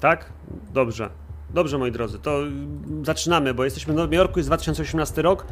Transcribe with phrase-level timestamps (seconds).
[0.00, 0.32] Tak?
[0.72, 1.10] Dobrze.
[1.54, 2.38] Dobrze, moi drodzy, to
[3.02, 5.46] zaczynamy, bo jesteśmy w Nowym Jorku, jest 2018 rok.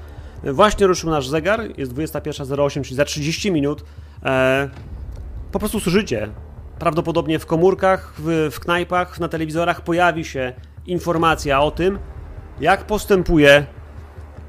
[0.44, 3.84] Właśnie ruszył nasz zegar, jest 21.08, czyli za 30 minut.
[4.24, 4.68] E,
[5.52, 6.28] po prostu służycie.
[6.78, 10.52] Prawdopodobnie w komórkach, w, w knajpach, na telewizorach pojawi się
[10.86, 11.98] informacja o tym,
[12.60, 13.66] jak postępuje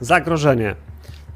[0.02, 0.75] zagrożenie.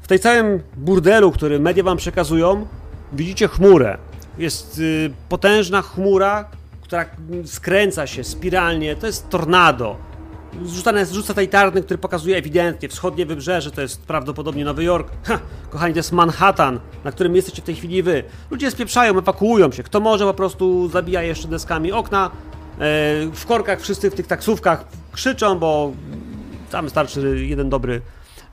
[0.02, 2.66] W tej całym burdelu, który media wam przekazują,
[3.12, 3.98] widzicie chmurę.
[4.38, 6.44] Jest y, potężna chmura,
[6.84, 7.04] która
[7.44, 8.96] skręca się spiralnie.
[8.96, 9.96] To jest tornado.
[10.64, 15.10] Zrzucane, zrzuca tej tarny, który pokazuje ewidentnie wschodnie wybrzeże, to jest prawdopodobnie Nowy Jork.
[15.24, 15.38] Ha,
[15.70, 18.24] kochani, to jest Manhattan, na którym jesteście w tej chwili wy.
[18.50, 19.82] Ludzie spieprzają, ewakuują się.
[19.82, 22.26] Kto może, po prostu zabija jeszcze deskami okna.
[22.26, 22.80] E,
[23.34, 25.92] w korkach wszyscy w tych taksówkach krzyczą, bo
[26.70, 28.00] tam starczy jeden dobry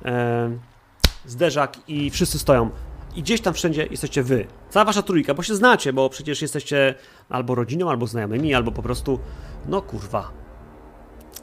[0.05, 0.51] e,
[1.25, 2.69] zderzak i wszyscy stoją.
[3.15, 4.47] I gdzieś tam wszędzie jesteście wy.
[4.71, 6.95] Cała wasza trójka, bo się znacie, bo przecież jesteście
[7.29, 9.19] albo rodziną, albo znajomymi, albo po prostu,
[9.67, 10.31] no kurwa.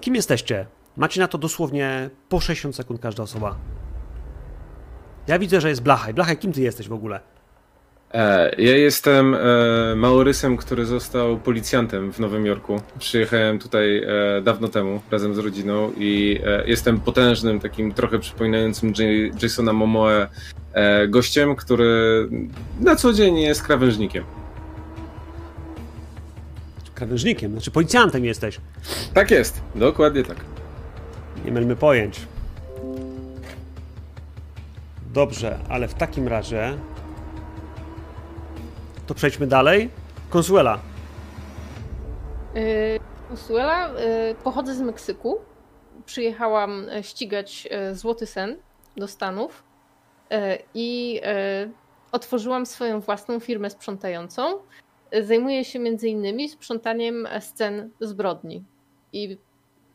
[0.00, 0.66] Kim jesteście?
[0.96, 3.56] Macie na to dosłownie po 60 sekund każda osoba.
[5.27, 6.14] Ja widzę, że jest Blachaj.
[6.14, 7.20] Blachaj, kim ty jesteś w ogóle?
[8.14, 9.39] E, ja jestem e,
[9.97, 12.81] Maurysem, który został policjantem w Nowym Jorku.
[12.98, 18.92] Przyjechałem tutaj e, dawno temu razem z rodziną i jestem potężnym, takim trochę przypominającym
[19.42, 20.27] Jasona Momoe
[21.09, 22.29] gościem, który
[22.81, 24.25] na co dzień jest krawężnikiem.
[26.95, 28.61] Krawężnikiem, znaczy policjantem jesteś.
[29.14, 30.36] Tak jest, dokładnie tak.
[31.45, 32.20] Nie mylmy pojęć.
[35.14, 36.75] Dobrze, ale w takim razie
[39.09, 39.91] to przejdźmy dalej.
[40.31, 40.78] Consuela.
[42.55, 42.62] Yy,
[43.28, 45.39] Consuela, yy, pochodzę z Meksyku.
[46.06, 48.56] Przyjechałam e, ścigać yy, Złoty Sen
[48.97, 49.64] do Stanów
[50.75, 51.20] i
[52.12, 54.59] otworzyłam swoją własną firmę sprzątającą.
[55.23, 58.64] Zajmuję się między innymi sprzątaniem scen zbrodni
[59.12, 59.39] i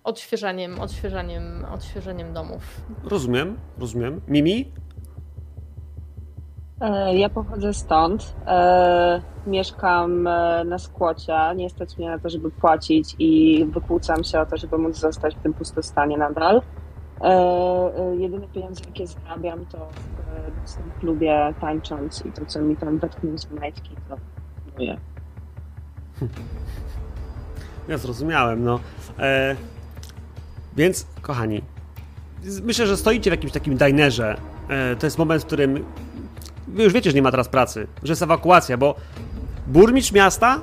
[0.04, 2.82] odświeżaniem, odświeżaniem, odświeżaniem domów.
[3.04, 4.22] Rozumiem, rozumiem.
[4.28, 4.72] Mimi?
[6.82, 8.36] E, ja pochodzę stąd.
[8.48, 11.38] E, mieszkam e, na skłocie.
[11.56, 15.36] Nie stać mnie na to, żeby płacić i wykłócam się o to, żeby móc zostać
[15.36, 16.62] w tym pustostanie nadal.
[18.18, 19.78] Jedyne pieniądze, jakie zarabiam, to
[20.66, 24.18] w tym klubie tańcząc i to, co mi tam wetkną z majtki, to
[24.78, 24.98] moje.
[27.88, 28.80] Ja zrozumiałem, no.
[29.20, 29.56] E,
[30.76, 31.62] więc, kochani,
[32.64, 34.38] myślę, że stoicie w jakimś takim dinerze.
[34.70, 35.86] E, to jest moment, w którym
[36.68, 38.96] Wy już wiecie, że nie ma teraz pracy, że jest ewakuacja, bo
[39.68, 40.62] burmistrz miasta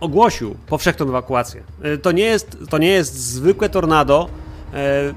[0.00, 1.62] ogłosił powszechną ewakuację.
[1.82, 4.28] E, to nie jest, to nie jest zwykłe tornado.
[4.74, 5.14] E,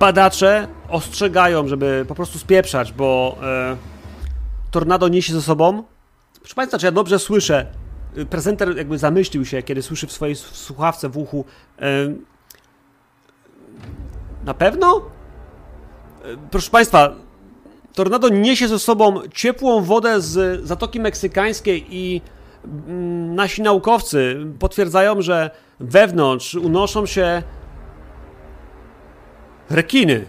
[0.00, 3.76] badacze ostrzegają, żeby po prostu spieprzać, bo e,
[4.70, 5.82] tornado niesie ze sobą.
[6.40, 7.66] Proszę Państwa, czy ja dobrze słyszę?
[8.30, 11.44] Prezenter jakby zamyślił się, kiedy słyszy w swojej słuchawce w uchu.
[14.44, 15.02] Na pewno?
[16.50, 17.14] Proszę Państwa,
[17.94, 22.20] Tornado niesie ze sobą ciepłą wodę z Zatoki Meksykańskiej i
[22.64, 27.42] mm, nasi naukowcy potwierdzają, że wewnątrz unoszą się
[29.70, 30.24] rekiny.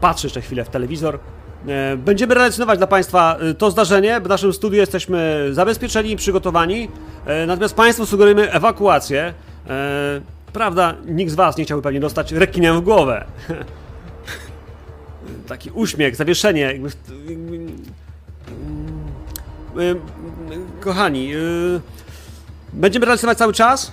[0.00, 1.18] Patrzę jeszcze chwilę w telewizor.
[1.68, 4.20] E, będziemy relacjonować dla Państwa e, to zdarzenie.
[4.20, 6.88] W naszym studiu jesteśmy zabezpieczeni i przygotowani.
[7.26, 9.34] E, natomiast Państwu sugerujemy ewakuację.
[10.52, 13.24] Prawda, nikt z Was nie chciałby pewnie dostać rekinem w głowę.
[15.48, 16.60] taki uśmiech, zawieszenie.
[16.60, 16.90] Jakby,
[20.80, 21.32] kochani,
[22.72, 23.92] będziemy relacjonować cały czas.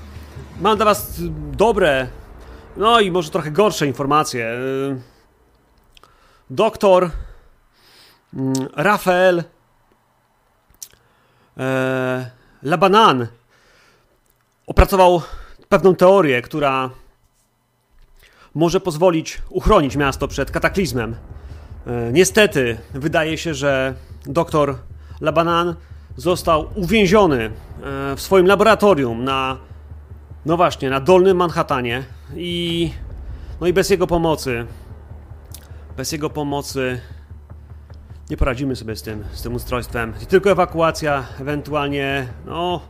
[0.62, 2.08] Mam dla Was dobre,
[2.78, 4.60] no i może trochę gorsze informacje.
[6.50, 7.10] Doktor
[8.76, 9.44] Rafael
[12.64, 13.28] Labanan
[14.68, 15.22] opracował
[15.70, 16.90] pewną teorię, która
[18.56, 21.16] może pozwolić uchronić miasto przed kataklizmem.
[21.88, 23.94] E, niestety, wydaje się, że
[24.26, 24.76] doktor
[25.22, 25.76] Labanan
[26.18, 27.52] został uwięziony e,
[28.16, 29.58] w swoim laboratorium na,
[30.46, 32.04] no właśnie, na Dolnym Manhattanie
[32.36, 32.92] i,
[33.62, 34.66] no i bez jego pomocy,
[35.98, 37.02] bez jego pomocy
[38.30, 40.14] nie poradzimy sobie z tym, z tym ustrojstwem.
[40.30, 42.82] Tylko ewakuacja, ewentualnie, no,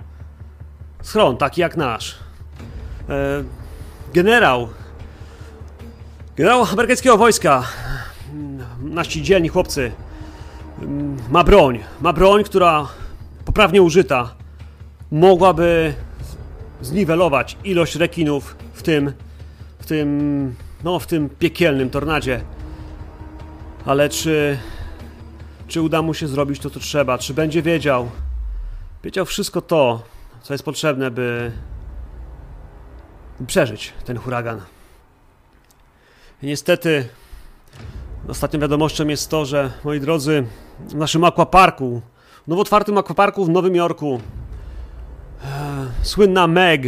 [1.02, 2.20] schron, taki jak nasz.
[3.10, 3.44] E,
[4.14, 4.70] generał
[6.36, 7.64] Generał amerykańskiego wojska,
[8.80, 9.92] nasi dzielni chłopcy,
[11.30, 11.80] ma broń.
[12.02, 12.88] Ma broń, która
[13.46, 14.36] poprawnie użyta
[15.12, 15.94] mogłaby
[16.82, 19.14] zniwelować ilość rekinów w tym,
[19.80, 22.42] w tym, no w tym piekielnym tornadzie.
[23.86, 24.60] Ale czy,
[25.68, 27.18] czy uda mu się zrobić to, co trzeba?
[27.18, 28.12] Czy będzie wiedział?
[29.04, 30.04] Wiedział wszystko to,
[30.42, 31.52] co jest potrzebne, by
[33.48, 34.62] przeżyć ten huragan.
[36.44, 37.10] I niestety,
[38.32, 40.44] ostatnią wiadomością jest to, że, moi drodzy,
[40.80, 42.02] w naszym aquaparku,
[42.48, 44.20] nowo otwartym aquaparku w Nowym Jorku,
[45.44, 45.48] e,
[46.02, 46.82] słynna Meg,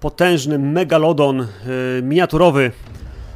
[0.00, 1.46] potężny megalodon e,
[2.02, 2.72] miniaturowy,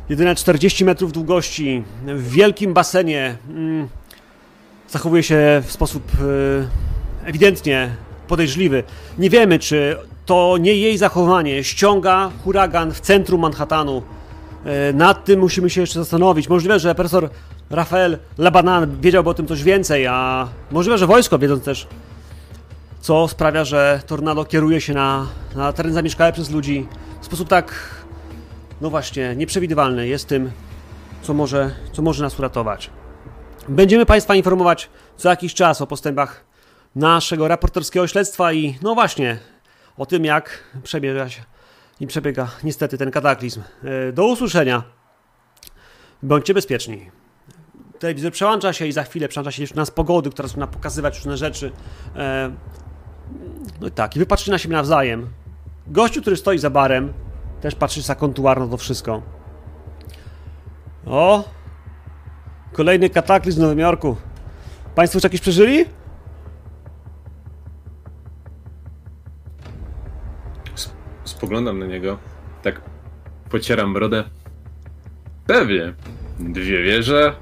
[0.09, 3.89] jedyne 40 metrów długości, w wielkim basenie, mm,
[4.89, 6.03] zachowuje się w sposób
[7.25, 7.91] e, ewidentnie
[8.29, 8.83] podejrzliwy.
[9.19, 9.97] Nie wiemy, czy
[10.27, 14.03] to nie jej zachowanie ściąga huragan w centrum Manhattanu.
[14.65, 16.49] E, Nad tym musimy się jeszcze zastanowić.
[16.49, 17.31] Możliwe, że profesor
[17.71, 21.87] Rafael Labanan wiedziałby o tym coś więcej, a możliwe, że wojsko, wiedząc też,
[23.01, 25.27] co sprawia, że tornado kieruje się na,
[25.57, 26.87] na teren zamieszkały przez ludzi
[27.21, 27.75] w sposób tak,
[28.81, 30.09] no właśnie, nieprzewidywalny.
[30.09, 30.51] Jest tym,
[31.23, 32.91] co może, co może nas uratować.
[33.69, 36.45] Będziemy Państwa informować co jakiś czas o postępach
[36.97, 39.39] naszego raporterskiego śledztwa i no właśnie
[39.99, 41.43] o tym, jak przebiega się
[42.03, 43.63] i przebiega niestety ten kataklizm.
[44.09, 44.83] E, Do usłyszenia.
[46.23, 47.11] Bądźcie bezpieczni.
[47.99, 51.37] Telewizor przełącza się i za chwilę przełącza się już nas pogody, która zaczyna pokazywać różne
[51.37, 51.73] rzeczy.
[52.17, 52.53] E,
[53.81, 55.29] No i tak, i wy patrzycie na siebie nawzajem.
[55.87, 57.13] Gościu, który stoi za barem,
[57.61, 59.23] też patrzy za kontuarno to wszystko.
[61.07, 61.45] O!
[62.73, 64.17] Kolejny kataklizm w Nowym Jorku.
[64.95, 65.85] Państwo już jakiś przeżyli?
[71.25, 72.19] Spoglądam na niego,
[72.63, 72.81] tak
[73.51, 74.25] pocieram brodę.
[75.47, 75.95] Pewnie.
[76.41, 77.35] Dwie wieże,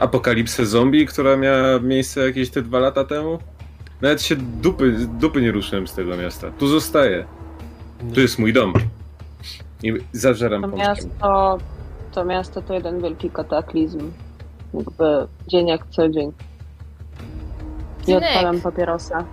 [0.00, 3.38] apokalipsę zombie, która miała miejsce jakieś te dwa lata temu.
[4.00, 6.50] Nawet się dupy, dupy nie ruszyłem z tego miasta.
[6.50, 7.24] Tu zostaję.
[8.14, 8.72] Tu jest mój dom.
[9.82, 11.58] I zażeram To miasto,
[12.12, 14.12] to miasto to jeden wielki kataklizm.
[14.74, 15.04] Jakby
[15.48, 16.32] dzień jak co dzień.
[18.08, 18.24] Nie Synek.
[18.24, 19.24] odpalam papierosa.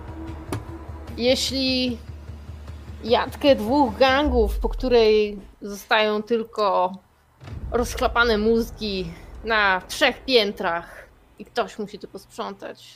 [1.16, 1.98] Jeśli
[3.04, 6.92] jadkę dwóch gangów, po której zostają tylko
[7.70, 9.12] rozchlapane mózgi
[9.44, 11.08] na trzech piętrach
[11.38, 12.94] i ktoś musi to posprzątać,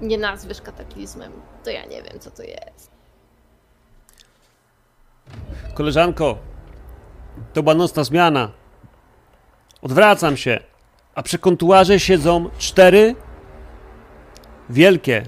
[0.00, 1.32] nie nazwiesz kataklizmem,
[1.64, 2.90] to ja nie wiem, co to jest.
[5.74, 6.38] Koleżanko,
[7.52, 8.50] to była nocna zmiana.
[9.82, 10.60] Odwracam się,
[11.14, 13.14] a przy kontuarze siedzą cztery
[14.70, 15.22] wielkie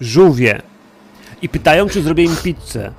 [0.00, 0.62] żółwie
[1.44, 2.92] i pytają, czy zrobię im pizzę.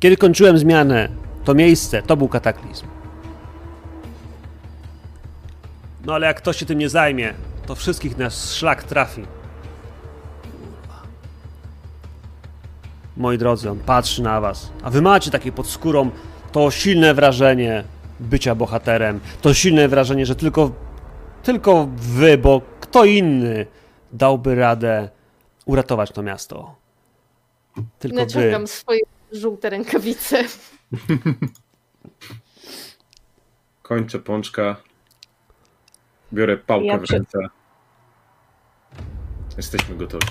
[0.00, 1.08] Kiedy kończyłem zmianę,
[1.44, 2.86] to miejsce, to był kataklizm.
[6.04, 7.34] No ale jak ktoś się tym nie zajmie,
[7.66, 9.24] to wszystkich nas szlak trafi.
[13.16, 16.10] Moi drodzy, on patrzy na was, a wy macie takie pod skórą
[16.52, 17.84] to silne wrażenie
[18.20, 20.70] bycia bohaterem, to silne wrażenie, że tylko,
[21.42, 23.66] tylko wy, bo kto inny
[24.12, 25.08] dałby radę
[25.66, 26.74] uratować to miasto.
[27.98, 28.22] Tylko wy.
[28.24, 29.00] Naciągam swoje
[29.32, 30.44] żółte rękawice.
[33.82, 34.76] Kończę pączka.
[36.32, 37.38] Biorę pałkę Ja w przy- ręce.
[39.56, 40.26] Jesteśmy gotowi.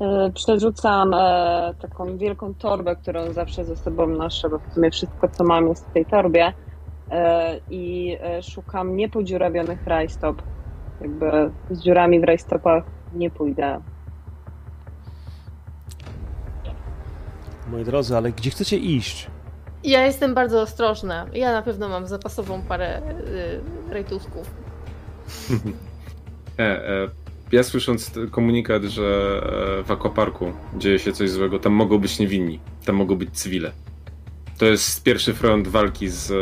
[0.00, 5.28] E, Przerzucam e, taką wielką torbę, którą zawsze ze sobą noszę, bo w sumie wszystko,
[5.28, 6.52] co mam, jest w tej torbie.
[7.10, 10.42] E, I e, szukam niepodziurawionych rajstop.
[11.00, 12.84] Jakby z dziurami w rajstopach
[13.14, 13.80] nie pójdę.
[17.70, 19.30] Moi drodzy, ale gdzie chcecie iść?
[19.84, 21.26] Ja jestem bardzo ostrożna.
[21.32, 23.02] Ja na pewno mam zapasową parę
[23.88, 24.50] y, rejtusków.
[26.58, 27.08] E, e,
[27.52, 29.40] ja słysząc komunikat, że
[29.80, 33.72] e, w akwaparku dzieje się coś złego, tam mogą być niewinni, tam mogą być cywile.
[34.58, 36.34] To jest pierwszy front walki z e,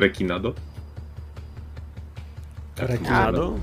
[0.00, 0.54] Rekinado.
[2.78, 3.54] Tak, Rekinado?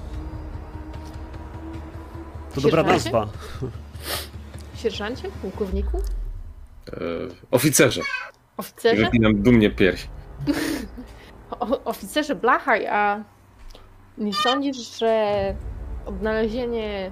[2.55, 3.12] To dobra Sierżancie?
[3.12, 3.27] nazwa.
[4.75, 5.29] Sierżancie?
[5.41, 5.98] Pułkowniku?
[5.98, 6.91] E,
[7.51, 8.01] oficerze.
[8.57, 9.05] Oficerze?
[9.05, 10.07] Wypinam dumnie pierś.
[11.60, 13.24] O, oficerze Blachaj, a
[14.17, 15.55] nie sądzisz, że
[16.05, 17.12] odnalezienie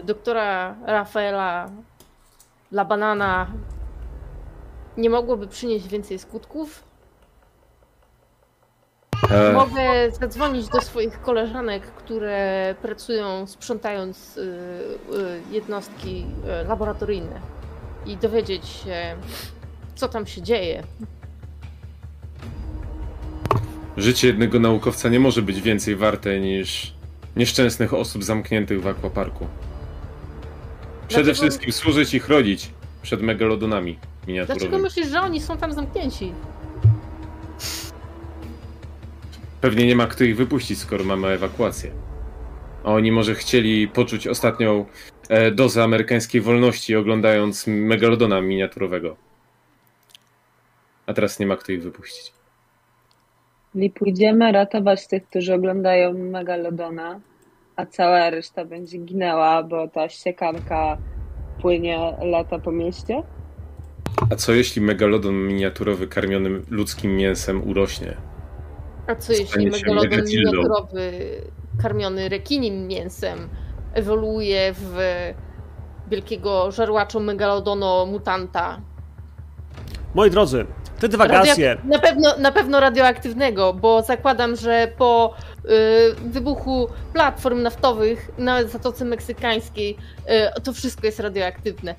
[0.00, 1.70] y, doktora Rafaela
[2.72, 3.46] Labanana
[4.96, 6.84] nie mogłoby przynieść więcej skutków?
[9.30, 16.26] E, Mogę zadzwonić do swoich koleżanek, które pracują sprzątając y, y, jednostki
[16.64, 17.40] y, laboratoryjne
[18.06, 19.16] i dowiedzieć się,
[19.94, 20.82] co tam się dzieje.
[23.96, 26.94] życie jednego naukowca nie może być więcej warte niż
[27.36, 29.46] nieszczęsnych osób zamkniętych w akwaparku.
[31.08, 32.70] Przede Dlaczego- wszystkim służyć i chronić
[33.02, 34.60] przed megalodonami miniaturowymi.
[34.70, 36.32] Dlaczego myślisz, że oni są tam zamknięci?
[39.64, 41.90] Pewnie nie ma kto ich wypuścić, skoro mamy ewakuację.
[42.84, 44.84] A oni może chcieli poczuć ostatnią
[45.28, 49.16] e, dozę amerykańskiej wolności, oglądając megalodona miniaturowego.
[51.06, 52.32] A teraz nie ma kto ich wypuścić.
[53.72, 57.20] Czyli pójdziemy ratować tych, którzy oglądają Megalodona,
[57.76, 60.98] a cała reszta będzie ginęła, bo ta siekanka
[61.60, 63.22] płynie lata po mieście?
[64.30, 68.33] A co jeśli megalodon miniaturowy karmiony ludzkim mięsem urośnie?
[69.06, 71.12] A co jeśli megalodon miniaturowy
[71.82, 73.48] karmiony rekinim mięsem
[73.94, 74.96] ewoluuje w
[76.10, 78.80] wielkiego żarłaczo megalodono mutanta?
[80.14, 80.66] Moi drodzy,
[81.00, 81.76] te dywagacje.
[81.76, 85.34] Radioak- na, pewno, na pewno radioaktywnego, bo zakładam, że po
[85.64, 85.68] y,
[86.30, 89.96] wybuchu platform naftowych na Zatoce Meksykańskiej
[90.56, 91.94] y, to wszystko jest radioaktywne.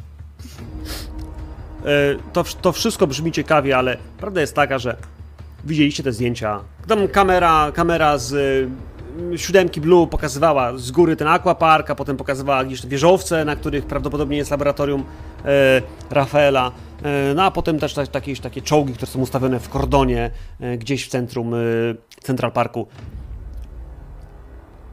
[1.86, 4.98] E, to, to wszystko brzmi ciekawie, ale prawda jest taka, że
[5.66, 6.60] widzieliście te zdjęcia.
[6.88, 8.70] Tam kamera, kamera z y,
[9.36, 14.38] siódemki Blue pokazywała z góry ten aquapark, a potem pokazywała gdzieś wieżowce, na których prawdopodobnie
[14.38, 15.04] jest laboratorium
[15.46, 16.72] e, Rafaela.
[17.04, 20.78] E, no a potem też ta, takie, takie czołgi, które są ustawione w kordonie e,
[20.78, 21.58] gdzieś w centrum e,
[22.22, 22.88] Central Parku.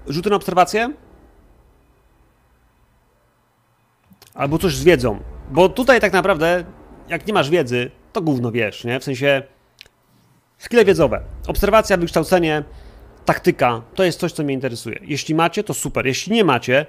[0.07, 0.93] Rzuty na obserwację?
[4.35, 5.19] Albo coś z wiedzą.
[5.51, 6.65] Bo tutaj tak naprawdę,
[7.09, 9.01] jak nie masz wiedzy, to gówno wiesz, nie?
[9.01, 9.43] W sensie
[10.63, 11.21] skille wiedzowe.
[11.47, 12.63] Obserwacja, wykształcenie,
[13.25, 14.99] taktyka, to jest coś, co mnie interesuje.
[15.03, 16.07] Jeśli macie, to super.
[16.07, 16.87] Jeśli nie macie,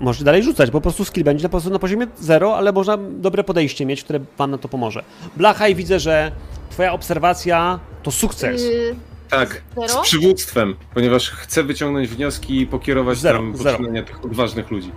[0.00, 2.72] możecie dalej rzucać, bo po prostu skill będzie na, po prostu na poziomie zero, ale
[2.72, 5.02] można dobre podejście mieć, które wam na to pomoże.
[5.36, 6.32] Blachaj, widzę, że
[6.70, 8.62] twoja obserwacja to sukces.
[8.62, 8.94] Y,
[9.30, 9.88] Tak, Zero?
[9.88, 13.76] z przywództwem, ponieważ chcę wyciągnąć wnioski i pokierować Zero, tam zero.
[13.78, 14.92] poczynania tych odważnych ludzi.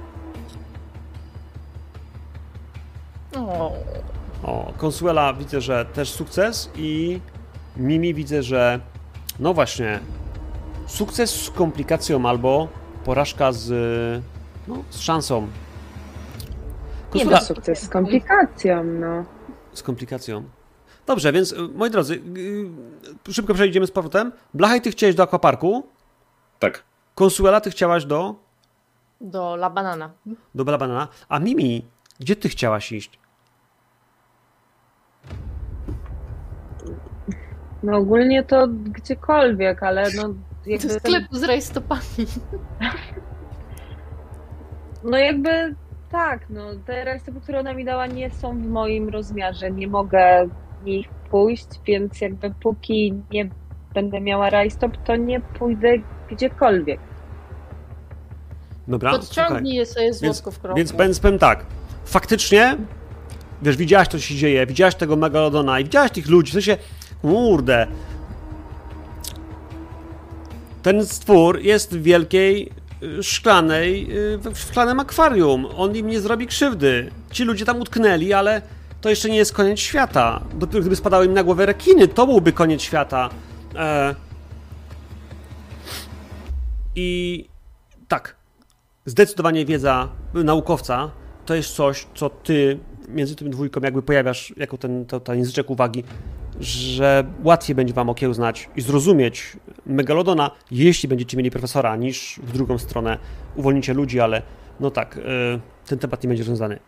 [3.37, 3.73] o,
[4.43, 7.19] O, Consuela widzę, że też sukces i
[7.77, 8.79] Mimi widzę, że
[9.39, 9.99] no właśnie
[10.87, 12.67] sukces z komplikacją albo
[13.05, 13.69] porażka z
[14.67, 15.41] no, z szansą.
[15.41, 19.25] Nie Consuela, to sukces z komplikacją, no.
[19.73, 20.43] z komplikacją.
[21.05, 22.21] Dobrze, więc y, moi drodzy,
[23.29, 24.31] y, szybko przejdziemy z powrotem.
[24.53, 25.87] Blachaj, ty chciałeś do akwaparku.
[26.59, 26.83] Tak.
[27.15, 28.35] Consuela, ty chciałaś do
[29.21, 30.11] do La Banana.
[30.55, 31.07] do Bela Banana.
[31.29, 31.85] A Mimi,
[32.19, 33.19] gdzie ty chciałaś iść?
[37.83, 40.35] No ogólnie to gdziekolwiek, ale no Do
[40.65, 40.87] jakby...
[40.87, 42.01] ten- sklepu z rajstopami.
[45.03, 45.75] No jakby
[46.11, 50.47] tak, no te rajstopy, które ona mi dała nie są w moim rozmiarze, nie mogę
[50.81, 53.49] w nich pójść, więc jakby póki nie
[53.93, 55.93] będę miała rajstop, to nie pójdę
[56.31, 56.99] gdziekolwiek.
[58.87, 60.77] Dobra, Podciągnij je sobie Więc, złotko w kroku.
[60.77, 61.65] więc więc powiem tak.
[62.05, 62.77] Faktycznie,
[63.61, 66.49] wiesz, widziałaś, co się dzieje, widziałaś tego megalodona i widziałaś tych ludzi.
[66.51, 66.77] W sensie,
[67.21, 67.87] kurde.
[70.83, 72.71] Ten stwór jest w wielkiej,
[73.03, 75.67] y, szklanej, y, w szklanym akwarium.
[75.77, 77.11] On im nie zrobi krzywdy.
[77.31, 78.61] Ci ludzie tam utknęli, ale
[79.01, 80.41] to jeszcze nie jest koniec świata.
[80.53, 83.29] Dopiero gdyby spadały im na głowę rekiny, to byłby koniec świata.
[83.75, 84.15] E...
[86.95, 87.45] I
[88.07, 88.35] tak,
[89.05, 91.11] zdecydowanie wiedza naukowca
[91.45, 95.69] to jest coś, co ty między tym dwójką jakby pojawiasz jako ten, to, ten języczek
[95.69, 96.03] uwagi,
[96.61, 102.77] że łatwiej będzie wam okiełznać i zrozumieć Megalodona, jeśli będziecie mieli profesora, niż w drugą
[102.77, 103.17] stronę
[103.55, 104.41] uwolnicie ludzi, ale
[104.79, 105.21] no tak, y,
[105.85, 106.79] ten temat nie będzie rozwiązany.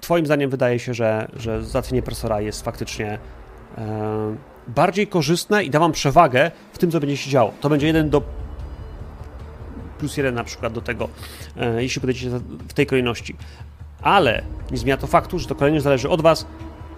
[0.00, 3.18] Twoim zdaniem wydaje się, że, że załatwienie profesora jest faktycznie
[3.78, 4.36] e,
[4.68, 7.52] bardziej korzystne i da wam przewagę w tym, co będzie się działo.
[7.60, 8.22] To będzie jeden do
[9.98, 11.08] plus jeden na przykład do tego,
[11.56, 12.30] e, jeśli podejdziecie
[12.68, 13.36] w tej kolejności.
[14.02, 16.46] Ale nie zmienia to faktu, że to kolejność zależy od was,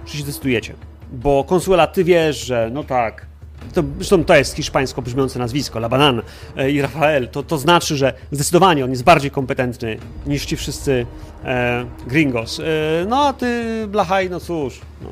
[0.04, 0.74] czy się zdecydujecie.
[1.12, 3.26] Bo Consuela, ty wiesz, że no tak,
[3.74, 6.22] to, zresztą to jest hiszpańsko brzmiące nazwisko, La Banan
[6.56, 11.06] e, i Rafael, to, to znaczy, że zdecydowanie on jest bardziej kompetentny niż ci wszyscy
[11.44, 12.60] e, gringos.
[12.60, 12.62] E,
[13.08, 15.08] no a ty, Blachaj, no cóż, no.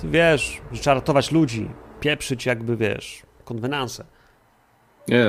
[0.00, 1.68] ty wiesz, że trzeba ratować ludzi,
[2.00, 4.04] pieprzyć jakby, wiesz, konwenanse.
[5.10, 5.26] Nie,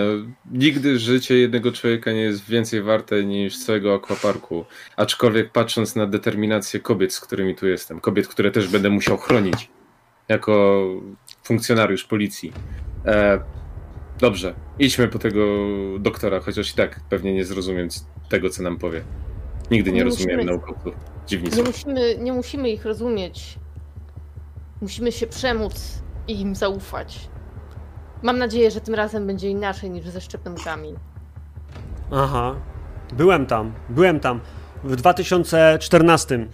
[0.52, 4.66] nigdy życie jednego człowieka nie jest więcej warte niż całego akwaparku.
[4.98, 9.70] Aczkolwiek patrząc na determinację kobiet, z którymi tu jestem, kobiet, które też będę musiał chronić
[10.30, 10.84] jako
[11.44, 12.54] funkcjonariusz policji.
[13.06, 13.40] E,
[14.20, 15.46] dobrze, idźmy po tego
[16.00, 17.88] doktora, chociaż i tak pewnie nie zrozumiem
[18.30, 19.02] tego, co nam powie.
[19.72, 20.94] Nigdy nie, Nie rozumiałem musimy- naukowców.
[21.28, 23.56] Dziwni Nie musimy, nie musimy ich rozumieć.
[24.82, 27.30] Musimy się przemóc i im zaufać.
[28.24, 30.96] Mam nadzieję, że tym razem będzie inaczej niż ze szczepionkami.
[32.12, 32.56] Aha,
[33.14, 34.40] byłem tam, byłem tam.
[34.84, 36.48] W 2014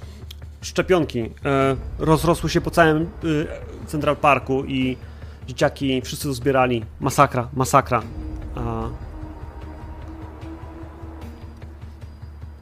[0.61, 1.29] szczepionki e,
[1.99, 4.97] rozrosły się po całym e, Central Parku i
[5.47, 6.85] dzieciaki, wszyscy to zbierali.
[6.99, 8.01] Masakra, masakra.
[8.55, 8.89] A...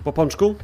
[0.03, 0.55] Po pączku?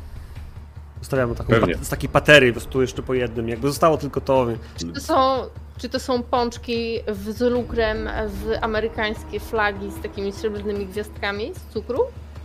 [1.01, 1.75] Zostawiam taką Pewnie.
[1.81, 3.49] z takiej patery, po prostu jeszcze po jednym.
[3.49, 4.47] Jakby zostało tylko to.
[4.77, 5.43] Czy to są,
[5.77, 11.73] czy to są pączki w- z lukrem w amerykańskie flagi z takimi srebrnymi gwiazdkami z
[11.73, 11.99] cukru?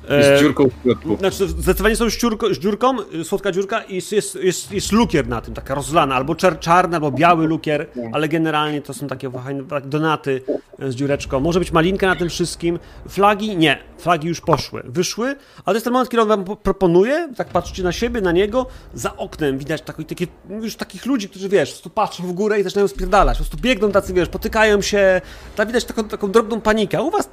[0.08, 1.16] Z dziurką w środku.
[1.16, 4.92] Znaczy, zdecydowanie są z, dziurko, z dziurką, y, słodka dziurka i jest, jest, jest, jest
[4.92, 9.06] lukier na tym, taka rozlana, albo czer, czarny, albo biały lukier, ale generalnie to są
[9.06, 10.42] takie fajne takie donaty
[10.82, 11.40] y, z dziureczką.
[11.40, 12.78] Może być malinka na tym wszystkim.
[13.08, 13.56] Flagi?
[13.56, 13.78] Nie.
[13.98, 14.82] Flagi już poszły.
[14.84, 18.20] Wyszły, ale to jest ten moment, kiedy on wam po- proponuje, tak patrzycie na siebie,
[18.20, 22.32] na niego, za oknem widać taki, takie, już takich ludzi, którzy, wiesz, tu patrzą w
[22.32, 25.20] górę i zaczynają spierdalać, po prostu biegną tacy, wiesz, potykają się,
[25.56, 27.28] tam widać taką, taką drobną panikę, a u was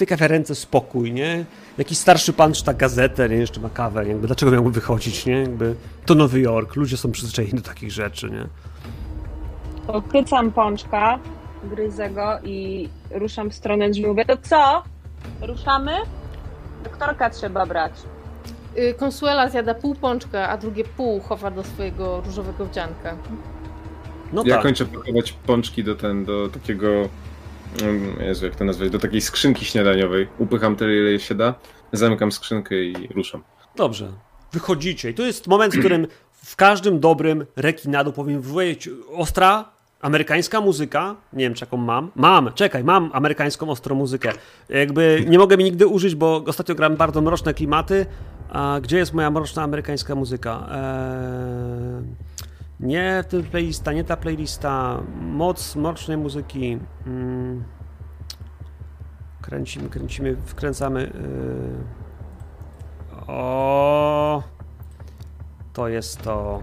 [0.00, 1.44] w tej kawiarence spokój, nie?
[1.78, 3.36] Jakiś starszy pan czyta gazetę, nie?
[3.36, 5.40] Jeszcze ma kawę, jakby dlaczego miałby wychodzić, nie?
[5.40, 5.74] Jakby
[6.06, 8.46] to Nowy Jork, ludzie są przyzwyczajeni do takich rzeczy, nie?
[9.86, 11.18] To chycam pączka,
[11.64, 14.06] gryzę go i ruszam w stronę drzwi.
[14.06, 14.82] Mówię, to co?
[15.40, 15.92] Ruszamy?
[16.84, 17.92] Doktorka trzeba brać.
[18.78, 23.16] Y, Konsuela zjada pół pączka, a drugie pół chowa do swojego różowego wdzianka.
[24.32, 24.62] No Ja tak.
[24.62, 26.88] kończę pakować pączki do ten, do takiego.
[27.82, 28.90] Mm, Jezu, jak to nazwać?
[28.90, 30.28] Do takiej skrzynki śniadaniowej.
[30.38, 31.54] Upycham tyle, ile się da,
[31.92, 33.42] zamykam skrzynkę i ruszam.
[33.76, 34.12] Dobrze.
[34.52, 39.64] Wychodzicie i to jest moment, w którym w każdym dobrym rekinadu powinien wywołać ostra
[40.00, 41.16] amerykańska muzyka.
[41.32, 42.10] Nie wiem, czy jaką mam.
[42.16, 44.32] Mam, czekaj, mam amerykańską ostrą muzykę.
[44.68, 48.06] Jakby nie mogę mi nigdy użyć, bo ostatnio gram bardzo mroczne klimaty.
[48.50, 50.68] A gdzie jest moja mroczna amerykańska muzyka?
[50.70, 52.04] Eee,
[52.80, 55.02] nie tym playlista, nie ta playlista.
[55.20, 56.78] Moc mrocznej muzyki.
[57.06, 57.64] Mm.
[59.42, 61.00] Kręcimy, kręcimy, wkręcamy.
[61.00, 62.00] Yy.
[63.26, 64.42] O,
[65.72, 66.62] to jest to.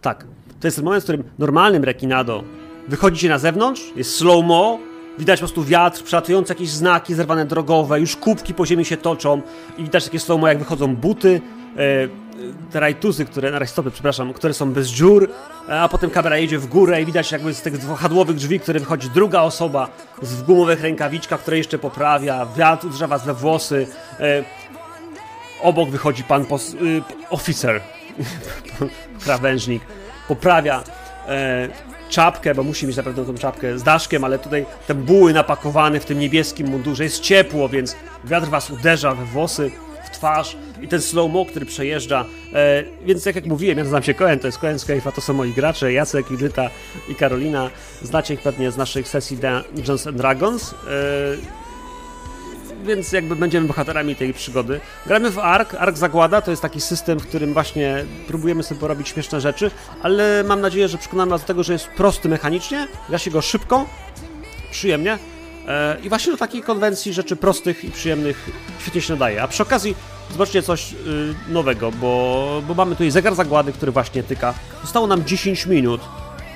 [0.00, 0.26] Tak,
[0.60, 2.44] to jest ten moment, w którym normalnym rekinado
[2.88, 4.78] wychodzicie na zewnątrz, jest slow-mo,
[5.18, 9.42] widać po prostu wiatr, przelatujące jakieś znaki zerwane drogowe, już kubki po ziemi się toczą
[9.78, 11.40] i widać takie slow-mo, jak wychodzą buty,
[11.76, 12.24] e,
[12.72, 15.28] te rajtuzy, które, na rajstopy, przepraszam, które są bez dziur,
[15.68, 19.10] a potem kamera jedzie w górę i widać jakby z tych dwuchadłowych drzwi, które wychodzi
[19.10, 19.88] druga osoba
[20.22, 23.86] z gumowych rękawiczkach, które jeszcze poprawia, wiatr uderza was we włosy,
[24.20, 24.44] e,
[25.62, 27.80] obok wychodzi pan pos, y, oficer,
[29.24, 29.82] krawężnik,
[30.28, 30.82] poprawia
[31.28, 31.68] e,
[32.14, 36.04] czapkę, bo musi mieć zapewne tą czapkę z daszkiem, ale tutaj ten buły napakowany w
[36.04, 39.70] tym niebieskim mundurze, jest ciepło, więc wiatr was uderza we włosy,
[40.04, 42.24] w twarz i ten slow-mo, który przejeżdża,
[42.54, 45.32] e, więc jak, jak mówiłem, ja nazywam się Koen, to jest Koen Cave'a, to są
[45.32, 46.70] moi gracze, Jacek, Idyta
[47.08, 47.70] i Karolina,
[48.02, 51.63] znacie ich pewnie z naszych sesji Dungeons and Dragons, e,
[52.84, 54.80] więc jakby będziemy bohaterami tej przygody.
[55.06, 55.74] Gramy w ARK.
[55.74, 59.70] ARK Zagłada to jest taki system, w którym właśnie próbujemy sobie porobić śmieszne rzeczy,
[60.02, 63.42] ale mam nadzieję, że przekonamy was do tego, że jest prosty mechanicznie, gra się go
[63.42, 63.86] szybko,
[64.70, 65.18] przyjemnie
[65.68, 69.42] e, i właśnie do takiej konwencji rzeczy prostych i przyjemnych świetnie się nadaje.
[69.42, 69.94] A przy okazji
[70.32, 70.96] zobaczcie coś y,
[71.48, 74.54] nowego, bo, bo mamy tutaj zegar zagłady, który właśnie tyka.
[74.82, 76.00] Zostało nam 10 minut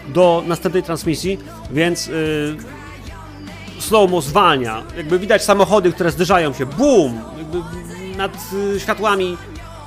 [0.08, 1.38] do następnej transmisji,
[1.70, 2.56] więc y,
[3.78, 4.82] slow-mo zwalnia.
[4.96, 6.66] Jakby widać samochody, które zderzają się.
[6.66, 7.20] Bum!
[7.38, 7.58] Jakby
[8.16, 8.36] nad
[8.76, 9.36] y, światłami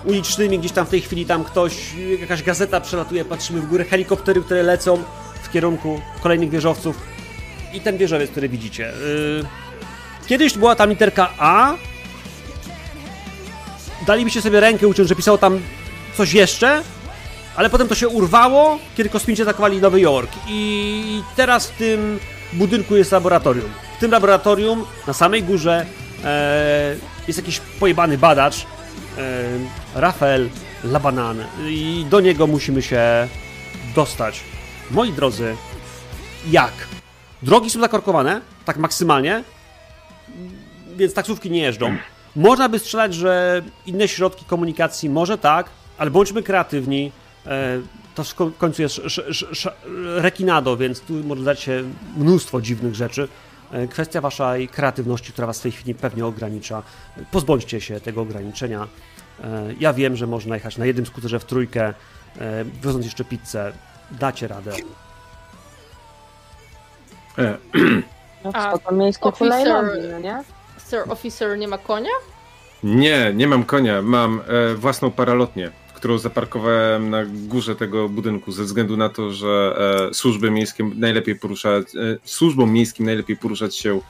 [0.06, 1.74] ulicznymi gdzieś tam w tej chwili tam ktoś,
[2.20, 5.04] jakaś gazeta przelatuje, patrzymy w górę, helikoptery, które lecą
[5.44, 6.98] w kierunku kolejnych wieżowców
[7.74, 8.90] i ten wieżowiec, który widzicie.
[8.90, 9.62] Y,
[10.28, 11.74] Kiedyś była tam literka A.
[14.08, 15.60] Dalibyście sobie rękę uciąć, że pisało tam
[16.18, 16.82] coś jeszcze,
[17.56, 20.32] ale potem to się urwało, kiedy kosmici atakowali Nowy Jork.
[20.48, 22.20] I teraz w tym
[22.54, 23.70] budynku jest laboratorium.
[23.98, 25.86] W tym laboratorium na samej górze
[26.24, 26.96] e,
[27.28, 28.66] jest jakiś pojebany badacz, e,
[29.96, 30.50] Rafael
[30.84, 31.44] Labanan.
[31.68, 33.28] I do niego musimy się
[33.96, 34.44] dostać.
[34.92, 35.56] Moi drodzy,
[36.50, 36.74] jak?
[37.44, 39.44] Drogi są zakorkowane, tak maksymalnie,
[40.96, 41.98] więc taksówki nie jeżdżą.
[42.36, 47.12] Można by strzelać, że inne środki komunikacji może tak, ale bądźmy kreatywni.
[48.16, 49.74] To w ko- końcu jest sz, sz, sz,
[50.22, 51.84] rekinado, więc tu może dać się
[52.18, 53.28] mnóstwo dziwnych rzeczy.
[53.72, 56.84] E, Kwestia waszej kreatywności, która was w tej chwili pewnie ogranicza.
[57.32, 58.88] Pozbądźcie się tego ograniczenia.
[59.44, 61.94] E, Ja wiem, że można jechać na jednym skuterze w trójkę,
[62.40, 63.74] e, wioząc jeszcze pizzę.
[64.12, 64.72] Dacie radę.
[67.38, 67.58] E,
[68.44, 70.44] No A to miejskie officer- no nie?
[70.90, 72.10] Sir Officer nie ma konia?
[72.84, 75.72] nie, nie mam konia, mam e, własną paralotnię,
[76.02, 79.78] którą zaparkowałem na górze tego budynku ze względu na to, że
[80.10, 84.02] e, służby miejskie najlepiej poruszać, e, służbom miejskim najlepiej poruszać się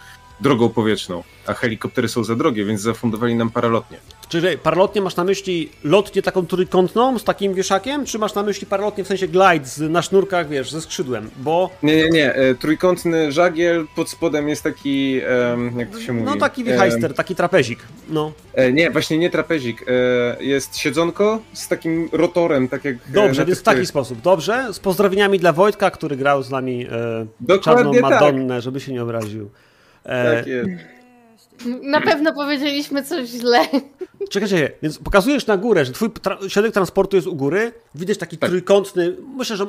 [0.42, 3.98] drogą powietrzną, a helikoptery są za drogie, więc zafundowali nam paralotnie.
[4.30, 8.68] Czyli paralotnie masz na myśli lotnię taką trójkątną z takim wieszakiem, czy masz na myśli
[8.68, 11.30] paralotnie w sensie glide z, na sznurkach, wiesz, ze skrzydłem?
[11.38, 12.34] Bo Nie, nie, nie.
[12.34, 15.16] E, trójkątny żagiel, pod spodem jest taki,
[15.78, 16.26] jak to się mówi?
[16.26, 17.80] no taki Em, wichajster, taki trapezik.
[18.10, 18.32] No.
[18.54, 19.86] E, nie, właśnie nie trapezik.
[19.88, 22.96] E, jest siedzonko z takim rotorem, tak jak.
[22.96, 24.22] e, Dobrze, więc w taki sposób.
[24.22, 28.02] Dobrze, z pozdrowieniami dla Wojtka, który grał z nami e, Dokładnie czarną tak.
[28.02, 29.50] Madonnę, żeby się nie obraził.
[30.06, 30.70] E, Tak jest.
[31.82, 33.60] Na pewno powiedzieliśmy coś źle.
[34.30, 38.18] Czekaj, czekaj, więc pokazujesz na górę, że twój tra- środek transportu jest u góry, widać
[38.18, 38.50] taki Tak.
[38.50, 39.64] trójkątny, myślę, że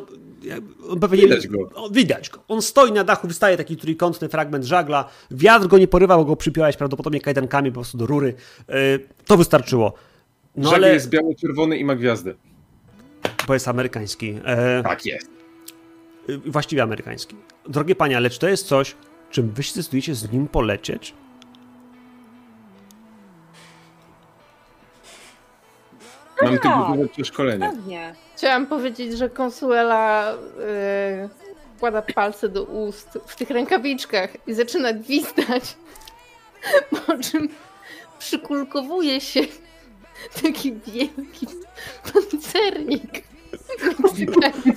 [0.91, 1.23] on pewnie...
[1.23, 1.59] Widać go.
[1.75, 2.39] O, widać go.
[2.49, 6.37] On stoi na dachu, wystaje taki trójkątny fragment żagla, wiatr go nie porywał, bo go
[6.37, 8.35] przypiąłeś prawdopodobnie kajdankami po prostu do rury.
[8.69, 8.73] E,
[9.27, 9.93] to wystarczyło.
[10.57, 10.95] No Żagiel ale...
[10.95, 12.35] jest biało-czerwony i ma gwiazdy.
[13.47, 14.35] Bo jest amerykański.
[14.45, 15.29] E, Tak jest.
[16.29, 17.37] y, właściwie amerykański.
[17.69, 18.95] Drogie panie, ale czy to jest coś,
[19.33, 21.15] czym wy się zdecydujecie z nim polecieć?
[26.43, 26.63] Mam tak.
[26.63, 27.71] tygodniowe przeszkolenie.
[27.71, 28.15] Pewnie.
[28.37, 30.33] Chciałam powiedzieć, że konsuela
[31.23, 31.29] yy,
[31.77, 35.77] wkłada palce do ust w tych rękawiczkach i zaczyna gwizdać,
[37.07, 37.49] po czym
[38.19, 39.41] przykulkowuje się
[40.43, 41.47] taki wielki
[42.13, 43.23] pancernik
[43.99, 44.77] meksykański.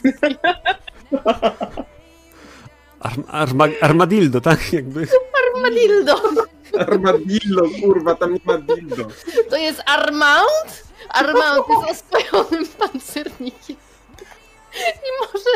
[3.06, 4.74] Arm, arma, armadillo, tak?
[4.74, 5.08] Jakby.
[5.56, 6.22] Armadillo.
[6.80, 9.08] Armadillo, kurwa, tam nie ma dildo.
[9.50, 10.84] To jest Armand?
[11.10, 13.76] Armand jest oswojonym pancernikiem.
[14.76, 15.54] I może,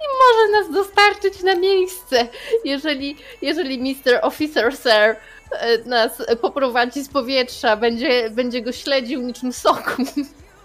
[0.00, 2.28] I może nas dostarczyć na miejsce,
[2.64, 4.18] jeżeli, jeżeli Mr.
[4.22, 5.16] Officer Sir
[5.50, 10.02] e, nas poprowadzi z powietrza, będzie, będzie go śledził niczym soku.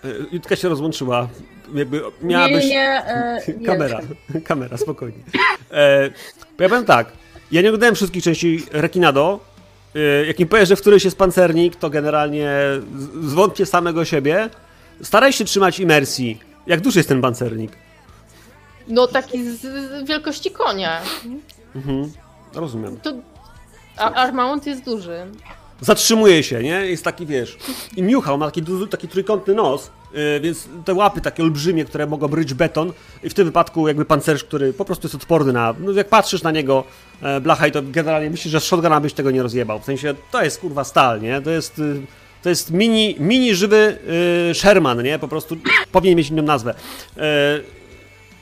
[0.04, 1.28] E, Jutka się rozłączyła.
[1.76, 2.64] Jakby miała być.
[2.64, 3.66] Nie, nie, e, nie.
[3.66, 4.00] Kamera,
[4.50, 5.18] kamera, spokojnie.
[5.72, 6.04] E,
[6.60, 7.08] ja powiem tak.
[7.52, 9.40] Ja nie oglądałem wszystkich części Rekinado.
[9.96, 12.50] E, jak mi powiesz, że w którejś jest pancernik, to generalnie
[12.98, 14.50] z- zwątpię samego siebie.
[15.04, 16.40] Staraj się trzymać imersji.
[16.68, 17.72] Jak duży jest ten pancernik?
[18.88, 21.02] No taki z, z wielkości konia.
[21.76, 22.12] Mhm,
[22.56, 22.98] rozumiem.
[23.00, 23.14] To,
[23.98, 25.26] a Armand jest duży.
[25.82, 26.70] Zatrzymuje się, nie?
[26.86, 27.58] Jest taki, wiesz,
[27.98, 29.92] i miuchał, ma taki, taki trójkątny nos,
[30.42, 34.44] więc te łapy takie olbrzymie, które mogą bryć beton i w tym wypadku jakby pancerz,
[34.44, 36.84] który po prostu jest odporny na, no jak patrzysz na niego,
[37.22, 40.44] e, blachaj, to generalnie myślisz, że z shotguna byś tego nie rozjebał, w sensie to
[40.44, 41.42] jest kurwa stal, nie?
[41.42, 42.02] To jest, y,
[42.44, 43.98] to jest mini, mini żywy
[44.52, 45.20] y, Sherman, nie?
[45.20, 45.58] Po prostu
[45.92, 46.76] powinien mieć inną nazwę.
[47.18, 47.60] E,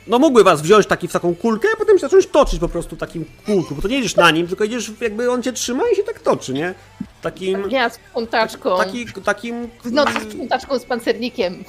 [0.07, 2.95] no mógłby was wziąć taki w taką kulkę, a potem się zacząć toczyć po prostu
[2.95, 5.83] w takim kółku, bo to nie jedziesz na nim, tylko jedziesz jakby on cię trzyma
[5.93, 6.73] i się tak toczy, nie?
[7.21, 7.69] Takim...
[7.69, 8.77] Dnia z puntaczką.
[8.77, 11.63] Taki, takim W nocy z puntaczką z pancernikiem.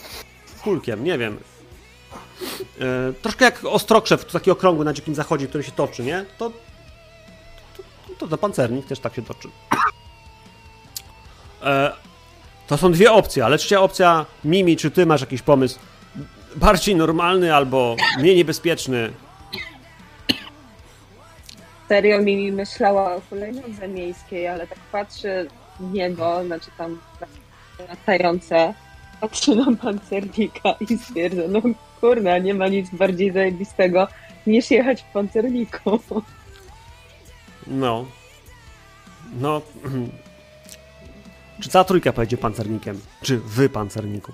[0.65, 1.39] kulkiem, nie wiem.
[2.81, 6.25] E, troszkę jak ostrokrzew, taki okrągły na dzikim zachodzie, który się toczy, nie?
[6.39, 6.51] To,
[7.77, 7.83] to,
[8.19, 9.49] to, to pancernik też tak się toczy.
[11.63, 11.93] E,
[12.67, 15.79] to są dwie opcje, ale trzecia opcja, Mimi, czy ty masz jakiś pomysł
[16.57, 19.13] bardziej normalny albo mniej niebezpieczny?
[21.93, 25.47] Serio mi myślała o hulajnodze miejskiej, ale tak patrzę
[25.81, 26.99] w niego, znaczy tam
[27.89, 28.75] latające,
[29.21, 31.61] patrzę na pancernika i stwierdzę, no
[32.01, 34.09] kurna, nie ma nic bardziej zajebistego
[34.47, 36.01] niż jechać w pancerniku.
[37.67, 38.07] No.
[39.41, 39.63] No.
[41.63, 43.01] Czy cała trójka pojedzie pancernikiem?
[43.23, 44.33] Czy wy pancerniku?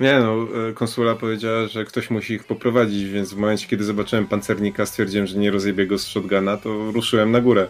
[0.00, 4.26] Nie no, e, konsula powiedziała, że ktoś musi ich poprowadzić, więc w momencie, kiedy zobaczyłem
[4.26, 7.68] pancernika, stwierdziłem, że nie rozjebię go z shotguna, to ruszyłem na górę.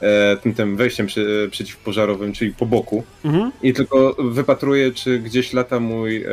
[0.00, 3.04] E, tym, tym wejściem przy, e, przeciwpożarowym, czyli po boku.
[3.24, 3.52] Mhm.
[3.62, 6.28] I tylko wypatruję, czy gdzieś lata mój e,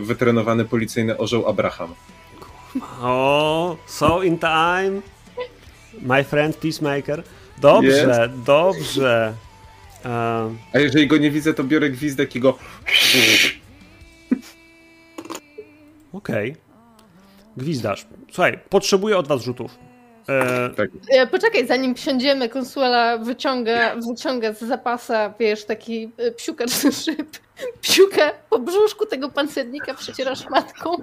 [0.00, 1.94] wytrenowany policyjny orzeł Abraham.
[3.00, 5.00] O, so in time.
[6.02, 7.22] My friend Peacemaker.
[7.60, 9.34] Dobrze, dobrze.
[10.04, 10.08] E,
[10.72, 12.58] A jeżeli go nie widzę, to biorę gwizdek i go...
[16.12, 16.56] Okej.
[17.56, 18.06] Gwizdasz.
[18.32, 19.78] Słuchaj, potrzebuję od was rzutów.
[20.28, 20.90] E, Tak.
[21.10, 27.38] E, Poczekaj, zanim wsiądziemy, konsuela wyciąga, wyciąga z zapasa, wiesz, taki e, psiukacz z szyb.
[27.80, 30.96] Psiuka po brzuszku tego pancernika przeciera szmatką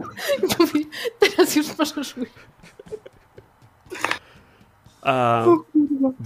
[0.43, 0.87] i mówi,
[1.19, 2.15] teraz już możesz
[5.05, 5.45] e,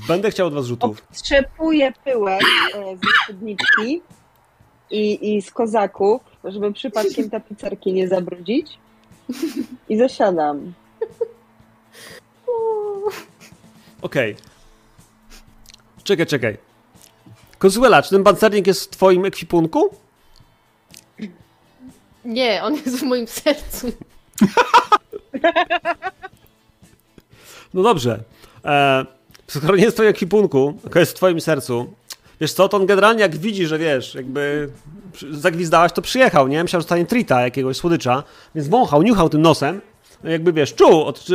[0.07, 1.03] będę chciał od was rzutów.
[1.11, 2.41] Odtrzepuję pyłek
[2.75, 4.01] e, ze spódniczki
[4.91, 8.77] i, i z kozaków, żeby przypadkiem tapicerki nie zabrudzić
[9.89, 10.73] i zasiadam.
[14.01, 14.35] Okej.
[16.03, 16.57] Czekaj, czekaj.
[17.57, 19.89] Konsuela, czy ten pancernik jest w twoim ekwipunku?
[22.25, 23.91] Nie, on jest w moim sercu.
[27.73, 28.23] No dobrze.
[28.65, 29.05] E,
[29.47, 31.93] skoro nie jest w twoim ekwipunku, tylko jest w twoim sercu,
[32.41, 34.69] wiesz co, to on generalnie jak widzi, że wiesz, jakby
[35.31, 36.63] zagwizdałaś, to przyjechał, nie?
[36.63, 38.23] Myślał, że dostanie trita jakiegoś słodycza,
[38.55, 39.81] więc wąchał, niuchał tym nosem,
[40.23, 41.25] no jakby wiesz, czuł od,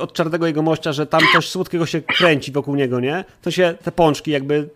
[0.00, 3.24] od czarnego jego mościa, że tam coś słodkiego się kręci wokół niego, nie?
[3.42, 4.68] To się, te pączki jakby,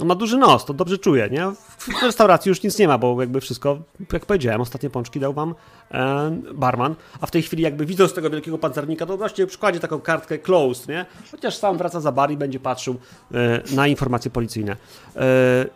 [0.00, 1.46] on ma duży nos, to dobrze czuje, nie?
[1.78, 3.78] W, w restauracji już nic nie ma, bo jakby wszystko,
[4.12, 5.54] jak powiedziałem, ostatnie pączki dał wam
[5.90, 10.00] e, barman, a w tej chwili jakby widząc tego wielkiego pancernika, to właśnie przykładzie taką
[10.00, 11.06] kartkę closed, nie?
[11.30, 12.96] Chociaż sam wraca za bar i będzie patrzył
[13.34, 14.76] e, na informacje policyjne.
[15.16, 15.66] E,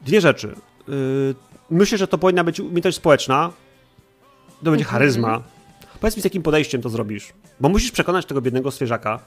[0.00, 0.54] dwie rzeczy.
[0.88, 0.92] E,
[1.70, 3.52] myślę, że to powinna być umiejętność społeczna,
[4.64, 5.42] to będzie charyzma.
[6.00, 7.32] Powiedz mi, z jakim podejściem to zrobisz.
[7.60, 9.18] Bo musisz przekonać tego biednego zwierzaka,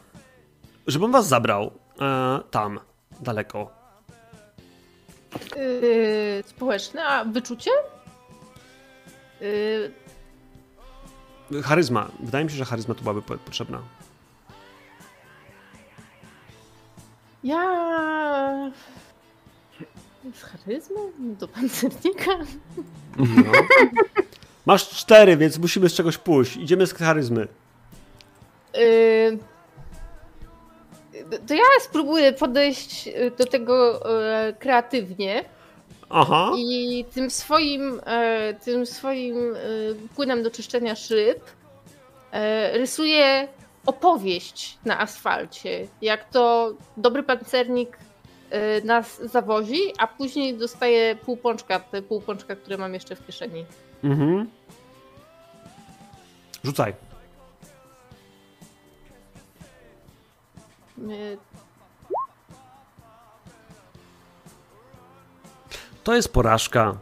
[0.87, 2.79] żeby on was zabrał e, tam,
[3.21, 3.85] daleko.
[5.55, 7.71] Yy, społeczne, a wyczucie?
[9.41, 9.93] Yy,
[11.63, 12.11] Charyzma.
[12.19, 13.81] Wydaje mi się, że charyzma tu byłaby po- potrzebna.
[17.43, 18.71] ja...
[20.33, 21.11] Z charyzmą?
[21.19, 22.31] Do pancernika?
[23.17, 23.51] No.
[24.65, 26.57] Masz cztery, więc musimy z czegoś pójść.
[26.57, 27.47] Idziemy z charyzmy.
[28.73, 29.37] Yy,
[31.47, 35.45] to ja spróbuję podejść y, do tego e, kreatywnie
[36.09, 36.51] Aha.
[36.57, 39.35] i tym swoim, e, tym swoim
[40.15, 41.39] płynem do czyszczenia szyb
[42.73, 43.47] rysuję
[43.85, 47.97] opowieść na asfalcie, jak to dobry pancernik
[48.83, 53.65] nas zawozi, a później dostaje pół pączka, te pół pączka, które mam jeszcze w kieszeni.
[54.03, 54.49] Mhm.
[56.63, 56.93] Rzucaj.
[61.09, 61.37] E,
[66.05, 66.97] To jest porażka.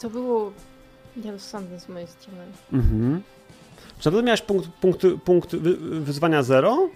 [0.00, 0.52] To było
[1.16, 2.44] nierozsądne z mojej strony.
[2.72, 3.22] Mhm.
[3.98, 6.88] Czy miałeś punkt, punkt, punkt wy, wyzwania 0?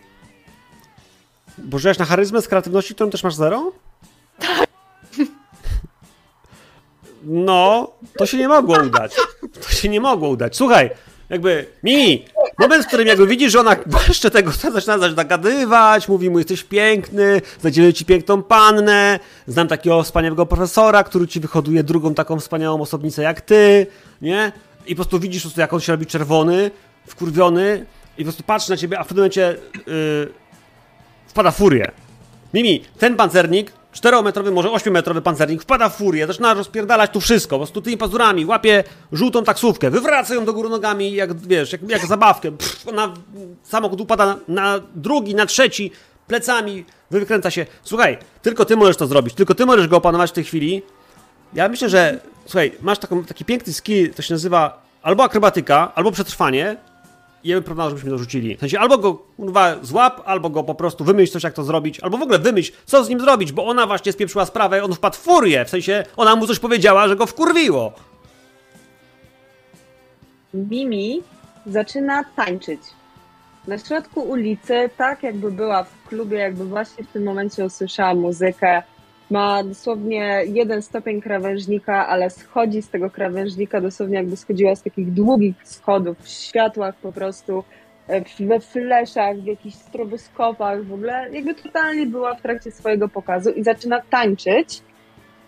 [1.59, 3.73] Bo żyjesz na charyzmę z kreatywności, którą też masz 0?
[4.39, 4.67] Tak.
[7.23, 9.13] No, to się nie mogło udać.
[9.63, 10.57] To się nie mogło udać.
[10.57, 10.91] Słuchaj,
[11.31, 12.25] jakby, Mimi,
[12.59, 13.77] moment, w którym jakby widzisz, że ona
[14.09, 20.47] jeszcze tego zaczyna zagadywać, mówi mu, jesteś piękny, znajdziemy ci piękną pannę, znam takiego wspaniałego
[20.47, 23.87] profesora, który ci wyhoduje drugą taką wspaniałą osobnicę jak ty,
[24.23, 24.53] nie?
[24.87, 26.71] I po prostu widzisz, jak on się robi czerwony,
[27.07, 27.87] wkurwiony
[28.19, 30.33] i po prostu patrzy na ciebie, a w pewnym momencie yy,
[31.37, 31.91] wpada w furię.
[32.55, 37.59] Mimi, ten pancernik, 4-metrowy, może 8-metrowy pancernik, wpada w furię, zaczyna rozpierdalać tu wszystko, po
[37.59, 42.07] prostu tymi pazurami, łapie żółtą taksówkę, wywraca ją do góry nogami, jak wiesz, jak, jak
[42.07, 42.53] zabawkę.
[42.53, 43.15] Pff, ona,
[43.63, 45.91] samochód upada na, na drugi, na trzeci,
[46.27, 47.67] plecami, wykręca się.
[47.83, 50.83] Słuchaj, tylko ty możesz to zrobić, tylko ty możesz go opanować w tej chwili.
[51.55, 56.13] Ja myślę, że, słuchaj, masz taką, taki piękny skill, to się nazywa albo akrobatyka, albo
[56.13, 56.77] przetrwanie,
[57.45, 58.57] bym proponował, żebyśmy to rzucili.
[58.57, 62.01] W sensie albo go kurwa złap, albo go po prostu wymyśl coś, jak to zrobić,
[62.01, 65.17] albo w ogóle wymyśl, co z nim zrobić, bo ona właśnie spieprzyła sprawę, on wpadł
[65.17, 67.93] w furię, w sensie ona mu coś powiedziała, że go wkurwiło.
[70.55, 71.23] Mimi
[71.67, 72.81] zaczyna tańczyć.
[73.67, 78.83] Na środku ulicy, tak jakby była w klubie, jakby właśnie w tym momencie usłyszała muzykę.
[79.31, 85.13] Ma dosłownie jeden stopień krawężnika, ale schodzi z tego krawężnika dosłownie jakby schodziła z takich
[85.13, 87.65] długich schodów, w światłach po prostu,
[88.09, 93.51] e, we fleszach, w jakichś stroboskopach, w ogóle jakby totalnie była w trakcie swojego pokazu
[93.51, 94.83] i zaczyna tańczyć,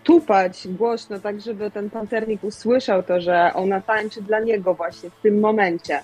[0.03, 5.21] tupać głośno, tak żeby ten pancernik usłyszał to, że ona tańczy dla niego właśnie w
[5.21, 5.99] tym momencie.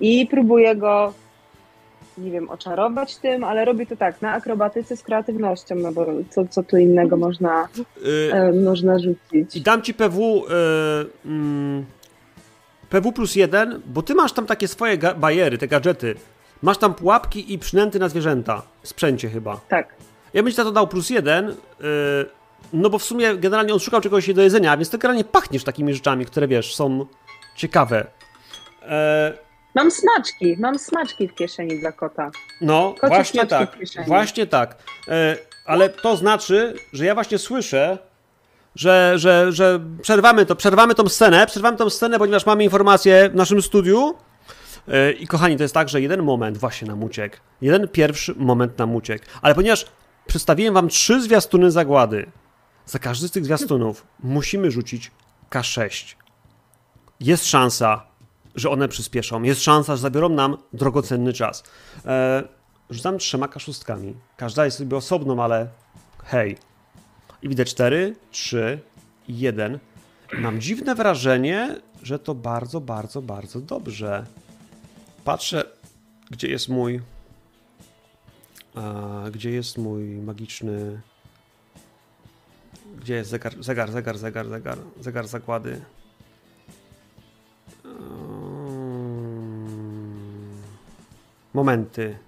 [0.00, 1.12] I próbuje go,
[2.20, 6.44] nie wiem, oczarować tym, ale robi to tak, na akrobatyce z kreatywnością, no bo co,
[6.50, 7.68] co tu innego można,
[8.52, 9.60] Yy, można I rzucić.
[9.60, 10.20] dam ci PW.
[11.24, 11.84] Yy, mm,
[12.90, 16.14] PW plus jeden, bo ty masz tam takie swoje bajery, te gadżety.
[16.62, 18.62] Masz tam pułapki i przynęty na zwierzęta.
[18.82, 19.60] Sprzęcie chyba.
[19.68, 19.94] Tak.
[20.34, 21.54] Ja bym ci za to dał plus jeden, yy,
[22.72, 25.94] no bo w sumie generalnie on szukał czegoś do jedzenia, więc ty generalnie pachniesz takimi
[25.94, 27.06] rzeczami, które wiesz, są
[27.56, 28.06] ciekawe.
[28.82, 29.32] E,
[29.74, 32.30] Mam smaczki, mam smaczki w kieszeni dla kota.
[32.60, 33.76] no, Kocie właśnie tak.
[34.06, 34.76] Właśnie tak.
[35.08, 37.98] E, ale to znaczy, że ja właśnie słyszę,
[38.74, 43.34] że, że, że przerwamy to, przerwamy tą scenę, przerwamy tą scenę, ponieważ mamy informację w
[43.34, 44.14] naszym studiu.
[44.88, 47.36] E, I kochani, to jest tak, że jeden moment właśnie nam uciekł.
[47.60, 49.24] Jeden pierwszy moment nam uciekł.
[49.42, 49.86] Ale ponieważ
[50.26, 52.30] przedstawiłem wam trzy zwiastuny zagłady,
[52.86, 55.10] za każdy z tych zwiastunów musimy rzucić
[55.50, 56.14] K6.
[57.20, 58.09] Jest szansa,
[58.54, 59.42] że one przyspieszą.
[59.42, 61.62] Jest szansa, że zabiorą nam drogocenny czas.
[62.04, 62.42] E,
[62.90, 64.14] rzucam trzema kaszustkami.
[64.36, 65.68] Każda jest sobie osobną, ale
[66.24, 66.58] hej.
[67.42, 68.80] I widzę 4, 3,
[69.28, 69.78] 1.
[70.38, 74.26] Mam dziwne wrażenie, że to bardzo, bardzo, bardzo dobrze.
[75.24, 75.64] Patrzę,
[76.30, 77.00] gdzie jest mój
[78.74, 81.00] A, gdzie jest mój magiczny...
[83.00, 85.80] Gdzie jest zegar, zegar, zegar, zegar, zegar, zegar zagłady?
[88.00, 89.70] Mm.
[91.54, 92.18] Momenty.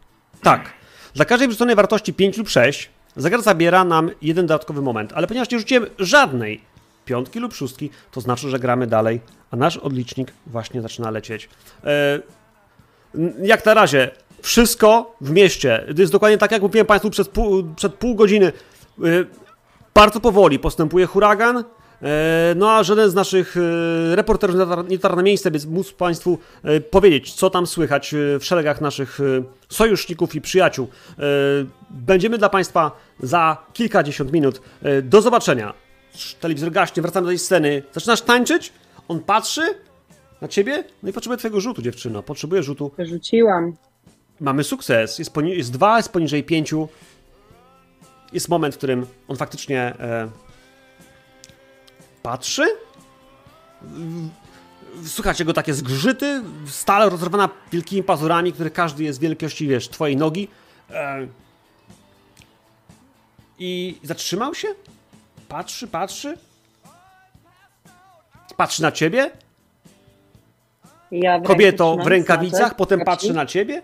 [0.43, 0.73] Tak.
[1.15, 5.51] Dla każdej wrzuconej wartości 5 lub 6 zegar zabiera nam jeden dodatkowy moment, ale ponieważ
[5.51, 6.61] nie rzuciłem żadnej
[7.05, 11.49] piątki lub szóstki, to znaczy, że gramy dalej, a nasz odlicznik właśnie zaczyna lecieć.
[13.15, 14.11] N- jak na razie,
[14.43, 15.85] wszystko w mieście.
[15.97, 18.47] To jest dokładnie tak, jak mówiłem Państwu przed pół, przed pół godziny.
[18.47, 18.53] E,
[19.95, 21.65] bardzo powoli postępuje huragan.
[22.03, 24.57] E, No a żaden z naszych e, reporterów
[24.89, 29.19] nie dotarł na miejsce, więc móc Państwu e, powiedzieć, co tam słychać w szeregach naszych
[29.69, 30.89] sojuszników i przyjaciół.
[31.91, 34.61] Będziemy dla Państwa za kilkadziesiąt minut.
[35.03, 35.75] Do zobaczenia.
[36.41, 37.83] Telewizor gaśnie, wracamy do tej sceny.
[37.93, 38.73] Zaczynasz tańczyć?
[39.09, 39.63] On patrzy
[40.41, 40.85] na ciebie?
[41.03, 42.23] No i potrzebuje twojego rzutu, dziewczyno.
[42.23, 42.91] Potrzebuje rzutu.
[42.99, 43.77] Wyrzuciłam.
[44.41, 45.19] Mamy sukces.
[45.19, 46.89] Jest, poni- jest dwa, jest poniżej pięciu.
[48.33, 50.29] Jest moment, w którym on faktycznie e,
[52.23, 52.65] patrzy.
[55.07, 60.49] Słuchacie go takie zgrzyty, stale rozerwana wielkimi pazurami, które każdy jest wielkości, wiesz, twojej nogi.
[60.91, 61.27] E,
[63.59, 64.69] I zatrzymał się?
[65.49, 66.39] Patrzy, patrzy.
[68.57, 69.31] Patrzy na ciebie.
[71.11, 73.83] Ja w Kobieto w rękawicach, potem patrzy na ciebie.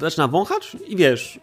[0.00, 1.40] Zaczyna wąchać i wiesz,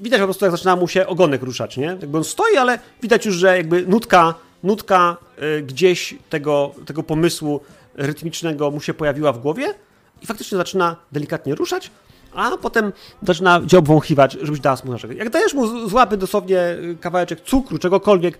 [0.00, 1.86] widać po prostu jak zaczyna mu się ogonek ruszać, nie?
[1.86, 5.16] Jakby on stoi, ale widać już, że jakby nutka, nutka
[5.58, 7.60] y, gdzieś tego, tego pomysłu
[7.94, 9.74] rytmicznego mu się pojawiła w głowie
[10.22, 11.90] i faktycznie zaczyna delikatnie ruszać,
[12.34, 12.92] a potem
[13.22, 15.16] zaczyna cię obwąchiwać, żebyś dała mu narzekać.
[15.16, 18.38] Jak dajesz mu z łapy dosłownie y, kawałeczek cukru, czegokolwiek,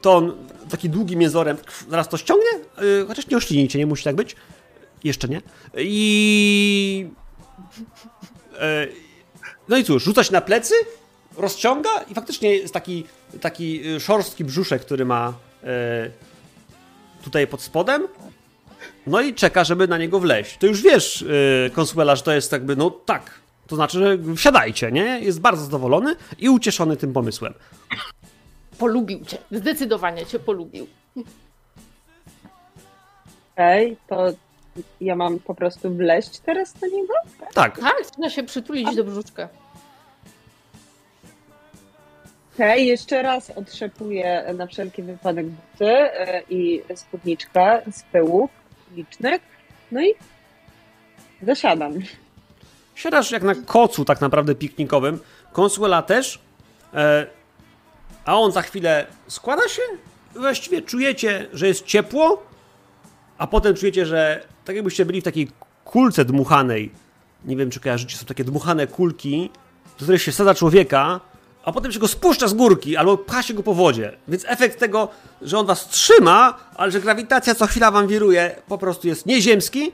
[0.00, 0.32] to on
[0.70, 1.56] taki długim jęzorem
[1.90, 2.50] zaraz to ściągnie,
[3.02, 4.36] y, chociaż nie oślinijcie, nie musi tak być.
[5.04, 5.42] Jeszcze nie.
[5.76, 7.10] I...
[9.68, 10.74] No i cóż, rzuca się na plecy,
[11.36, 13.04] rozciąga i faktycznie jest taki,
[13.40, 15.32] taki y, szorstki brzuszek, który ma
[15.64, 16.10] e,
[17.24, 18.08] tutaj pod spodem.
[19.06, 20.56] No i czeka, żeby na niego wleźć.
[20.58, 23.30] To już wiesz, yy, Consuela, że to jest jakby, no tak.
[23.66, 25.20] To znaczy, że wsiadajcie, nie?
[25.20, 27.54] Jest bardzo zadowolony i ucieszony tym pomysłem.
[28.78, 29.38] Polubił cię.
[29.50, 30.86] Zdecydowanie cię polubił.
[33.54, 34.32] Okej, to
[35.00, 37.14] ja mam po prostu wleźć teraz na niego?
[37.54, 39.48] Tak, Tak, trzeba się przytulić do brzuszka.
[42.54, 48.50] Okej, jeszcze raz otrzepuję na wszelki wypadek buty e, i spódniczkę z pyłów
[48.96, 49.42] licznych.
[49.92, 50.14] No i
[51.42, 51.92] zasiadam.
[52.94, 55.18] Siadasz jak na kocu tak naprawdę piknikowym.
[55.52, 56.40] Consuela też.
[56.94, 57.26] E,
[58.24, 59.82] a on za chwilę składa się.
[60.34, 62.42] Właściwie czujecie, że jest ciepło,
[63.38, 65.48] a potem czujecie, że tak jakbyście byli w takiej
[65.84, 66.90] kulce dmuchanej.
[67.44, 69.50] Nie wiem, czy kojarzycie, są takie dmuchane kulki,
[69.98, 71.20] do których się wsadza człowieka,
[71.64, 74.16] a potem się go spuszcza z górki, albo pcha się go po wodzie.
[74.28, 75.08] Więc efekt tego,
[75.42, 79.92] że on was trzyma, ale że grawitacja co chwila wam wiruje, po prostu jest nieziemski,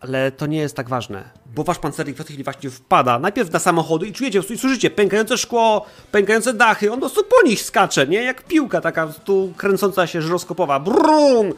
[0.00, 3.52] ale to nie jest tak ważne, bo wasz pancernik w tej chwili właśnie wpada najpierw
[3.52, 7.62] na samochody i czujecie, i słyszycie pękające szkło, pękające dachy, on po prostu po nich
[7.62, 8.22] skacze, nie?
[8.22, 11.52] Jak piłka taka tu kręcąca się żyroskopowa, brum!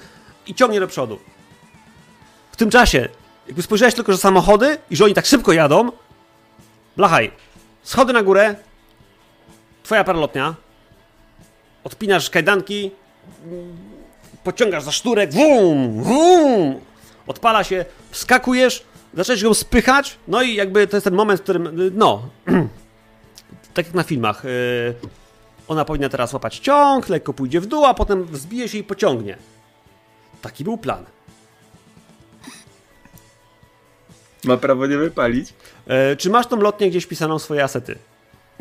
[0.46, 1.18] I ciągnie do przodu.
[2.52, 3.08] W tym czasie,
[3.46, 5.92] jakby spojrzałeś tylko, że samochody i że oni tak szybko jadą,
[6.96, 7.30] blachaj,
[7.82, 8.54] schody na górę,
[9.82, 10.54] twoja paralotnia,
[11.84, 12.90] odpinasz kajdanki,
[14.44, 16.80] pociągasz za sznurek, wum, wum,
[17.26, 18.84] odpala się, wskakujesz,
[19.16, 22.28] zaczęłaś ją spychać, no i jakby to jest ten moment, w którym, no,
[23.74, 24.94] tak jak na filmach, y,
[25.68, 29.36] ona powinna teraz łapać ciąg, lekko pójdzie w dół, a potem wzbije się i pociągnie.
[30.42, 31.04] Taki był plan.
[34.44, 35.54] Ma prawo nie wypalić.
[35.86, 37.98] E, czy masz tą lotnię gdzieś pisaną swoje asety?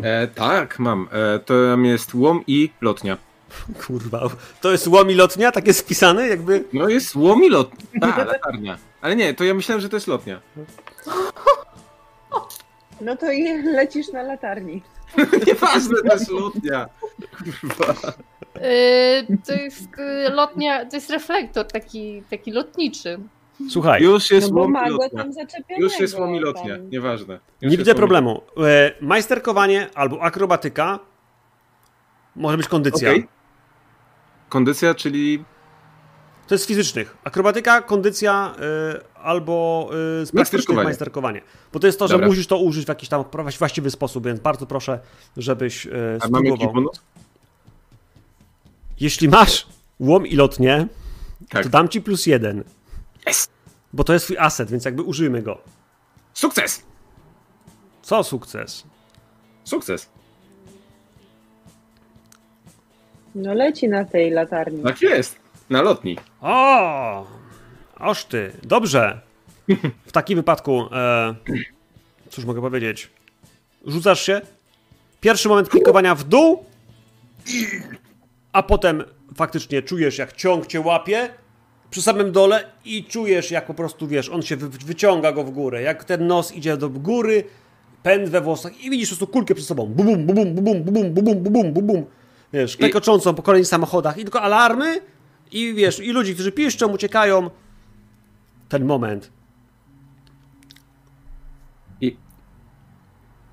[0.03, 1.09] E, tak, mam.
[1.11, 3.17] E, to jest łom i lotnia.
[3.87, 4.29] Kurwa,
[4.61, 6.63] to jest łom i lotnia, tak jest wpisane, jakby...
[6.73, 7.99] No jest łom i lotnia.
[8.01, 8.77] Tak, latarnia.
[9.01, 10.41] Ale nie, to ja myślałem, że to jest lotnia.
[13.01, 14.81] No to i lecisz na latarni.
[15.47, 16.89] Nieważne, to jest lotnia.
[17.37, 17.93] Kurwa.
[18.55, 23.19] Yy, to jest yy, lotnia, to jest reflektor taki, taki lotniczy.
[23.69, 25.23] Słuchaj, Już jest No bo łom i ma go lotnia.
[25.23, 25.83] tam zaczepionego.
[25.83, 26.77] Już jest łom i lotnia.
[26.77, 26.89] tam.
[26.89, 27.39] Nieważne.
[27.61, 28.41] Już nie widzę problemu.
[28.57, 30.99] E, majsterkowanie albo akrobatyka
[32.35, 33.09] może być kondycja.
[33.09, 33.27] Okej.
[34.49, 35.45] Kondycja, czyli
[36.47, 37.17] To jest fizycznych.
[37.23, 38.55] Akrobatyka, kondycja
[38.95, 39.89] y, albo
[40.23, 41.41] y, praktycznych Majsterkowanie.
[41.73, 42.27] Bo to jest to, że Dobra.
[42.27, 43.23] musisz to użyć w jakiś tam
[43.59, 44.99] właściwy sposób, więc bardzo proszę,
[45.37, 46.73] żebyś y, a spróbował.
[46.73, 47.01] bonus?
[48.99, 49.67] Jeśli masz
[49.99, 50.87] łom i lotnie,
[51.49, 51.63] Tak.
[51.63, 52.63] to dam ci plus jeden.
[53.29, 53.47] Yes.
[53.93, 55.57] Bo to jest twój aset, więc jakby użyjmy go.
[56.33, 56.83] Sukces!
[58.01, 58.83] Co sukces?
[59.63, 60.09] Sukces.
[63.35, 64.83] No leci na tej latarni.
[64.83, 65.39] Tak jest.
[65.69, 66.17] Na lotni.
[66.41, 67.27] O!
[67.99, 69.19] Oż ty, dobrze.
[70.05, 71.35] W takim wypadku, e,
[72.29, 73.09] cóż mogę powiedzieć?
[73.87, 74.41] Rzucasz się,
[75.21, 76.65] pierwszy moment klikowania w dół,
[78.53, 79.03] a potem
[79.35, 81.29] faktycznie czujesz, jak ciąg cię łapie
[81.89, 85.51] przy samym dole i czujesz, jak po prostu, wiesz, on się wy wyciąga go w
[85.51, 87.43] górę, jak ten nos idzie do góry,
[88.03, 89.85] pęd we włosach i widzisz po prostu kulkę przed sobą.
[89.85, 92.05] Bum, bum, bum, bum, bum, bum, bum, bum, bum, bum, bum.
[92.55, 95.01] Wiesz, klekoczącą po kolejnych samochodach i tylko alarmy
[95.51, 97.49] i wiesz, i ludzi, którzy piszczą, uciekają.
[98.69, 99.31] Ten moment.
[102.01, 102.17] I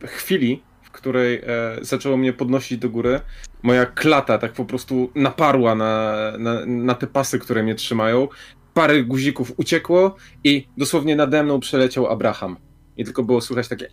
[0.00, 1.44] w chwili, w której e,
[1.80, 3.20] zaczęło mnie podnosić do góry,
[3.62, 8.28] moja klata tak po prostu naparła na, na, na te pasy, które mnie trzymają.
[8.74, 12.56] Parę guzików uciekło i dosłownie nade mną przeleciał Abraham.
[12.96, 13.88] I tylko było słychać takie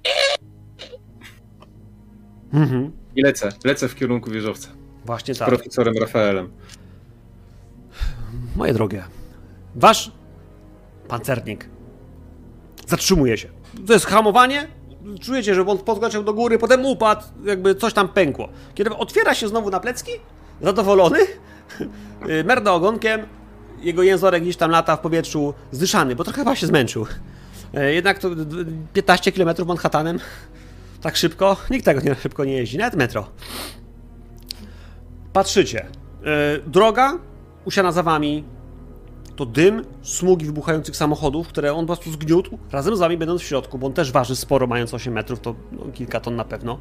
[2.53, 2.91] Mhm.
[3.15, 4.78] i lecę, lecę w kierunku wieżowca.
[5.05, 5.47] Właśnie Z tak.
[5.49, 6.49] profesorem Rafaelem.
[8.55, 9.03] Moje drogie,
[9.75, 10.11] wasz
[11.07, 11.69] pancernik
[12.87, 13.49] zatrzymuje się.
[13.87, 14.67] To jest hamowanie.
[15.21, 18.49] Czujecie, że on podskoczył do góry, potem upadł, jakby coś tam pękło.
[18.75, 20.11] Kiedy otwiera się znowu na plecki,
[20.61, 21.19] zadowolony,
[22.29, 23.21] y, merda ogonkiem,
[23.81, 27.05] jego jęzorek gdzieś tam lata w powietrzu, zdyszany, bo trochę chyba się zmęczył.
[27.73, 30.19] E, Jednak to d- 15 km Manhattanem,
[31.01, 33.27] tak szybko, nikt tego nie, szybko nie jeździ, nawet metro.
[35.33, 35.85] Patrzycie.
[35.85, 37.19] E, Droga
[37.65, 38.43] usiana za wami
[39.35, 43.45] to dym, smugi wybuchających samochodów, które on po prostu zgniótł, razem z wami będąc w
[43.45, 46.79] środku, bo on też waży sporo, mając 8 metrów, to no, kilka ton na pewno.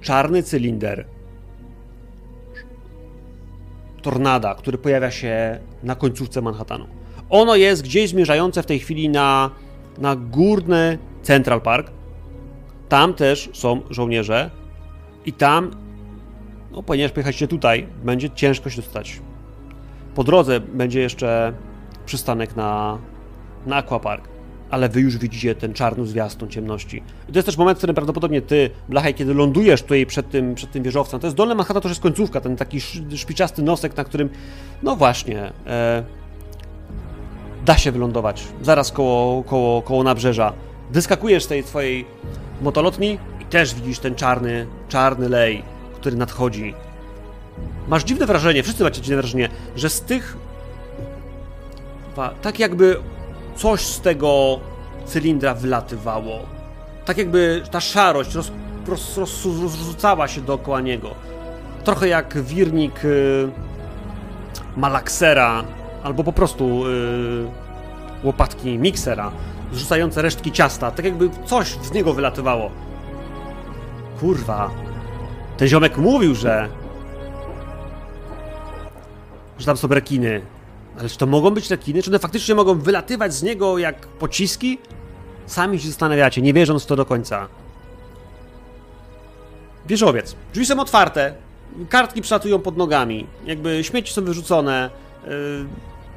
[0.00, 1.06] Czarny cylinder.
[4.02, 6.86] Tornada, który pojawia się na końcówce Manhattanu.
[7.30, 9.50] Ono jest gdzieś zmierzające w tej chwili na,
[9.98, 11.90] na górny Central Park.
[12.88, 14.50] Tam też są żołnierze
[15.24, 15.70] i tam
[16.76, 19.20] no, ponieważ pojechaliście tutaj, będzie ciężko się dostać.
[20.14, 21.52] Po drodze będzie jeszcze
[22.06, 22.98] przystanek na,
[23.66, 24.28] na Aquapark,
[24.70, 26.96] ale wy już widzicie ten czarny zwiastun ciemności.
[27.28, 30.54] I to jest też moment, w którym prawdopodobnie ty, Blachaj, kiedy lądujesz tutaj przed tym,
[30.54, 33.62] przed tym wieżowcem, to jest dolny Manhattan, to już jest końcówka, ten taki sz- szpiczasty
[33.62, 34.28] nosek, na którym,
[34.82, 36.02] no właśnie, e,
[37.66, 40.52] da się wylądować, zaraz koło, koło, koło nabrzeża.
[40.90, 42.04] Wyskakujesz z tej twojej
[42.62, 45.62] motolotni i też widzisz ten czarny, czarny lej,
[46.06, 46.74] który nadchodzi.
[47.88, 50.36] Masz dziwne wrażenie, wszyscy macie dziwne wrażenie, że z tych.
[52.42, 52.96] Tak jakby
[53.56, 54.60] coś z tego
[55.06, 56.38] cylindra wylatywało.
[57.04, 58.52] Tak jakby ta szarość roz,
[58.88, 61.10] roz, roz, rozrzucała się dookoła niego.
[61.84, 63.48] Trochę jak wirnik y,
[64.76, 65.64] malaksera,
[66.02, 67.46] albo po prostu y,
[68.24, 69.32] łopatki miksera,
[69.72, 70.90] zrzucające resztki ciasta.
[70.90, 72.70] Tak jakby coś z niego wylatywało.
[74.20, 74.85] Kurwa,
[75.56, 76.68] ten ziomek mówił, że.
[79.58, 80.42] że tam są rekiny.
[80.98, 82.02] Ale czy to mogą być rekiny?
[82.02, 84.78] Czy one faktycznie mogą wylatywać z niego jak pociski?
[85.46, 87.48] Sami się zastanawiacie, nie wierząc w to do końca.
[89.86, 90.36] Wieżowiec.
[90.52, 91.34] Drzwi są otwarte.
[91.88, 93.26] Kartki przylatują pod nogami.
[93.44, 94.90] Jakby śmieci są wyrzucone.
[95.24, 95.30] Yy,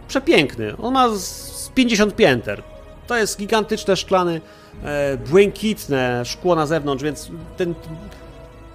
[0.07, 0.77] przepiękny.
[0.77, 2.63] On ma z 50 pięter.
[3.07, 4.41] To jest gigantyczne szklany,
[4.83, 7.75] e, błękitne szkło na zewnątrz, więc ten,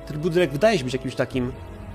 [0.06, 1.52] ten budynek wydaje się być jakimś takim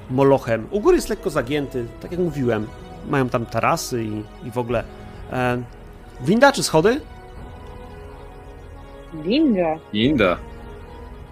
[0.10, 0.68] molochem.
[0.72, 2.68] U góry jest lekko zagięty, tak jak mówiłem.
[3.10, 4.84] Mają tam tarasy i, i w ogóle.
[5.32, 5.62] E,
[6.22, 7.02] winda czy schody?
[9.14, 9.76] Winda.
[9.94, 10.38] Inda.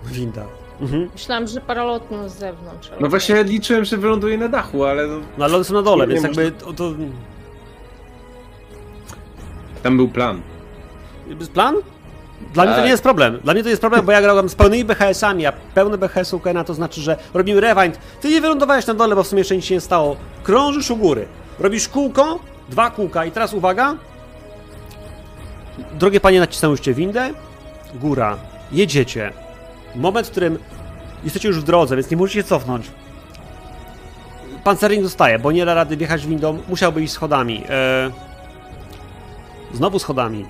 [0.06, 0.46] Winda.
[0.82, 1.10] Mhm.
[1.14, 2.90] Myślałam, że paralotnią z zewnątrz.
[2.92, 5.82] ale No właśnie liczyłem, że wyląduje na dachu, ale no, No ale one są na
[5.82, 6.44] dole, Nie więc można.
[6.44, 6.92] jakby to, to
[9.84, 10.42] tam był plan.
[11.54, 11.76] plan?
[12.54, 12.86] Dla mnie to Tak.
[12.86, 13.40] nie jest problem.
[13.44, 16.40] Dla mnie to jest problem, bo ja grałem z pełnymi BHS-ami, a pełne BHS u
[16.40, 18.00] Kena to znaczy, że robimy rewind.
[18.22, 20.16] Ty nie wylądowałeś na dole, bo w sumie jeszcze nic się nie stało.
[20.44, 21.28] Krążysz u góry.
[21.60, 23.96] Robisz kółko, dwa kółka i teraz uwaga.
[26.00, 27.30] Drogie panie, nacisnęłyście windę.
[27.96, 28.38] Góra.
[28.72, 29.34] Jedziecie.
[29.96, 30.58] Moment, w którym
[31.24, 32.92] jesteście już w drodze, więc nie możecie cofnąć.
[34.64, 36.60] Pancernik zostaje, bo nie da rady wjechać windą.
[36.70, 37.64] Musiałby iść schodami.
[37.70, 38.12] E...
[39.74, 40.46] Znowu schodami.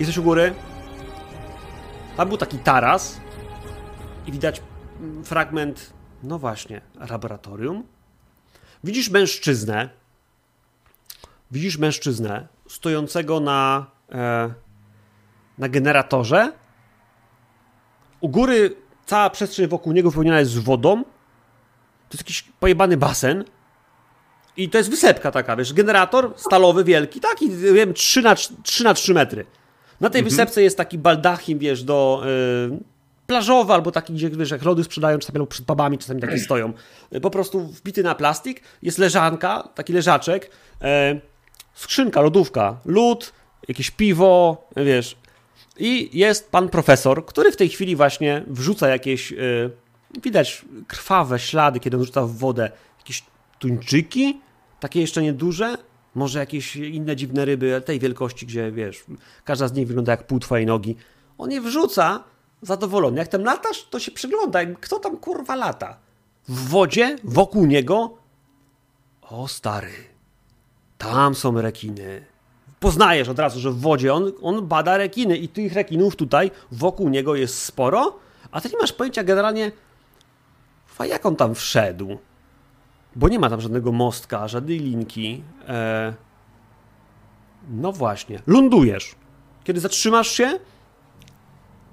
[0.00, 0.54] Jesteś u góry.
[2.16, 3.20] Tam był taki taras.
[4.26, 4.62] I widać
[5.24, 5.92] fragment,
[6.22, 6.80] no właśnie,
[7.10, 7.84] laboratorium.
[8.84, 9.88] Widzisz mężczyznę.
[11.50, 14.54] Widzisz mężczyznę stojącego na, e,
[15.58, 16.52] na generatorze.
[18.20, 18.76] U góry
[19.06, 21.04] cała przestrzeń wokół niego wypełniona jest wodą.
[22.08, 23.44] To jest jakiś pojebany basen.
[24.56, 28.94] I to jest wysepka taka, wiesz, generator stalowy wielki, taki, wiem, 3 na, 3 na
[28.94, 29.46] 3 metry.
[30.00, 30.30] Na tej Mhm.
[30.30, 32.22] wysepce jest taki baldachim, wiesz, do
[32.72, 32.78] y,
[33.26, 36.72] plażowy albo taki, gdzie wiesz, jak lody sprzedają, czasami przed pubami, czasami takie stoją.
[37.14, 40.50] Y, Po prostu wbity na plastik, jest leżanka, taki leżaczek,
[40.82, 41.20] e,
[41.74, 43.32] skrzynka, lodówka, lód,
[43.68, 45.16] jakieś piwo, wiesz.
[45.78, 49.70] I jest pan profesor, który w tej chwili właśnie wrzuca jakieś, y,
[50.22, 53.22] widać krwawe ślady, kiedy on rzuca w wodę jakieś
[53.58, 54.40] tuńczyki,
[54.80, 55.74] takie jeszcze nieduże,
[56.14, 59.04] może jakieś inne dziwne ryby tej wielkości, gdzie wiesz,
[59.44, 60.96] każda z nich wygląda jak pół twojej nogi.
[61.38, 62.24] On je wrzuca
[62.62, 63.18] zadowolony.
[63.18, 65.96] Jak tam latasz, to się przygląda, kto tam kurwa lata.
[66.48, 68.18] W wodzie, wokół niego.
[69.22, 69.92] O stary,
[70.98, 72.24] tam są rekiny.
[72.80, 77.08] Poznajesz od razu, że w wodzie on, on bada rekiny i tych rekinów tutaj wokół
[77.08, 78.18] niego jest sporo,
[78.50, 79.72] a ty nie masz pojęcia generalnie,
[80.86, 82.18] fa, jak on tam wszedł.
[83.16, 85.42] Bo nie ma tam żadnego mostka, żadnej linki.
[85.68, 86.14] E...
[87.70, 88.42] No właśnie.
[88.46, 89.14] Lądujesz.
[89.64, 90.58] Kiedy zatrzymasz się,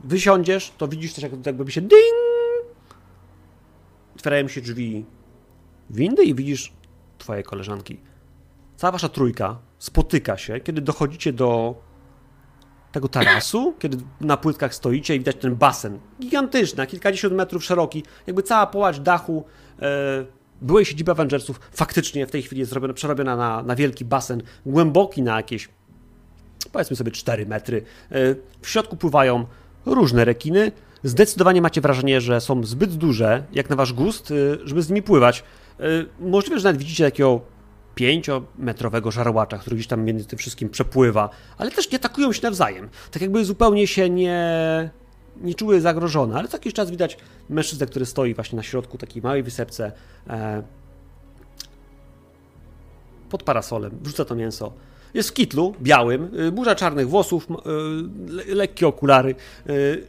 [0.03, 2.21] wysiądziesz, to widzisz też, jak, jakby się ding!
[4.15, 5.05] Otwierają się drzwi
[5.89, 6.73] windy i widzisz
[7.17, 7.99] twoje koleżanki.
[8.77, 11.75] Cała wasza trójka spotyka się, kiedy dochodzicie do
[12.91, 15.99] tego tarasu, kiedy na płytkach stoicie i widać ten basen.
[16.21, 18.03] Gigantyczny, kilkadziesiąt metrów szeroki.
[18.27, 19.45] Jakby cała połacz dachu
[19.81, 20.25] e,
[20.61, 25.21] byłej siedziby Avengersów faktycznie w tej chwili jest zrobiona, przerobiona na, na wielki basen, głęboki
[25.21, 25.69] na jakieś
[26.71, 27.83] powiedzmy sobie 4 metry.
[28.11, 29.45] E, W środku pływają
[29.85, 30.71] różne rekiny.
[31.03, 35.01] Zdecydowanie macie wrażenie, że są zbyt duże, jak na wasz gust, e, żeby z nimi
[35.01, 35.43] pływać.
[35.79, 35.83] E,
[36.19, 37.41] Możliwe, że nawet widzicie takiego
[37.95, 42.89] pięciometrowego żarłacza, który gdzieś tam między tym wszystkim przepływa, ale też nie atakują się nawzajem.
[43.11, 44.89] Tak jakby zupełnie się nie,
[45.43, 47.17] nie czuły zagrożone, ale co jakiś czas widać
[47.49, 49.91] mężczyznę, który stoi właśnie na środku takiej małej wysepce
[50.29, 50.63] e,
[53.29, 54.73] pod parasolem, wrzuca to mięso.
[55.13, 57.47] Jest w kitlu białym, y, burza czarnych włosów,
[58.27, 59.35] le, lekkie okulary,
[59.69, 60.07] y,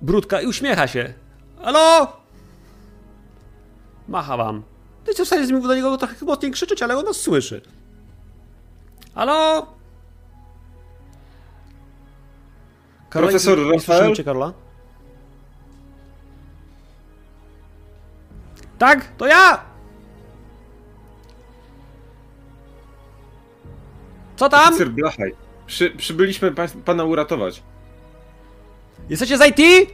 [0.00, 1.14] brudka i uśmiecha się.
[1.62, 2.12] Halo?
[4.08, 4.62] Macha wam.
[5.06, 7.60] No i co w stanie do niego trochę mocniej krzyczeć, ale on nas słyszy.
[9.14, 9.66] Halo?
[13.12, 14.14] Karola, Profesor nie, nie Rafael?
[14.14, 14.52] cię, Karola?
[18.78, 19.64] Tak, to ja!
[24.36, 24.68] Co tam?
[24.68, 25.34] Oficer Blachaj.
[25.66, 27.62] Przy, przybyliśmy pa, pana uratować.
[29.08, 29.90] Jesteście z IT?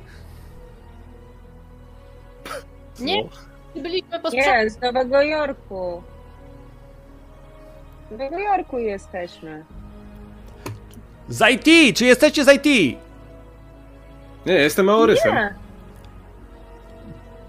[3.00, 3.28] Nie,
[3.74, 4.64] byliśmy posprzątać.
[4.64, 6.02] Nie, z Nowego Jorku.
[8.08, 9.64] Z Nowego Jorku jesteśmy.
[11.28, 11.96] Z IT!
[11.96, 12.98] Czy jesteście z IT?
[14.48, 15.34] Nie, jestem Maorysem.
[15.34, 15.54] Nie.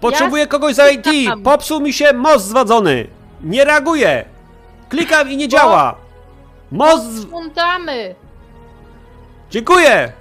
[0.00, 1.06] Potrzebuję Ja kogoś z IT!
[1.44, 3.06] Popsuł mi się most zwadzony!
[3.42, 4.24] Nie reaguje!
[4.88, 5.96] Klikam i nie działa!
[6.72, 7.22] Most...
[7.22, 8.14] Sprzątamy!
[9.50, 10.12] Dziękuję!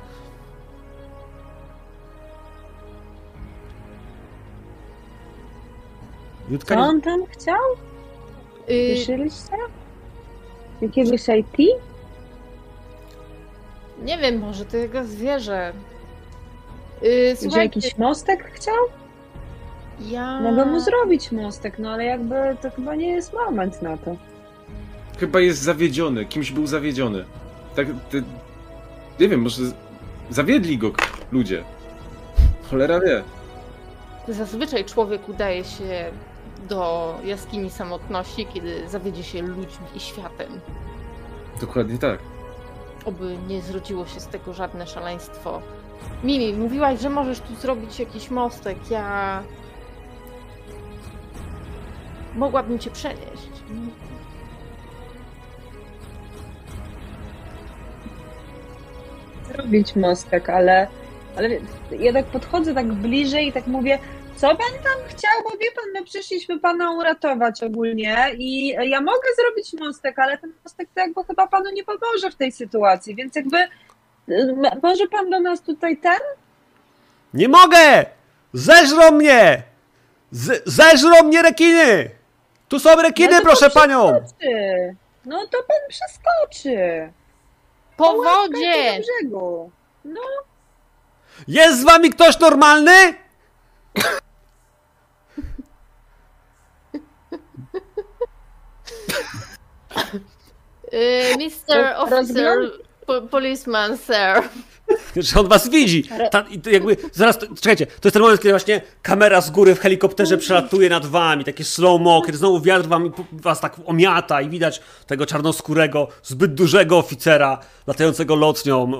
[6.49, 6.87] Jutka Co nie...
[6.87, 7.61] on tam chciał?
[8.69, 9.57] Y, Słyszeliście?
[10.81, 11.81] Jakiegoś IT?
[14.03, 15.73] nie wiem, może to jego zwierzę.
[17.03, 18.75] Y, słuchajcie, jakiś mostek chciał?
[20.01, 20.41] ja...
[20.41, 24.15] Mogę mu zrobić mostek, no ale jakby to chyba nie jest moment na to.
[25.19, 27.25] Chyba jest zawiedziony, kimś był zawiedziony.
[27.75, 28.23] Tak, ty,
[29.19, 29.61] nie wiem, może
[30.29, 30.91] zawiedli go
[31.31, 31.63] ludzie.
[32.69, 33.23] Cholera wie.
[34.27, 36.11] Zazwyczaj człowiek udaje się
[36.69, 40.47] do jaskini samotności, kiedy zawiedzie się ludźmi i światem.
[41.61, 42.19] Dokładnie tak.
[43.05, 45.61] Oby nie zrodziło się z tego żadne szaleństwo.
[46.23, 48.77] Mimi, mówiłaś, że możesz tu zrobić jakiś mostek.
[48.89, 49.43] Ja.
[52.35, 53.49] Mogłabym cię przenieść.
[59.47, 60.87] Zrobić mostek, ale,
[61.37, 61.49] ale
[61.99, 63.99] ja tak podchodzę tak bliżej i tak mówię,
[64.35, 69.27] co pan tam chciał, bo wie pan, my przyszliśmy pana uratować ogólnie i ja mogę
[69.37, 73.35] zrobić mostek, ale ten mostek to jakby chyba panu nie pomoże w tej sytuacji, więc
[73.35, 73.57] jakby
[74.83, 76.19] może pan do nas tutaj ten?
[77.33, 78.05] Nie mogę!
[78.53, 79.63] Zeżrą mnie!
[80.31, 82.09] Z zeżrą mnie rekiny!
[82.67, 84.19] Tu są rekiny, No proszę pan panią!
[84.21, 84.95] przeskoczy.
[85.25, 87.11] No to pan przeskoczy.
[87.97, 88.99] Po Do wodzie!
[89.21, 89.71] brzegu.
[90.05, 90.21] No,
[91.47, 93.13] Jest z wami ktoś normalny?
[100.93, 101.93] Y, Mr.
[101.97, 102.57] Officer,
[103.09, 104.43] po, policeman, sir.
[105.15, 106.03] że on was widzi.
[106.31, 109.79] Ta, jakby, zaraz, to, czekajcie, to jest ten moment, kiedy właśnie kamera z góry w
[109.79, 114.81] helikopterze przelatuje nad wami, takie slow-mo, kiedy znowu wiatr wam, was tak omiata i widać
[115.07, 118.91] tego czarnoskórego, zbyt dużego oficera latającego lotnią.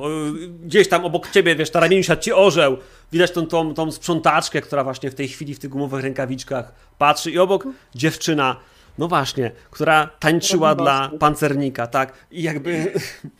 [0.63, 2.77] Gdzieś tam obok ciebie, wiesz, na ramieniu siadł ci orzeł.
[3.11, 7.31] Widać tą, tą, tą sprzątaczkę, która właśnie w tej chwili w tych gumowych rękawiczkach patrzy
[7.31, 8.55] i obok dziewczyna,
[8.97, 12.13] no właśnie, która tańczyła dla pancernika, tak?
[12.31, 12.93] I jakby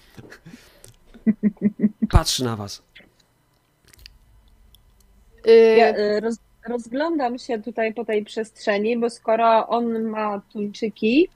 [2.09, 2.83] patrzy na was.
[5.47, 11.29] Y, Ja y, roz, rozglądam się tutaj po tej przestrzeni, bo skoro on ma tuńczyki,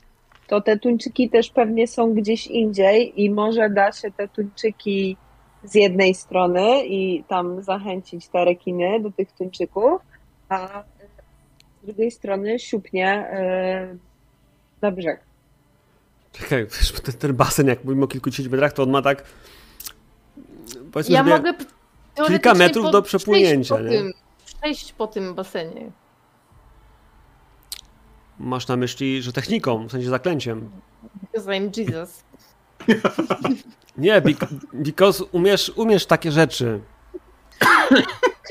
[0.48, 5.18] to te tuńczyki też pewnie są gdzieś indziej i może da się te tuńczyki
[5.64, 10.02] z jednej strony i tam zachęcić te rekiny do tych tuńczyków,
[10.50, 10.84] a
[11.84, 13.28] z drugiej strony siupnie
[13.94, 13.98] y,
[14.82, 15.20] na brzeg.
[16.32, 16.68] Czekaj,
[17.06, 19.24] ten, ten basen, jak mówimy o kilkudziesięciu metrach, to on ma tak.
[20.94, 21.54] Powiedzmy ja mogę
[22.28, 24.14] kilka metrów po- do przepłynięcia, przejść po, tym,
[24.60, 25.92] przejść po tym basenie.
[28.40, 30.70] Masz na myśli, że techniką, w sensie zaklęciem.
[31.22, 32.24] Because I'm Jesus.
[33.98, 36.80] Nie, bec- because umiesz, umiesz takie rzeczy.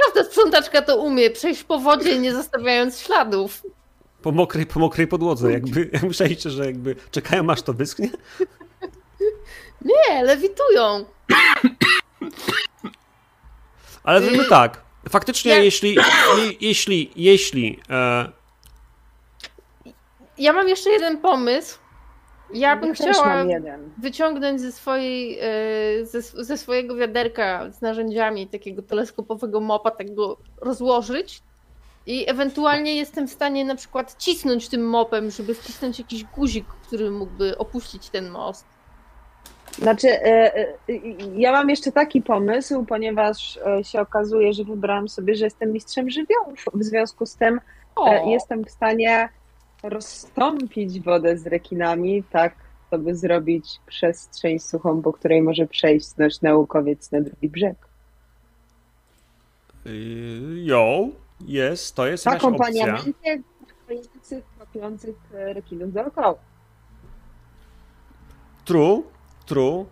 [0.05, 1.31] Każda sprzątaczka to umie.
[1.31, 3.63] Przejść po wodzie, nie zostawiając śladów.
[4.23, 5.53] Po mokrej, po mokrej podłodze.
[5.53, 8.11] Jakby, jak myśleliście, że jakby czekają aż to wyschnie?
[9.83, 11.05] Nie, lewitują.
[14.05, 14.81] Ale zróbmy tak.
[15.09, 15.97] Faktycznie, ja- jeśli,
[16.61, 18.33] jeśli, jeśli, e,
[20.39, 21.79] Ja mam jeszcze jeden pomysł.
[22.55, 23.45] Ja bym Ja chciała
[23.99, 30.37] wyciągnąć ze swojej, e, ze, ze swojego wiaderka z narzędziami takiego teleskopowego mopa, tak go
[30.61, 31.43] rozłożyć
[32.07, 37.11] i ewentualnie jestem w stanie na przykład cisnąć tym mopem, żeby wcisnąć jakiś guzik, który
[37.11, 38.67] mógłby opuścić ten most.
[39.79, 40.67] Znaczy, e, e,
[41.37, 46.11] ja mam jeszcze taki pomysł, ponieważ e, się okazuje, że wybrałam sobie, że jestem mistrzem
[46.11, 46.65] żywiołów.
[46.75, 47.61] W związku z tym
[47.97, 49.29] O, jestem w stanie
[49.83, 52.55] rozstąpić wodę z rekinami, tak,
[52.93, 57.77] żeby zrobić przestrzeń suchą, po której może przejść nasz naukowiec na drugi brzeg.
[59.87, 59.91] y,
[60.65, 61.09] jo,
[61.41, 62.49] jest, to jest W jakaś opcja.
[62.57, 63.43] akompaniamencie
[63.87, 66.35] kojących, kopiących rekinów dookoła.
[68.65, 69.03] True,
[69.53, 69.87] true,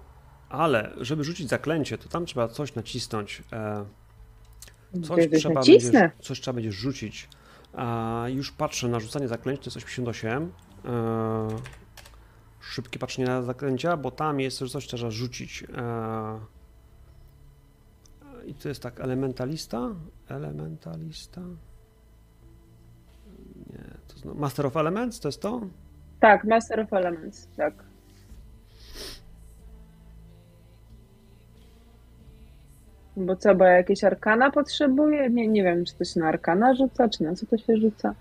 [0.49, 3.43] ale żeby rzucić zaklęcie, to tam trzeba coś nacisnąć.
[3.53, 3.85] E,
[5.03, 6.01] coś, trzeba nacisnę.
[6.01, 7.29] będzie, coś trzeba będzie rzucić.
[8.29, 10.53] Już patrzę na rzucanie zaklęć, to jest 88.
[10.85, 11.49] E,
[12.61, 15.65] szybkie patrzenie na zaklęcia, bo tam jest coś, co trzeba rzucić.
[15.77, 16.41] E,
[18.47, 19.89] I to jest tak, elementalista?
[20.29, 21.41] Elementalista?
[23.71, 23.85] Nie,
[24.23, 25.61] to Master of Elements, to jest to?
[26.21, 27.90] Tak, Master of Elements, tak.
[33.21, 35.31] Bo co, bo ja jakieś arkana potrzebuję?
[35.31, 38.15] Nie, nie wiem, czy to się na arkana rzuca, czy na co to się rzuca.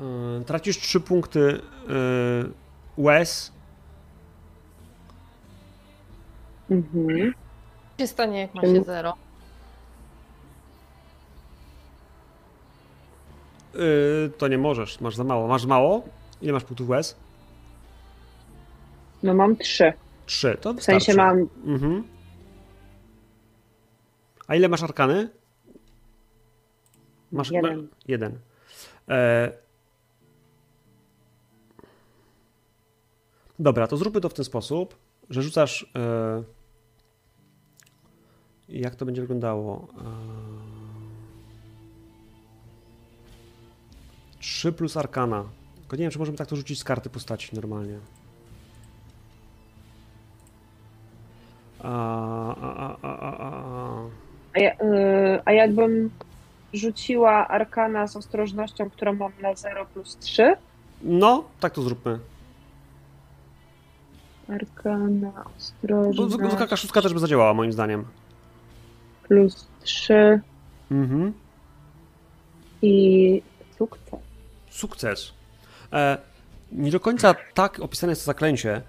[0.00, 2.50] Yy, Tracisz 3 punkty yy,
[2.96, 3.52] łez.
[6.70, 7.34] Mhm.
[7.96, 9.14] co się stanie, jak ma się zero?
[13.74, 15.48] Yy, to nie możesz, masz za mało.
[15.48, 16.02] Masz mało?
[16.42, 17.16] Ile masz punktów łez?
[19.22, 19.92] No mam trzy.
[20.26, 22.04] 3, to W sensie mam Mhm.
[24.46, 25.28] A ile masz arkany?
[27.32, 27.82] Masz Jeden.
[27.82, 28.38] Ma, jeden.
[29.08, 29.52] E...
[33.58, 34.96] Dobra, to zróbmy to w ten sposób,
[35.30, 35.90] że rzucasz.
[35.96, 36.42] E...
[38.68, 39.88] Jak to będzie wyglądało?
[39.98, 40.54] E...
[44.38, 45.44] 3 plus arkana.
[45.76, 47.98] Tylko nie wiem, czy możemy tak to rzucić z karty postaci normalnie.
[51.78, 54.23] A, a, a, a, a, a.
[54.54, 54.76] A, ja, y,
[55.44, 56.10] a jakbym
[56.72, 60.56] rzuciła arkana z ostrożnością, którą mam na 0 plus 3?
[61.02, 62.18] No, tak to zróbmy.
[64.48, 68.04] Arkana, Bo ostrożność zwykła szóstka też by zadziałała, moim zdaniem.
[69.28, 70.40] plus 3
[70.90, 71.32] Mhm.
[72.82, 73.42] i
[73.78, 74.20] sukces.
[74.70, 75.32] Sukces.
[75.92, 76.18] E,
[76.72, 78.82] nie do końca tak opisane jest to zaklęcie,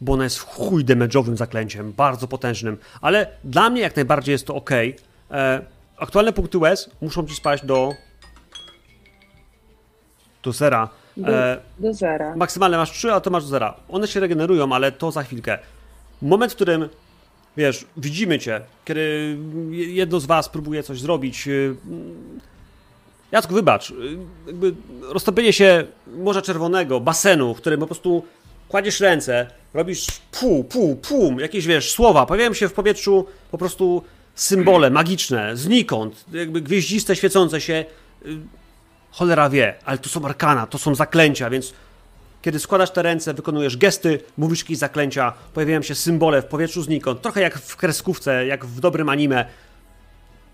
[0.00, 4.54] bo ono jest chuj damage'owym zaklęciem, bardzo potężnym, ale dla mnie jak najbardziej jest to
[4.54, 4.70] ok.
[5.30, 5.60] E,
[5.98, 7.92] aktualne punkty łez muszą ci spaść do
[10.42, 10.88] do zera.
[11.16, 12.36] Do, E, do zera.
[12.36, 13.74] maksymalne masz 3, a to masz do zera.
[13.88, 15.58] One się regenerują, ale to za chwilkę.
[16.22, 16.88] Moment, w którym
[17.56, 19.36] wiesz, widzimy cię, kiedy
[19.70, 21.46] jedno z was próbuje coś zrobić.
[21.46, 21.76] yy,
[23.32, 23.90] Jacku, wybacz.
[23.90, 28.24] yy, Jakby roztopienie się Morza Czerwonego, basenu, w którym po prostu
[28.68, 29.46] kładziesz ręce,
[29.76, 34.02] robisz pu, pu, pum, jakieś wiesz, słowa, pojawiają się w powietrzu po prostu
[34.34, 37.84] symbole magiczne, znikąd, jakby gwieździste, świecące się.
[38.26, 38.38] y,
[39.10, 41.72] Cholera wie, ale to są arkana, to są zaklęcia, więc
[42.42, 47.22] kiedy składasz te ręce, wykonujesz gesty, mówisz jakieś zaklęcia, pojawiają się symbole w powietrzu znikąd,
[47.22, 49.46] trochę jak w kreskówce, jak w dobrym anime.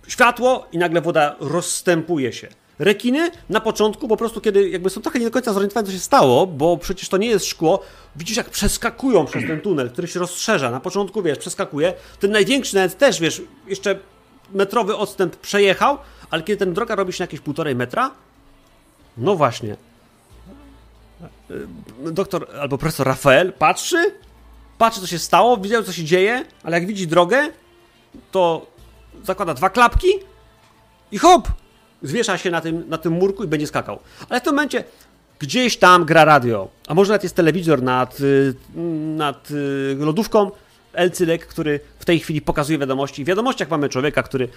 [0.08, 2.48] Światło i nagle woda rozstępuje się.
[2.78, 5.98] Rekiny na początku po prostu, kiedy jakby są trochę nie do końca zorientowane, co się
[5.98, 7.82] stało, bo przecież to nie jest szkło,
[8.16, 10.70] widzisz jak przeskakują przez ten tunel, który się rozszerza.
[10.70, 11.94] Na początku, wiesz, przeskakuje.
[12.20, 13.98] Ten największy nawet też, wiesz, jeszcze
[14.52, 15.98] metrowy odstęp przejechał,
[16.30, 18.10] ale kiedy ten droga robi się na jakieś półtorej metra,
[19.16, 19.76] no właśnie.
[21.50, 24.14] Y, Doktor albo profesor Rafael patrzy,
[24.78, 27.48] patrzy co się stało, widział co się dzieje, ale jak widzi drogę,
[28.30, 28.66] to
[29.24, 30.08] zakłada dwa klapki
[31.12, 31.48] i hop!
[32.02, 33.98] Zwiesza się na tym, na tym murku i będzie skakał.
[34.28, 34.84] Ale w tym momencie
[35.38, 38.54] gdzieś tam gra radio, a może nawet jest telewizor nad, y,
[39.16, 40.50] nad y, lodówką
[40.92, 43.24] LCD, który w tej chwili pokazuje wiadomości.
[43.24, 44.48] W wiadomościach mamy człowieka, który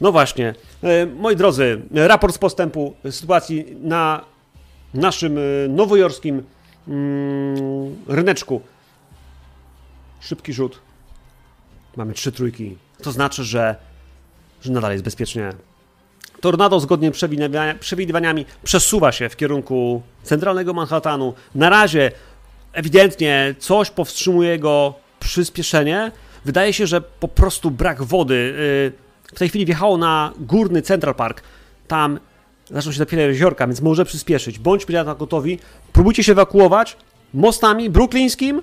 [0.00, 4.24] no właśnie, e, moi drodzy, raport z postępu sytuacji na
[4.94, 5.38] naszym
[5.68, 6.42] nowojorskim
[6.88, 8.60] mm, ryneczku.
[10.20, 10.80] Szybki rzut.
[11.96, 12.76] Mamy trzy trójki.
[13.02, 13.76] To znaczy, że,
[14.62, 15.52] że nadal jest bezpiecznie.
[16.42, 21.34] Tornado zgodnie z przewidywania- przewidywaniami przesuwa się w kierunku centralnego Manhattanu.
[21.54, 22.10] Na razie
[22.72, 26.12] ewidentnie coś powstrzymuje jego przyspieszenie.
[26.44, 28.34] Wydaje się, że po prostu brak wody.
[28.34, 31.42] y, W tej chwili wjechało na górny Central Park.
[31.88, 32.18] Tam
[32.70, 34.58] zaczną się dopiero jeziorka, więc może przyspieszyć.
[34.58, 35.58] Bądźmy na to gotowi.
[35.92, 36.96] Próbujcie się ewakuować
[37.34, 38.62] mostami brooklińskim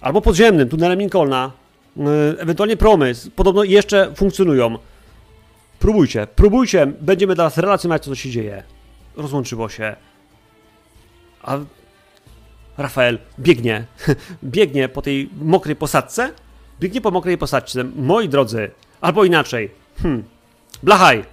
[0.00, 1.50] albo podziemnym, tunelem Lincolna.
[1.96, 2.00] y,
[2.40, 3.12] Ewentualnie promy.
[3.36, 4.78] Podobno jeszcze funkcjonują.
[5.78, 6.86] Próbujcie, próbujcie.
[6.86, 8.62] Będziemy Was relacjonować, co się dzieje.
[9.16, 9.96] Rozłączyło się.
[11.42, 11.58] A
[12.78, 13.86] Rafael biegnie,
[14.42, 16.32] biegnie po tej mokrej posadce,
[16.80, 17.84] biegnie po mokrej posadce.
[17.84, 18.70] Moi drodzy,
[19.00, 19.70] albo inaczej,
[20.02, 20.24] hmm,
[20.82, 21.24] blachaj,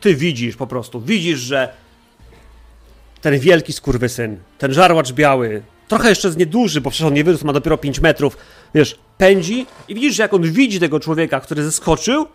[0.00, 1.72] ty widzisz po prostu, widzisz, że
[3.20, 7.46] ten wielki skurwysyn, ten żarłacz biały, trochę jeszcze jest nieduży, bo przecież on nie wyrósł,
[7.46, 8.36] ma dopiero 5 metrów,
[8.74, 12.26] wiesz, pędzi i widzisz, że jak on widzi tego człowieka, który zeskoczył,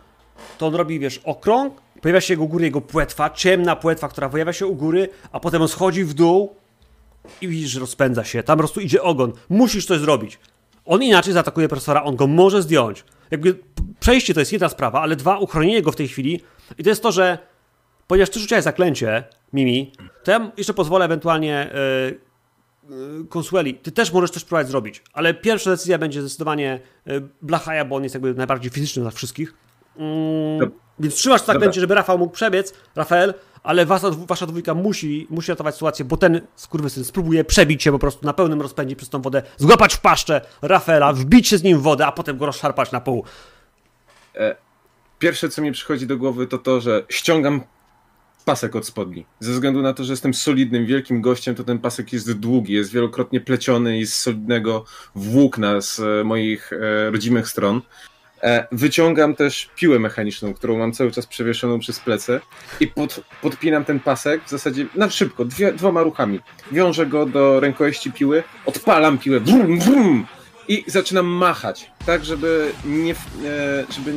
[0.57, 4.53] to on robi, wiesz, okrąg, pojawia się u góry jego płetwa, ciemna płetwa, która pojawia
[4.53, 6.55] się u góry, a potem on schodzi w dół,
[7.41, 8.43] i widzisz, że rozpędza się.
[8.43, 9.33] Tam po prostu idzie ogon.
[9.49, 10.39] Musisz coś zrobić.
[10.85, 13.03] On inaczej zaatakuje profesora, on go może zdjąć.
[13.31, 13.59] Jakby
[13.99, 16.41] przejście to jest jedna sprawa, ale dwa, uchronienie go w tej chwili.
[16.77, 17.37] I to jest to, że
[18.07, 19.23] ponieważ ty rzuciłeś zaklęcie,
[19.53, 19.91] Mimi,
[20.23, 21.69] to ja jeszcze pozwolę ewentualnie
[22.89, 25.03] yy, yy, Consueli, ty też możesz coś próbować zrobić.
[25.13, 29.53] Ale pierwsza decyzja będzie zdecydowanie yy, Blachaja, bo on jest jakby najbardziej fizyczny z wszystkich.
[29.97, 31.53] Mm, więc trzymasz Dobra.
[31.53, 33.33] zaklęcie, żeby Rafał mógł przebiec, Rafael,
[33.63, 37.99] ale wasza, wasza dwójka musi, musi ratować sytuację, bo ten skurwysyn spróbuje przebić się po
[37.99, 41.79] prostu na pełnym rozpędzie przez tą wodę, złapać w paszczę Rafaela, wbić się z nim
[41.79, 43.23] w wodę, a potem go rozszarpać na pół.
[45.19, 47.61] Pierwsze, co mi przychodzi do głowy, to to, że ściągam
[48.45, 49.25] pasek od spodni.
[49.39, 52.91] Ze względu na to, że jestem solidnym, wielkim gościem, to ten pasek jest długi, jest
[52.91, 54.85] wielokrotnie pleciony i z solidnego
[55.15, 57.81] włókna z e, moich e, rodzimych stron.
[58.43, 62.39] E, wyciągam też piłę mechaniczną, którą mam cały czas przewieszoną przez plecy
[62.79, 66.39] i pod, podpinam ten pasek w zasadzie na szybko, dwie, dwoma ruchami.
[66.71, 70.25] Wiążę go do rękojeści piły, odpalam piłę, wrum, wrum,
[70.67, 73.15] i zaczynam machać, tak żeby nie, e,
[73.89, 74.13] żeby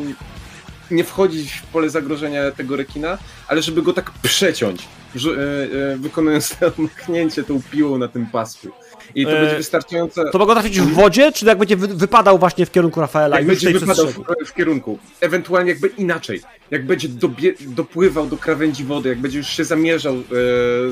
[0.91, 3.19] nie wchodzić w pole zagrożenia tego rekina,
[3.49, 8.69] ale żeby go tak przeciąć, e, wykonując to machnięcie tą piłą na tym pasku.
[9.15, 10.31] I to E, będzie wystarczające.
[10.33, 13.47] To mogą trafić w wodzie, czy jak będzie wy, wypadał właśnie w kierunku Rafaela Jak
[13.47, 14.99] będzie wypadał w, w kierunku.
[15.21, 16.41] Ewentualnie jakby inaczej.
[16.71, 20.21] Jak będzie dobie, dopływał do krawędzi wody, jak będzie już się zamierzał e,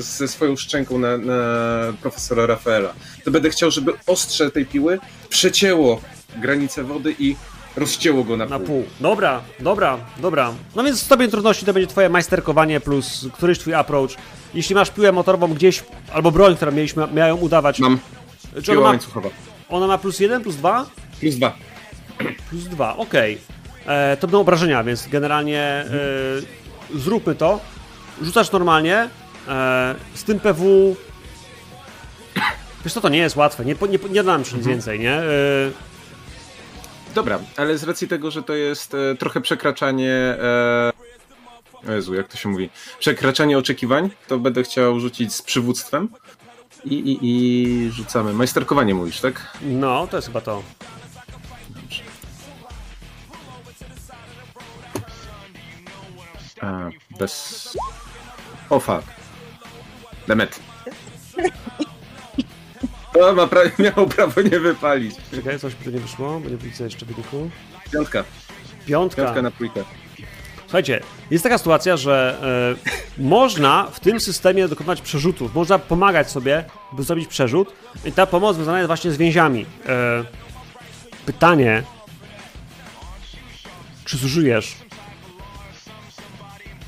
[0.01, 1.39] ze swoją szczęką na, na
[2.01, 2.93] profesora Rafaela,
[3.23, 4.99] to będę chciał, żeby ostrze tej piły
[5.29, 6.01] przecięło
[6.41, 7.35] granicę wody i
[7.75, 8.59] rozcięło go na pół.
[8.59, 8.83] Na pół.
[8.99, 10.51] Dobra, dobra, dobra.
[10.75, 14.09] No więc stopień trudności to będzie twoje majsterkowanie plus któryś twój approach.
[14.53, 17.79] Jeśli masz piłę motorową gdzieś, albo broń, która mieliśmy, miają udawać.
[17.79, 17.99] Mam
[18.63, 19.29] Czy ona ma, łańcuchowa.
[19.69, 20.85] ona ma plus jeden, plus dwa?
[21.19, 21.53] Plus dwa.
[22.49, 23.37] Plus dwa, okej.
[23.87, 25.85] E, To będą obrażenia, więc generalnie e,
[26.95, 27.59] zróbmy to.
[28.21, 29.09] Rzucasz normalnie.
[29.47, 30.95] E, z tym PW.
[32.85, 33.65] Wiesz co, to nie jest łatwe.
[33.65, 35.11] Nie, nie, nie dam ci nic więcej, nie?
[35.13, 35.23] E,
[37.19, 40.13] Dobra, ale z racji tego, że to jest e, trochę przekraczanie.
[40.13, 40.91] E,
[41.89, 42.69] o Jezu, jak to się mówi?
[42.99, 46.09] Przekraczanie oczekiwań, to będę chciał rzucić z przywództwem.
[46.85, 48.33] I, i, i rzucamy.
[48.33, 49.57] Majsterkowanie mówisz, tak?
[49.61, 50.63] no, to jest chyba to.
[56.61, 56.89] A,
[57.19, 57.77] bez.
[58.69, 59.03] O fuck.
[60.27, 60.59] Demet.
[63.13, 65.15] To ma pra- miało prawo nie wypalić.
[65.35, 67.49] Czekaj, coś tu nie wyszło, bo nie widzę jeszcze wyniku.
[67.93, 68.23] Piątka.
[68.85, 69.21] Piątka.
[69.23, 69.83] Piątka na trójkę.
[70.61, 71.01] Słuchajcie,
[71.31, 72.37] jest taka sytuacja, że
[73.17, 75.55] e, można w tym systemie dokonywać przerzutów.
[75.55, 77.71] Można pomagać sobie, by zrobić przerzut.
[78.05, 79.65] I ta pomoc związana jest właśnie z więziami.
[79.87, 80.23] E,
[81.25, 81.83] pytanie,
[84.05, 84.75] czy zużyjesz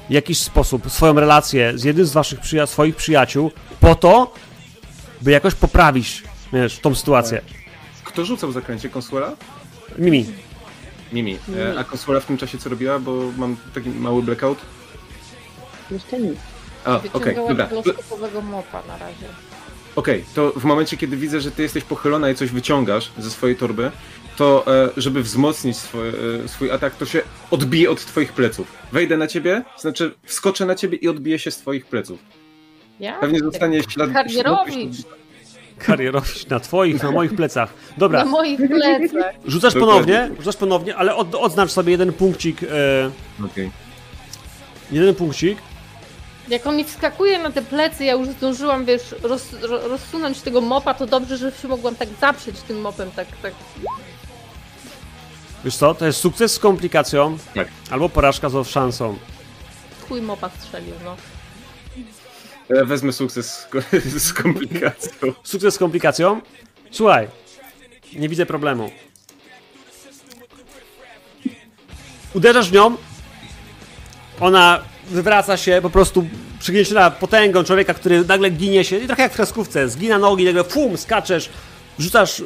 [0.10, 4.34] w jakiś sposób swoją relację z jednym z waszych przyja- swoich przyjaciół po to,
[5.22, 7.42] by jakoś poprawić wiesz, tą sytuację.
[8.04, 8.90] Kto rzucał zakręcie?
[8.90, 9.36] Konsuela?
[9.98, 10.26] Mimi,
[11.14, 11.38] Mimi.
[11.58, 13.00] E, a Konsuela w tym czasie co robiła?
[13.00, 14.58] Bo mam taki mały blackout.
[15.92, 16.38] Jeszcze nic.
[16.86, 18.42] A, okej, Wyciągałam dobra.
[18.42, 19.26] mopa na razie.
[19.96, 23.56] Okej, to w momencie, kiedy widzę, że ty jesteś pochylona i coś wyciągasz ze swojej
[23.56, 23.92] torby,
[24.38, 26.14] to e, żeby wzmocnić swoje,
[26.46, 28.68] e, swój atak, to się odbije od twoich pleców.
[28.92, 32.20] Wejdę na ciebie, znaczy wskoczę na ciebie i odbiję się z twoich pleców.
[33.02, 33.20] Ja?
[33.20, 34.12] Pewnie zostanie ślad...
[34.14, 34.96] Karierowicz
[35.78, 37.74] karierowicz na twoich, na moich plecach.
[37.98, 39.34] Dobra, na moich plecach.
[39.46, 42.68] Rzucasz ponownie, rzucasz ponownie, ale od, odznacz sobie jeden punkcik, e,
[43.46, 43.72] Okej.
[44.92, 45.58] jeden punkcik.
[46.50, 50.62] Jak on mi wskakuje na te plecy, ja już zdążyłam, wiesz, roz, ro- rozsunąć tego
[50.62, 53.54] mopa, to dobrze, że się mogłam tak zaprzeć tym mopem, tak, tak.
[55.66, 57.68] Wiesz co, to jest sukces z komplikacją, Tak.
[57.92, 59.18] albo porażka z szansą.
[60.10, 61.16] Chuj mopa strzelił, no.
[62.76, 63.68] Ja wezmę sukces
[64.28, 65.34] z komplikacją.
[65.44, 66.42] Sukces z komplikacją?
[66.92, 67.28] Słuchaj,
[68.16, 68.92] nie widzę problemu.
[72.34, 72.98] Uderzasz w nią,
[74.40, 76.28] ona wywraca się, po prostu
[76.60, 80.64] przygnieciona potęgą człowieka, który nagle ginie się, i trochę jak w kreskówce, zgina nogi, nagle
[80.64, 81.50] fum, skaczesz,
[82.00, 82.44] rzucasz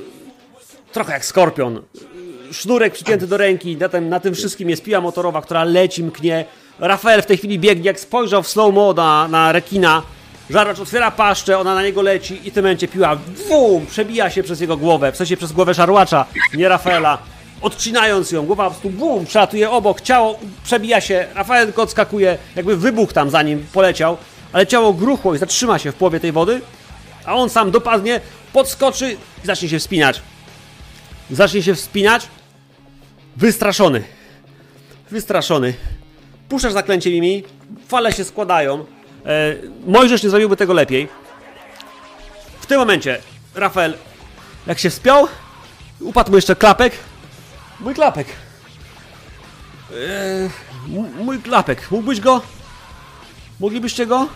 [0.92, 1.82] trochę jak skorpion.
[2.52, 6.46] Sznurek przypięty do ręki, na tym, na tym wszystkim jest piła motorowa, która leci, mknie.
[6.80, 10.02] Rafael w tej chwili biegnie, jak spojrzał w slow-mo na, na rekina.
[10.50, 13.18] Żarłacz otwiera paszczę, ona na niego leci i tym momencie piła
[13.50, 17.18] wum, przebija się przez jego głowę, w sensie przez głowę żarłacza, nie Rafaela.
[17.62, 22.78] Odcinając ją, głowa po prostu bum, przelatuje obok, ciało przebija się, Rafael tylko odskakuje, jakby
[22.78, 24.18] wybuch tam za nim poleciał,
[24.54, 26.62] ale ciało gruchło i zatrzyma się w połowie tej wody,
[27.26, 28.22] a on sam dopadnie,
[28.54, 30.22] podskoczy i zacznie się wspinać.
[31.32, 32.28] Zacznie się wspinać,
[33.36, 34.04] wystraszony.
[35.12, 35.74] Wystraszony.
[36.50, 37.44] Puszczasz zaklęcie Mimi,
[37.88, 38.86] fale się składają.
[39.26, 39.56] E,
[39.86, 41.08] Mojżesz nie zrobiłby tego lepiej.
[42.62, 43.22] W tym momencie
[43.56, 43.98] Rafael,
[44.68, 45.28] jak się wspiął,
[46.00, 46.94] upadł mu jeszcze klapek.
[47.80, 48.28] Mój klapek.
[49.92, 49.94] E,
[50.98, 51.92] m- mój klapek.
[51.92, 52.42] Mógłbyś go?
[53.60, 54.28] Moglibyście go?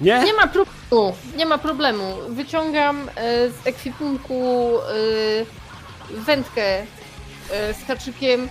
[0.00, 0.18] Nie?
[0.24, 2.16] Nie ma problemu, nie ma problemu.
[2.28, 3.12] Wyciągam e,
[3.50, 6.84] z ekwipunku e, wędkę e,
[7.74, 8.48] z haczykiem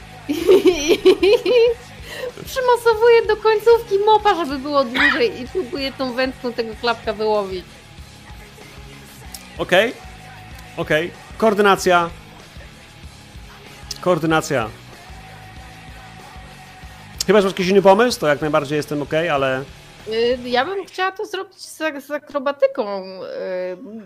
[2.41, 7.65] i przymocowuję do końcówki mopa, żeby było dłużej i próbuję tą wędką tego klapka wyłowić.
[9.57, 9.93] Okej.
[10.77, 11.11] Okej.
[11.37, 12.09] Koordynacja.
[14.01, 14.69] Koordynacja.
[17.27, 19.63] Chyba, że masz jakiś inny pomysł, to jak najbardziej jestem ok, ale.
[20.07, 23.27] Y, Ja bym chciała to zrobić z, z akrobatyką, y,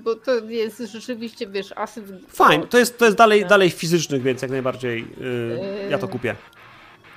[0.03, 2.03] bo to jest rzeczywiście, wiesz, asyf.
[2.29, 6.35] Fajnie, to jest, to jest dalej, dalej fizycznych, więc jak najbardziej yy, ja to kupię.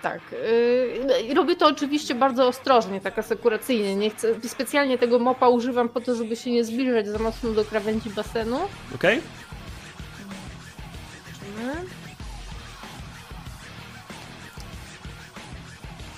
[0.02, 0.20] Tak.
[0.32, 3.96] y, I robię to oczywiście bardzo ostrożnie, tak asekuracyjnie.
[3.96, 7.64] Nie chcę, specjalnie tego mopa używam po to, żeby się nie zbliżać za mocno do
[7.64, 8.58] krawędzi basenu.
[8.94, 9.20] Okej?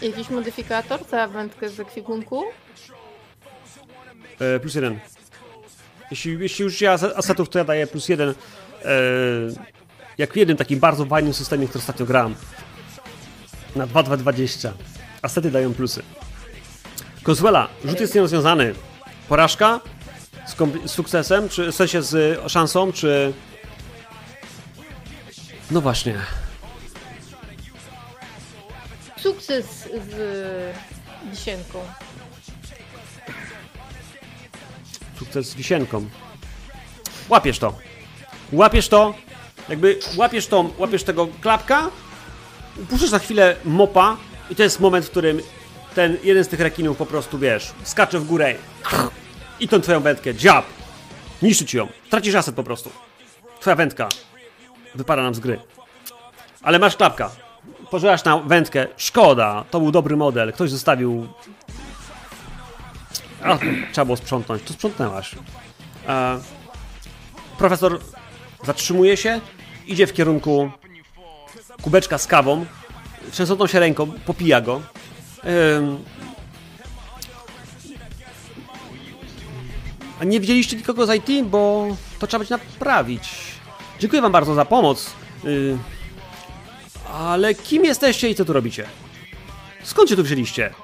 [0.02, 2.44] Jakiś modyfikator za wędkę z ekwipunku?
[4.40, 4.98] E, plus jeden.
[6.10, 8.28] Jeśli, jeśli użycie ase- asetów, to ja daję plus jeden.
[8.28, 8.34] E,
[10.18, 12.34] jak w jednym takim bardzo fajnym systemie, który ostatnio grałem.
[13.78, 14.70] Na 2-2-20.
[15.22, 16.02] Asety dają plusy.
[17.22, 18.74] Konsuela, rzut jest nierozwiązany.
[19.28, 19.80] Porażka
[20.46, 20.56] z,
[20.88, 23.32] z sukcesem, czy w sensie z szansą, czy.
[25.70, 26.14] No właśnie.
[29.16, 29.66] Sukces
[30.10, 30.16] z
[31.30, 31.78] wisienką.
[35.18, 36.08] Sukces z wisienką.
[37.28, 37.78] Łapiesz to.
[38.52, 39.14] Łapiesz to.
[39.68, 41.90] Jakby łapiesz to, łapiesz tego klapka,
[42.90, 44.16] puszczasz za chwilę mopa
[44.50, 45.40] i to jest moment, w którym
[45.94, 48.54] ten jeden z tych rekinów po prostu, wiesz, skacze w górę
[49.60, 50.64] i tą twoją wędkę, dziab,
[51.42, 52.90] niszczy ci ją, tracisz aset po prostu.
[53.60, 54.08] Twoja wędka
[54.94, 55.60] wypada nam z gry.
[56.62, 57.30] Ale masz klapka.
[57.90, 61.28] Pożyłaś na wędkę, szkoda, to był dobry model, ktoś zostawił
[63.42, 63.58] a,
[63.92, 64.62] trzeba było sprzątnąć.
[64.62, 65.34] To sprzątnęłaś.
[66.08, 66.38] E,
[67.58, 68.00] profesor
[68.64, 69.40] zatrzymuje się,
[69.86, 70.70] idzie w kierunku
[71.82, 72.66] kubeczka z kawą.
[73.32, 74.82] Trzęsącą się ręką, popija go.
[80.20, 81.86] A nie widzieliście nikogo z IT, bo
[82.18, 83.28] to trzeba będzie naprawić.
[83.98, 85.10] Dziękuję wam bardzo za pomoc.
[85.44, 85.78] Y,
[87.14, 88.86] ale kim jesteście i co tu robicie?
[89.82, 90.74] Skąd się tu wzięliście?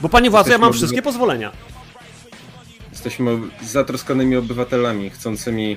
[0.00, 1.52] Bo panie władze, ja mam wszystkie pozwolenia.
[2.90, 5.76] Jesteśmy zatroskanymi obywatelami, chcącymi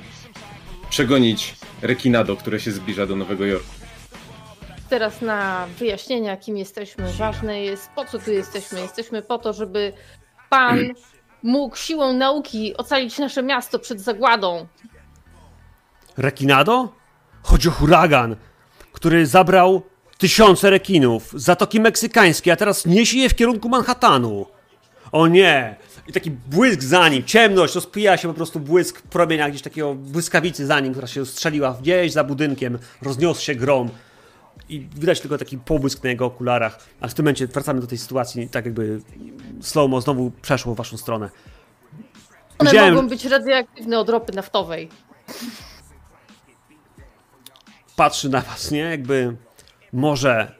[0.90, 3.70] przegonić rekinado, które się zbliża do Nowego Jorku.
[4.88, 8.80] Teraz na wyjaśnienia, kim jesteśmy, ważne jest, po co tu jesteśmy.
[8.80, 9.92] Jesteśmy po to, żeby
[10.50, 10.78] pan
[11.42, 14.66] mógł siłą nauki ocalić nasze miasto przed zagładą.
[16.16, 16.92] Rekinado?
[17.42, 18.36] Chodzi o huragan,
[18.92, 19.82] który zabrał
[20.18, 24.46] tysiące rekinów z Zatoki Meksykańskiej, a teraz niesie je w kierunku Manhattanu.
[25.12, 25.76] O nie!
[26.08, 30.66] I taki błysk za nim, ciemność, rozpija się po prostu błysk promienia gdzieś takiego błyskawicy
[30.66, 33.90] za nim, która się strzeliła gdzieś za budynkiem, rozniósł się grom.
[34.68, 36.78] I widać tylko taki pobłysk na jego okularach.
[37.00, 39.00] A w tym momencie wracamy do tej sytuacji, tak jakby
[39.60, 41.30] slow-mo znowu przeszło w waszą stronę.
[42.58, 44.88] One Widziałem- mogą być radioaktywne od ropy naftowej.
[47.96, 48.78] patrzy na was, nie?
[48.78, 49.36] Jakby
[49.92, 50.54] może,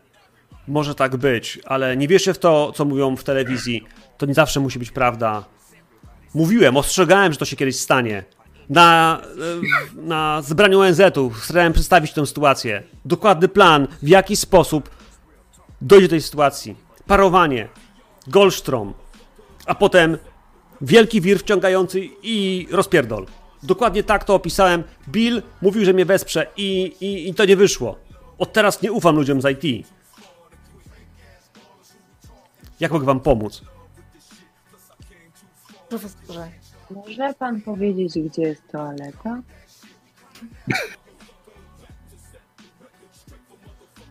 [0.68, 3.84] może tak być, ale nie wierzcie w to, co mówią w telewizji.
[4.18, 5.44] To nie zawsze musi być prawda.
[6.34, 8.24] Mówiłem, ostrzegałem, że to się kiedyś stanie.
[8.70, 9.20] Na,
[9.96, 12.82] e, na zebraniu ONZ-u starałem przedstawić tę sytuację.
[13.04, 14.90] Dokładny plan, w jaki sposób
[15.80, 16.76] dojdzie do tej sytuacji.
[17.06, 17.68] Parowanie,
[18.26, 18.94] Goldstrom,
[19.66, 20.18] a potem
[20.80, 23.26] wielki wir wciągający i rozpierdol.
[23.62, 24.84] Dokładnie tak to opisałem.
[25.08, 27.98] Bill mówił, że mnie wesprze i, i, i to nie wyszło.
[28.38, 29.86] Od teraz nie ufam ludziom z IT.
[32.80, 33.62] Jak mogę wam pomóc?
[35.88, 36.50] Profesorze,
[36.90, 39.42] Może pan powiedzieć, gdzie jest toaleta?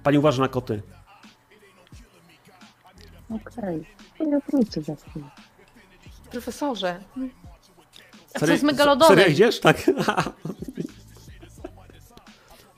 [0.03, 0.82] Pani uważa na koty.
[3.30, 3.86] Okej.
[4.15, 4.32] Okay.
[4.32, 5.26] Ja wrócę za chwilę.
[6.32, 7.03] profesorze.
[8.34, 9.18] A co z megalodonem?
[9.18, 9.59] Serio idziesz?
[9.59, 9.78] Tak.
[10.07, 10.24] A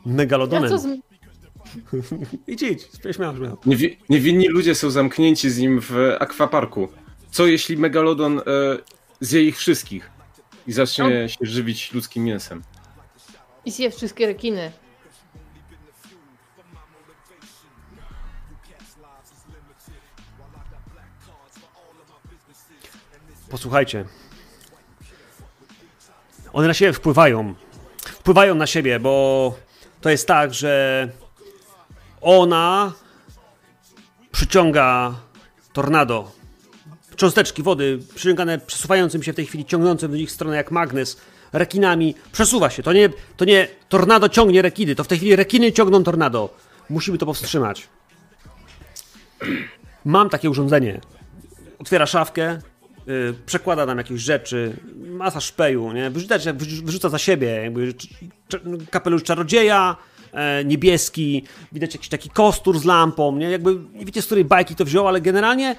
[0.05, 0.69] Megalodonem.
[0.69, 1.08] co z...
[2.47, 2.87] Idź, idź.
[3.15, 3.55] Śmiało, śmiało.
[3.65, 6.87] Niewi- niewinni ludzie są zamknięci z nim w akwaparku.
[7.31, 8.41] Co jeśli Megalodon e,
[9.21, 10.09] zje ich wszystkich
[10.67, 12.63] i zacznie się żywić ludzkim mięsem?
[13.65, 14.71] I zje wszystkie rekiny.
[23.49, 24.05] Posłuchajcie.
[26.53, 27.53] One na siebie wpływają.
[28.01, 29.55] Wpływają na siebie, bo
[30.01, 31.09] to jest tak, że
[32.21, 32.93] ona
[34.31, 35.15] przyciąga
[35.73, 36.31] tornado.
[37.15, 41.17] Cząsteczki wody przyciągane, przesuwającym się w tej chwili, ciągnącym do nich stronę jak magnes,
[41.53, 42.15] rekinami.
[42.31, 42.83] Przesuwa się.
[42.83, 46.49] To nie, to nie tornado ciągnie rekiny, to w tej chwili rekiny ciągną tornado.
[46.89, 47.87] Musimy to powstrzymać.
[50.05, 51.01] Mam takie urządzenie
[51.79, 52.59] otwiera szafkę,
[53.09, 56.09] y, przekłada nam jakieś rzeczy, masa szpeju, nie?
[56.09, 57.93] Wyrzuca, wyrzu- wyrzuca za siebie jakby
[58.91, 59.95] kapelusz czarodzieja,
[60.65, 63.49] niebieski, widać jakiś taki kostur z lampą, nie?
[63.49, 65.75] Jakby nie wiecie z której bajki to wziął, ale generalnie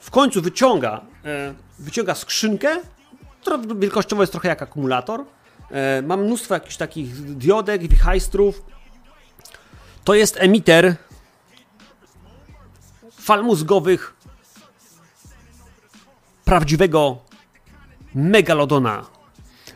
[0.00, 2.76] w końcu wyciąga, e, wyciąga skrzynkę,
[3.40, 5.24] która wielkościowo jest trochę jak akumulator.
[5.70, 8.62] E, mam mnóstwo jakichś takich diodek, wichajstrów.
[10.04, 10.96] To jest emiter
[13.12, 14.14] fal mózgowych
[16.44, 17.18] prawdziwego
[18.14, 19.06] megalodona.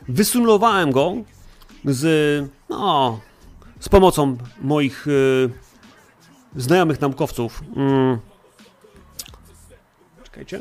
[0.08, 1.12] Wysymulowałem go
[1.84, 3.20] z, no,
[3.82, 5.50] z pomocą moich y,
[6.56, 7.62] znajomych naukowców.
[7.76, 8.18] Mm.
[10.24, 10.60] Czekajcie.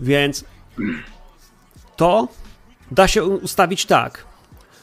[0.00, 0.44] Więc
[1.96, 2.28] to
[2.90, 4.24] da się ustawić tak,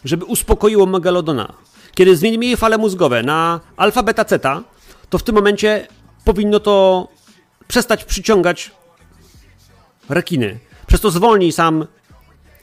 [0.06, 1.54] żeby uspokoiło megalodona.
[1.96, 4.64] Kiedy zmienimy jej fale mózgowe na alfa, beta, zeta,
[5.10, 5.88] to w tym momencie
[6.26, 7.08] powinno to
[7.68, 8.72] przestać przyciągać
[10.10, 10.60] rekiny.
[10.88, 11.88] Przez to zwolni sam,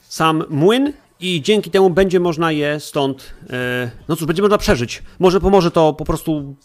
[0.01, 5.03] sam młyn i dzięki temu będzie można je stąd, e, no cóż, będzie można przeżyć.
[5.19, 6.55] Może pomoże to po prostu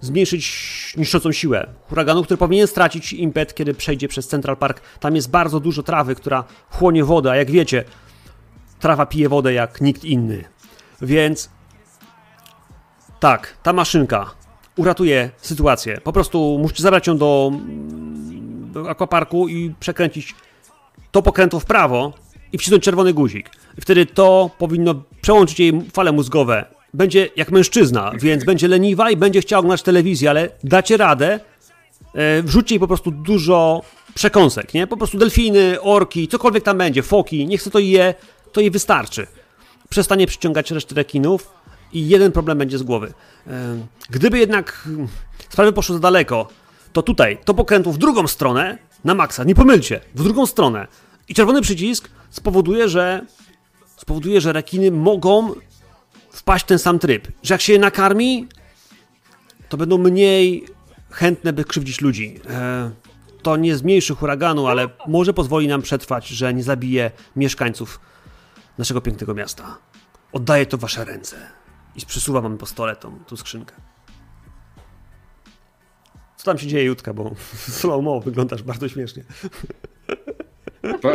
[0.00, 4.80] zmniejszyć niszczącą siłę huraganu, który powinien stracić impet, kiedy przejdzie przez Central Park.
[5.00, 7.84] Tam jest bardzo dużo trawy, która chłonie wodę, a jak wiecie,
[8.80, 10.44] trawa pije wodę jak nikt inny.
[11.02, 11.50] Więc
[13.20, 14.30] tak, ta maszynka
[14.76, 16.00] uratuje sytuację.
[16.00, 17.52] Po prostu musicie zabrać ją do
[18.74, 20.34] do akwaparku i przekręcić
[21.10, 22.12] to pokrętło w prawo
[22.54, 23.50] i wcisnąć czerwony guzik.
[23.80, 26.64] Wtedy to powinno przełączyć jej fale mózgowe.
[26.94, 31.40] Będzie jak mężczyzna, więc będzie leniwa i będzie chciała oglądać telewizję, ale dacie radę,
[32.14, 33.82] e, wrzućcie jej po prostu dużo
[34.14, 34.86] przekąsek, nie?
[34.86, 38.14] Po prostu delfiny, orki, cokolwiek tam będzie, foki, niech se to je,
[38.52, 39.26] to jej wystarczy.
[39.88, 41.50] Przestanie przyciągać resztę rekinów
[41.92, 43.12] i jeden problem będzie z głowy.
[43.46, 43.50] E,
[44.10, 44.88] Gdyby jednak
[45.48, 46.48] sprawy poszły za daleko,
[46.92, 50.86] to tutaj, to pokrętło w drugą stronę, na maksa, nie pomylcie, w drugą stronę.
[51.28, 53.26] I czerwony przycisk spowoduje, że
[53.96, 55.54] spowoduje, że rekiny mogą
[56.30, 57.28] wpaść w ten sam tryb.
[57.42, 58.48] Że jak się je nakarmi,
[59.68, 60.66] to będą mniej
[61.10, 62.40] chętne, by krzywdzić ludzi.
[62.50, 62.90] E,
[63.42, 68.00] to nie zmniejszy huraganu, ale może pozwoli nam przetrwać, że nie zabije mieszkańców
[68.78, 69.78] naszego pięknego miasta.
[70.32, 71.36] Oddaję to w wasze ręce.
[71.96, 73.74] I przysuwam wam pistoletom tą skrzynkę.
[76.36, 77.30] Co tam się dzieje, Jutka, bo
[77.78, 79.24] slow-mo wyglądasz bardzo śmiesznie.
[81.02, 81.10] Pa,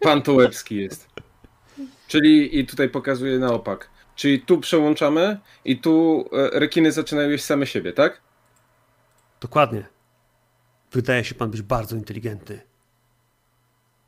[0.00, 1.08] pan Tołebski jest.
[2.08, 3.90] Czyli i tutaj pokazuje na opak.
[4.16, 8.20] Czyli tu przełączamy i tu e, rekiny zaczynają jeść same siebie, tak?
[9.40, 9.86] Dokładnie.
[10.92, 12.60] Wydaje się pan być bardzo inteligentny,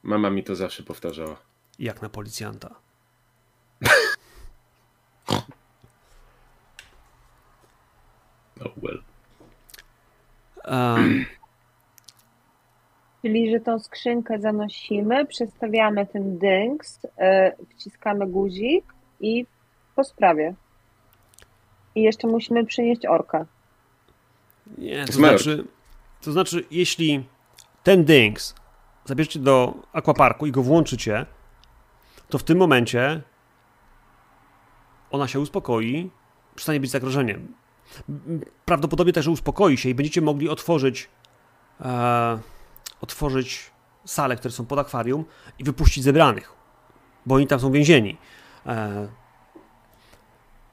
[0.02, 1.36] Mama mi to zawsze powtarzała.
[1.78, 2.74] jak na policjanta.
[8.60, 9.02] Oh well.
[10.64, 11.26] Um,
[13.22, 18.84] Czyli, że tą skrzynkę zanosimy, przestawiamy ten dynks, e, wciskamy guzik
[19.20, 19.46] i
[19.96, 20.54] po sprawie.
[21.94, 23.44] I jeszcze musimy przynieść orkę.
[24.78, 25.64] nie, to znaczy,
[26.20, 27.24] to znaczy, jeśli
[27.82, 28.54] ten Dynks
[29.04, 31.26] zabierzecie do aquaparku i go włączycie,
[32.28, 33.22] to w tym momencie
[35.10, 36.10] ona się uspokoi,
[36.54, 37.54] przestanie być zagrożeniem.
[38.64, 41.08] Prawdopodobnie też uspokoi się i będziecie mogli otworzyć
[41.80, 42.38] e,
[43.00, 43.70] otworzyć
[44.04, 45.24] sale, które są pod akwarium
[45.58, 46.52] i wypuścić zebranych,
[47.26, 48.18] bo oni tam są więzieni.
[48.66, 49.08] E,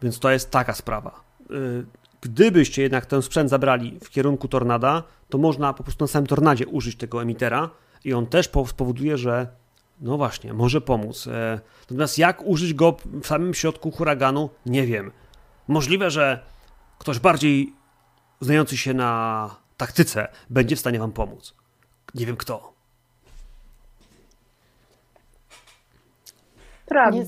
[0.01, 1.21] więc to jest taka sprawa.
[1.51, 1.85] Y,
[2.21, 6.67] Gdybyście jednak ten sprzęt zabrali w kierunku tornada, to można po prostu na samym tornadzie
[6.67, 7.69] użyć tego emitera
[8.03, 9.47] i on też po- spowoduje, że
[10.01, 11.27] no właśnie, może pomóc.
[11.27, 15.11] E, Natomiast jak użyć go w samym środku huraganu, nie wiem.
[15.67, 16.43] Możliwe, że
[16.99, 17.73] ktoś bardziej
[18.41, 21.53] znający się na taktyce będzie w stanie wam pomóc.
[22.15, 22.73] Nie wiem kto.
[26.85, 27.27] Zna- Sprawdzić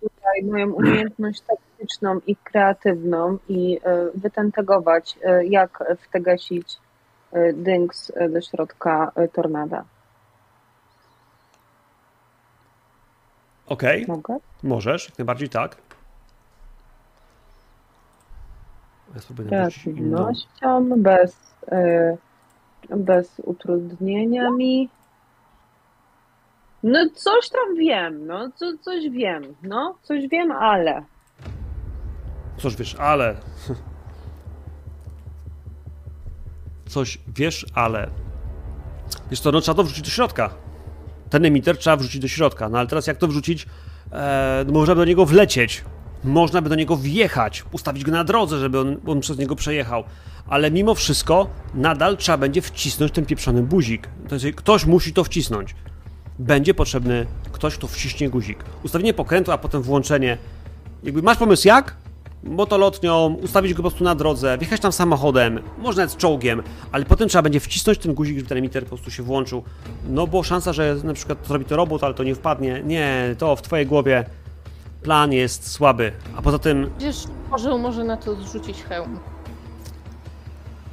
[0.00, 6.76] tutaj moją umiejętność taktyczną i kreatywną i e, wytentegować, e, jak wtegasić
[7.32, 9.84] e, dynks do środka tornada.
[13.66, 14.36] Okej, Mogę?
[14.62, 15.76] możesz, jak najbardziej tak.
[19.14, 19.58] Ja spróbuję inną.
[19.58, 21.36] Kreatywnością, bez,
[21.68, 22.16] e,
[22.96, 24.88] bez utrudnienia mi.
[26.82, 31.02] No coś tam wiem, no co, coś wiem, no coś wiem, ale
[32.60, 33.36] Cóż wiesz, ale.
[36.86, 38.10] Coś wiesz, ale.
[39.30, 40.50] Wiesz co, no trzeba to wrzucić do środka.
[41.30, 42.68] Ten emiter trzeba wrzucić do środka.
[42.68, 43.66] No ale teraz jak to wrzucić?
[44.12, 45.84] E, no można by do niego wlecieć.
[46.24, 50.04] Można by do niego wjechać, ustawić go na drodze, żeby on, on przez niego przejechał.
[50.48, 54.08] Ale mimo wszystko nadal trzeba będzie wcisnąć ten pieprzony guzik.
[54.28, 55.74] To jest, ktoś musi to wcisnąć.
[56.38, 58.64] Będzie potrzebny ktoś, kto wciśnie guzik.
[58.82, 60.38] Ustawienie pokrętła, a potem włączenie.
[61.02, 61.96] Jakby masz pomysł jak?
[62.44, 66.62] motolotnią, ustawić go po prostu na drodze, wjechać tam samochodem, może nawet czołgiem,
[66.92, 69.62] ale potem trzeba będzie wcisnąć ten guzik, żeby ten emiter po prostu się włączył.
[70.08, 72.82] No bo szansa, że na przykład zrobi to robot, ale to nie wpadnie.
[72.84, 74.24] Nie, to w twojej głowie
[75.02, 76.12] plan jest słaby.
[76.36, 79.18] A poza tym, Przecież orzeł może na to zrzucić hełm.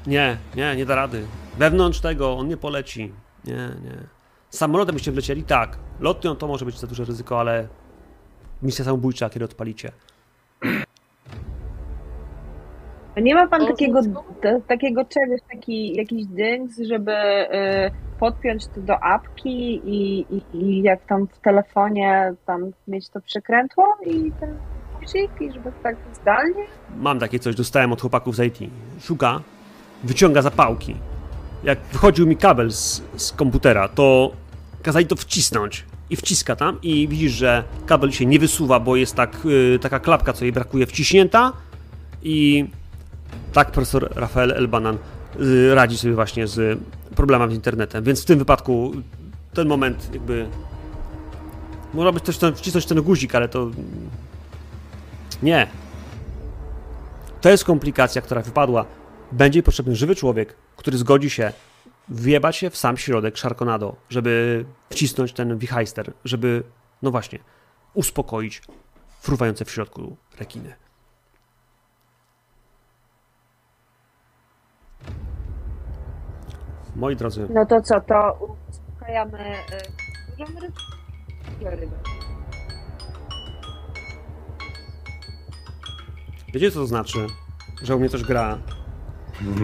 [0.08, 1.26] nie, nie, nie da rady.
[1.58, 3.14] Wewnątrz tego on nie poleci.
[3.46, 3.54] Nie,
[3.84, 3.98] nie.
[4.50, 5.44] Samolotem byście wlecieli?
[5.44, 5.78] Tak.
[6.00, 7.68] Lotnią to może być za duże ryzyko, ale
[8.62, 9.92] misja samobójcza, kiedy odpalicie.
[13.18, 14.02] A nie ma pan takiego,
[14.42, 20.82] t- takiego czegoś, taki jakiś dynks, żeby y, podpiąć to do apki i, i, i
[20.82, 24.58] jak tam w telefonie tam mieć to przekrętło i ten
[25.00, 26.64] guzik i żeby tak zdalnie?
[26.98, 28.72] Mam takie coś, dostałem od chłopaków z IT.
[29.02, 29.42] Szuka,
[30.04, 30.96] wyciąga zapałki.
[31.64, 34.32] Jak wychodził mi kabel z, z komputera, to
[34.84, 35.86] kazali to wcisnąć.
[36.10, 40.00] I wciska tam i widzisz, że kabel się nie wysuwa, bo jest tak, y, taka
[40.00, 41.54] klapka, co jej brakuje, wciśnięta.
[42.24, 42.68] I
[43.54, 44.98] tak profesor Rafael Elbanan
[45.40, 46.80] y, radzi sobie właśnie z
[47.16, 48.04] problemami z internetem.
[48.04, 48.92] Więc w tym wypadku
[49.54, 50.48] ten moment jakby...
[51.94, 53.72] Można by też ten, wcisnąć ten guzik, ale to...
[55.44, 55.68] Nie,
[57.42, 58.86] to jest komplikacja, która wypadła.
[59.32, 61.54] Będzie potrzebny żywy człowiek, który zgodzi się
[62.10, 66.64] wjebać się w sam środek Sharknado, żeby wcisnąć ten wichajster, żeby,
[67.02, 67.40] no właśnie,
[67.94, 68.62] uspokoić
[69.22, 70.74] fruwające w środku rekiny.
[76.98, 80.68] Moi drodzy, No to co, to uspokajamy y, rybę?
[81.64, 81.96] Małą rybę.
[86.54, 87.28] wiecie co to znaczy,
[87.84, 88.58] że u mnie coś gra?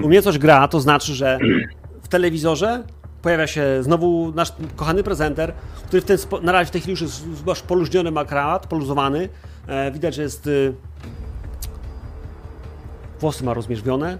[0.03, 1.39] U mnie coś gra, to znaczy, że
[2.01, 2.83] w telewizorze
[3.21, 5.53] pojawia się znowu nasz kochany prezenter,
[5.87, 6.41] który w ten spo...
[6.41, 9.29] na razie w tej chwili już jest masz poluźniony ma krawat, poluzowany.
[9.67, 10.47] E, widać, że jest...
[10.47, 10.73] Y...
[13.19, 14.17] Włosy ma rozmierzwione.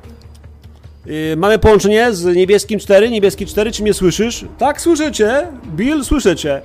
[1.08, 3.12] Y, mamy połączenie z niebieskim 4.
[3.12, 4.46] Niebieski 4, czy mnie słyszysz?
[4.58, 5.48] Tak, słyszę cię.
[5.76, 6.62] Bill, słyszę cię.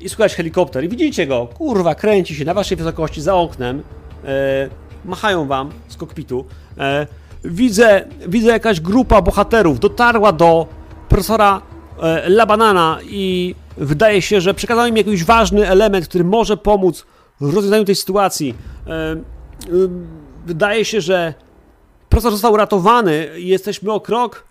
[0.00, 0.84] I słychać helikopter.
[0.84, 1.48] I widzicie go.
[1.54, 3.82] Kurwa, kręci się na waszej wysokości za oknem.
[4.24, 4.68] E,
[5.04, 6.44] machają wam z kokpitu.
[6.78, 7.06] E,
[7.44, 10.66] widzę, widzę jakaś grupa bohaterów dotarła do
[11.08, 11.62] profesora
[12.02, 17.06] e, Labanana i wydaje się, że przekazał im jakiś ważny element, który może pomóc
[17.40, 18.54] w rozwiązaniu tej sytuacji.
[20.46, 21.34] Wydaje się, że
[22.10, 24.44] profesor został uratowany i jesteśmy o krok,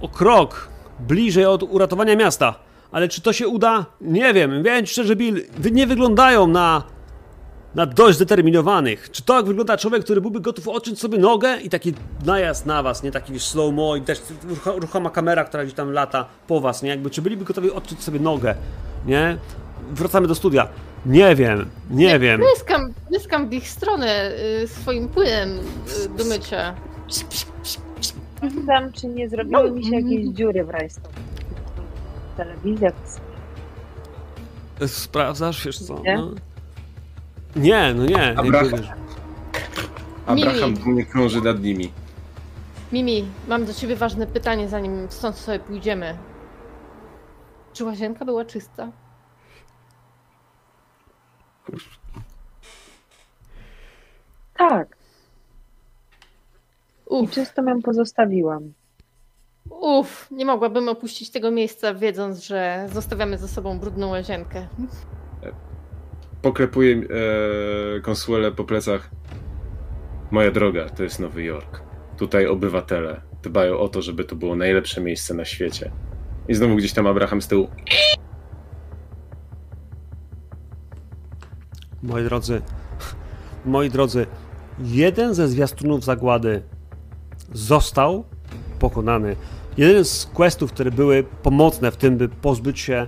[0.00, 0.68] o krok
[1.00, 2.54] bliżej od uratowania miasta.
[2.92, 3.86] Ale czy to się uda?
[4.00, 4.62] Nie wiem.
[4.62, 6.82] Wiem szczerze, Bill, wy nie wyglądają na
[7.76, 9.10] na dość zdeterminowanych.
[9.10, 11.94] Czy to jak wygląda człowiek, który byłby gotów odciąć sobie nogę i taki
[12.24, 14.22] najazd na was, nie taki slow-mo i też
[14.64, 16.90] ruchoma kamera, która gdzieś tam lata po was, nie?
[16.90, 18.54] Jakby, czy byliby gotowi odciąć sobie nogę,
[19.06, 19.38] nie?
[19.90, 20.68] Wracamy do studia.
[21.06, 22.40] Nie wiem, nie wiem.
[22.40, 24.30] Pryskam, pryskam w ich stronę
[24.62, 25.58] y, swoim płynem
[26.04, 26.74] y, do mycia.
[28.38, 31.20] Sprawdzam, czy nie zrobiły mi się jakieś dziury w rajstopie.
[32.36, 32.92] Telewizja
[34.86, 36.00] Sprawdzasz, wiesz co?
[36.02, 36.16] Nie?
[36.16, 36.30] No.
[37.56, 38.38] Nie, no nie.
[38.38, 38.80] Abraham.
[40.26, 41.92] Abraham dumnie krąży nad nimi.
[42.92, 46.18] Mimi, mam do ciebie ważne pytanie, zanim stąd sobie pójdziemy.
[47.72, 48.92] Czy łazienka była czysta?
[54.58, 54.96] Tak,
[57.10, 58.72] i czysto ją pozostawiłam.
[59.70, 64.66] uff, nie mogłabym opuścić tego miejsca, wiedząc, że zostawiamy za sobą brudną łazienkę.
[66.42, 69.10] Poklepuję e, konsuelę po plecach.
[70.30, 71.80] Moja droga, to jest Nowy Jork.
[72.18, 75.90] Tutaj obywatele dbają o to, żeby to było najlepsze miejsce na świecie.
[76.48, 77.68] I znowu gdzieś tam Abraham z tyłu.
[82.02, 82.62] Moi drodzy,
[83.64, 84.26] moi drodzy,
[84.78, 86.62] jeden ze zwiastunów zagłady
[87.52, 88.24] został
[88.78, 89.36] pokonany.
[89.76, 93.06] Jeden z questów, które były pomocne w tym, by pozbyć się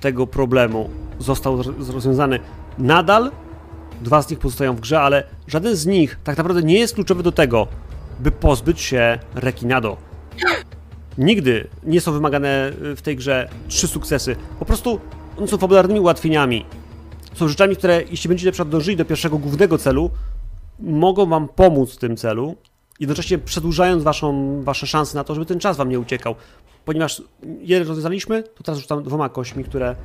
[0.00, 1.62] tego problemu, został
[1.92, 2.40] rozwiązany.
[2.78, 3.30] Nadal
[4.02, 7.22] dwa z nich pozostają w grze, ale żaden z nich tak naprawdę nie jest kluczowy
[7.22, 7.66] do tego,
[8.20, 9.96] by pozbyć się Rekinado.
[11.18, 14.36] Nigdy nie są wymagane w tej grze trzy sukcesy.
[14.58, 15.00] Po prostu
[15.38, 16.64] one są fabularnymi ułatwieniami
[17.36, 20.10] są rzeczami, które jeśli będziecie na przykład dążyli do pierwszego głównego celu,
[20.80, 22.56] mogą wam pomóc w tym celu,
[23.00, 26.34] jednocześnie przedłużając waszą, wasze szanse na to, żeby ten czas wam nie uciekał.
[26.84, 27.22] Ponieważ
[27.60, 29.96] jeden rozwiązaliśmy, to teraz rzucam dwoma kośćmi, które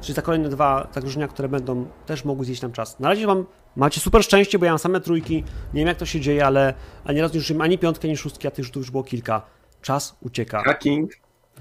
[0.00, 3.00] czyli za kolejne dwa zagrożenia, które będą też mogły zjeść nam czas.
[3.00, 3.46] Na razie wam
[3.76, 5.34] macie super szczęście, bo ja mam same trójki,
[5.74, 6.74] nie wiem jak to się dzieje, ale
[7.04, 9.42] ani razu nie rzuciłem ani piątki, ani szóstki, a tych rzutów już było kilka.
[9.82, 10.62] Czas ucieka.
[10.62, 11.10] Hacking,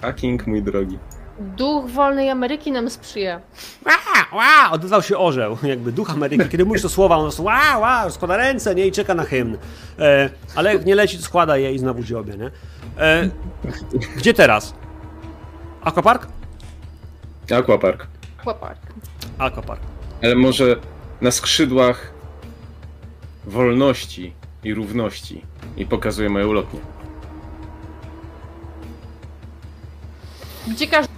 [0.02, 0.98] hacking, mój drogi.
[1.40, 3.42] Duch wolnej Ameryki nam sprzyja.
[3.86, 6.50] Ła, ła, odezwał się orzeł, jakby duch Ameryki.
[6.50, 9.58] Kiedy mówisz to słowa, on ła, ła, składa ręce, nie, i czeka na hymn.
[10.00, 12.52] E, ale jak nie leci, to składa je i znowu dziobie, nie?
[12.98, 13.30] E,
[14.18, 14.74] gdzie teraz?
[15.82, 16.28] Aquapark?
[17.52, 18.08] Aquapark.
[18.44, 18.78] Chłopak.
[19.38, 19.82] Aquapark.
[20.24, 20.76] Ale może
[21.22, 22.14] na skrzydłach
[23.46, 24.34] wolności
[24.64, 25.46] i równości.
[25.78, 26.80] I pokazuje moją lotnię.
[30.68, 31.14] Gdzie każdy,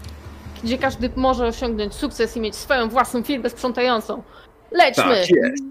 [0.64, 4.24] gdzie każdy może osiągnąć sukces i mieć swoją własną firmę sprzątającą.
[4.72, 5.04] Lećmy!
[5.04, 5.64] Tak jest.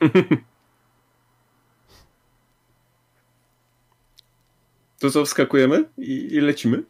[5.02, 6.82] To co, wskakujemy i, i lecimy?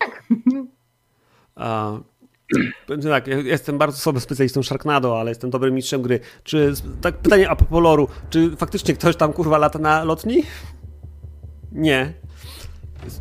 [1.55, 1.99] A,
[2.87, 6.21] powiem tak, ja jestem bardzo słabym specjalistą Sharknado, ale jestem dobrym mistrzem gry.
[6.45, 10.43] Czy, tak pytanie a propos loru, czy faktycznie ktoś tam kurwa lata na lotni?
[11.73, 12.13] Nie.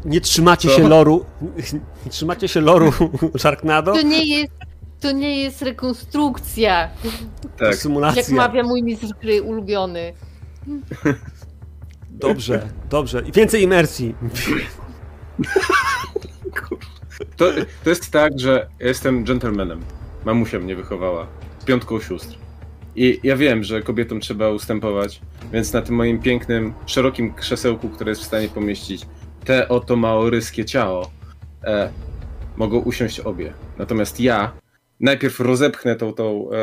[0.06, 0.76] Nie trzymacie Co?
[0.78, 1.26] się loru.
[2.06, 2.92] Nie trzymacie się loru
[3.38, 3.94] Sharknado?
[3.94, 4.52] To nie jest,
[5.00, 6.90] to nie jest rekonstrukcja,
[7.58, 7.76] Tak.
[7.76, 8.22] symulacja.
[8.22, 10.14] jak mawia mój mistrz gry ulubiony.
[12.10, 13.24] Dobrze, dobrze.
[13.28, 14.16] I więcej imersji.
[17.38, 17.46] To,
[17.84, 19.82] to jest tak, że ja jestem gentlemanem.
[20.26, 21.28] Mamusia mnie wychowała.
[21.66, 22.38] Piątką sióstr.
[22.96, 25.22] I ja wiem, że kobietom trzeba ustępować,
[25.54, 29.06] więc na tym moim pięknym, szerokim krzesełku, które jest w stanie pomieścić
[29.46, 31.12] te oto maoryskie ciało,
[31.64, 31.92] e,
[32.58, 33.54] mogą usiąść obie.
[33.78, 34.52] Natomiast ja
[35.00, 36.56] najpierw rozepchnę tą, tą e,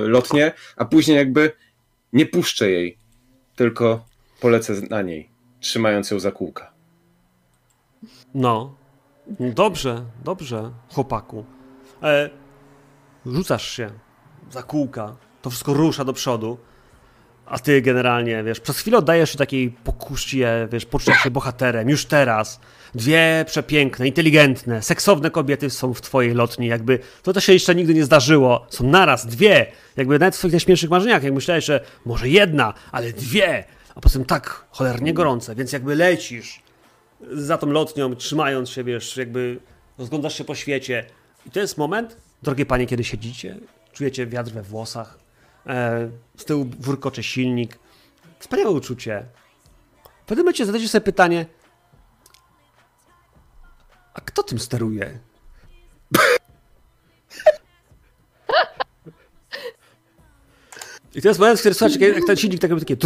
[0.00, 1.52] lotnię, a później jakby
[2.12, 2.98] nie puszczę jej,
[3.56, 4.04] tylko
[4.40, 5.30] polecę na niej,
[5.60, 6.72] trzymając ją za kółka.
[8.34, 8.74] No.
[9.40, 11.44] Dobrze, dobrze, chłopaku.
[12.02, 12.30] E,
[13.26, 13.90] rzucasz się
[14.50, 16.58] za kółka, to wszystko rusza do przodu.
[17.46, 22.04] A ty generalnie, wiesz, przez chwilę oddajesz się takiej pokuście, wiesz, poczucia się bohaterem, już
[22.06, 22.60] teraz.
[22.94, 27.94] Dwie przepiękne, inteligentne, seksowne kobiety są w twojej lotni, jakby to to się jeszcze nigdy
[27.94, 28.66] nie zdarzyło.
[28.70, 29.66] Są naraz, dwie,
[29.96, 33.64] jakby nawet w swoich najśmielszych marzeniach, jak myślałeś, że może jedna, ale dwie,
[33.94, 36.62] a potem tak cholernie gorące, więc jakby lecisz
[37.32, 39.58] za tą lotnią, trzymając się, wiesz, jakby
[39.98, 41.04] rozglądasz się po świecie.
[41.46, 43.56] I to jest moment, drogie panie, kiedy siedzicie,
[43.92, 45.25] czujecie wiatr we włosach,
[46.36, 47.78] z tyłu wurkocze silnik.
[48.38, 49.26] Wspaniałe uczucie.
[50.24, 51.46] W pewnym momencie zadajcie sobie pytanie,
[54.14, 55.18] a kto tym steruje?
[61.14, 62.96] I jest moment, w którym słuchajcie, jak ten silnik tak robi takie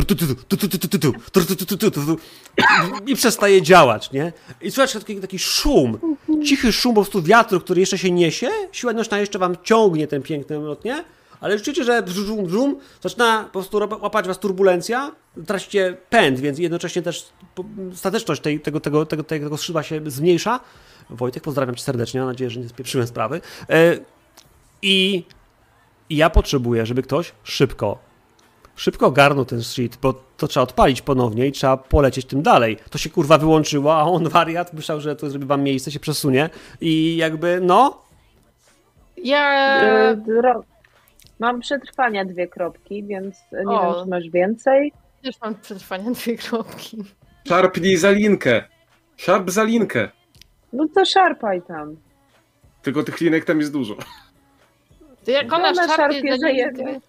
[3.07, 4.33] i przestaje działać, nie?
[4.61, 8.93] I słuchajcie, taki, taki szum, cichy szum po prostu wiatru, który jeszcze się niesie, siła
[8.93, 11.05] nośna jeszcze wam ciągnie ten piękny lot, nie?
[11.41, 15.13] Ale czujecie, że brzum, brzum, zaczyna po prostu łapać was turbulencja,
[15.47, 17.29] tracicie pęd, więc jednocześnie też
[17.95, 20.61] stateczność tej, tego, tego, tego, tego skrzydła się zmniejsza.
[21.11, 23.41] Wojtek, pozdrawiam cię serdecznie, mam nadzieję, że nie spieprzyłem sprawy.
[24.83, 25.25] I
[26.11, 27.99] i ja potrzebuję, żeby ktoś szybko,
[28.77, 32.77] szybko ogarnął ten shit, bo to trzeba odpalić ponownie i trzeba polecieć tym dalej.
[32.91, 36.51] To się kurwa wyłączyło, a on wariat myślał, że to zrobi wam miejsce, się przesunie
[36.81, 38.03] i jakby, no...
[39.17, 40.17] Ja...
[41.41, 43.95] Mam przetrwania dwie kropki, więc nie o.
[43.95, 44.93] wiem, czy masz więcej.
[45.23, 47.05] Też mam przetrwania dwie kropki.
[47.49, 48.65] Szarpnij za linkę.
[49.17, 50.09] Szarp za linkę.
[50.73, 51.97] No to szarpaj tam.
[52.83, 53.97] Tylko tych linek tam jest dużo.
[55.25, 57.01] To jak ona, ona szarpie, szarpie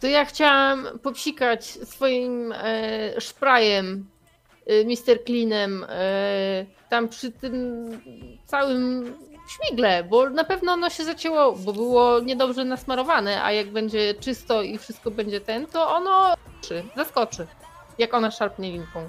[0.00, 4.06] to ja chciałam popsikać swoim e, szprajem,
[4.66, 5.24] e, Mr.
[5.24, 7.86] Cleanem, e, tam przy tym
[8.44, 9.14] całym
[9.48, 14.62] śmigle, bo na pewno ono się zacięło, bo było niedobrze nasmarowane, a jak będzie czysto
[14.62, 16.34] i wszystko będzie ten, to ono
[16.96, 17.46] zaskoczy,
[17.98, 19.08] jak ona szarpnie linką.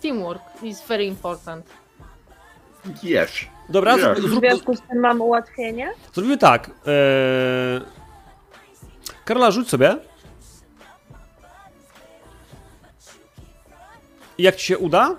[0.00, 1.66] Teamwork is very important.
[3.02, 3.30] Yes.
[3.68, 4.20] Dobra, yes.
[4.20, 5.92] W związku z tym mam ułatwienie?
[6.12, 6.70] Zrobimy tak.
[6.70, 7.80] Eee...
[9.24, 9.96] Karola, rzuć sobie.
[14.38, 15.16] I jak ci się uda,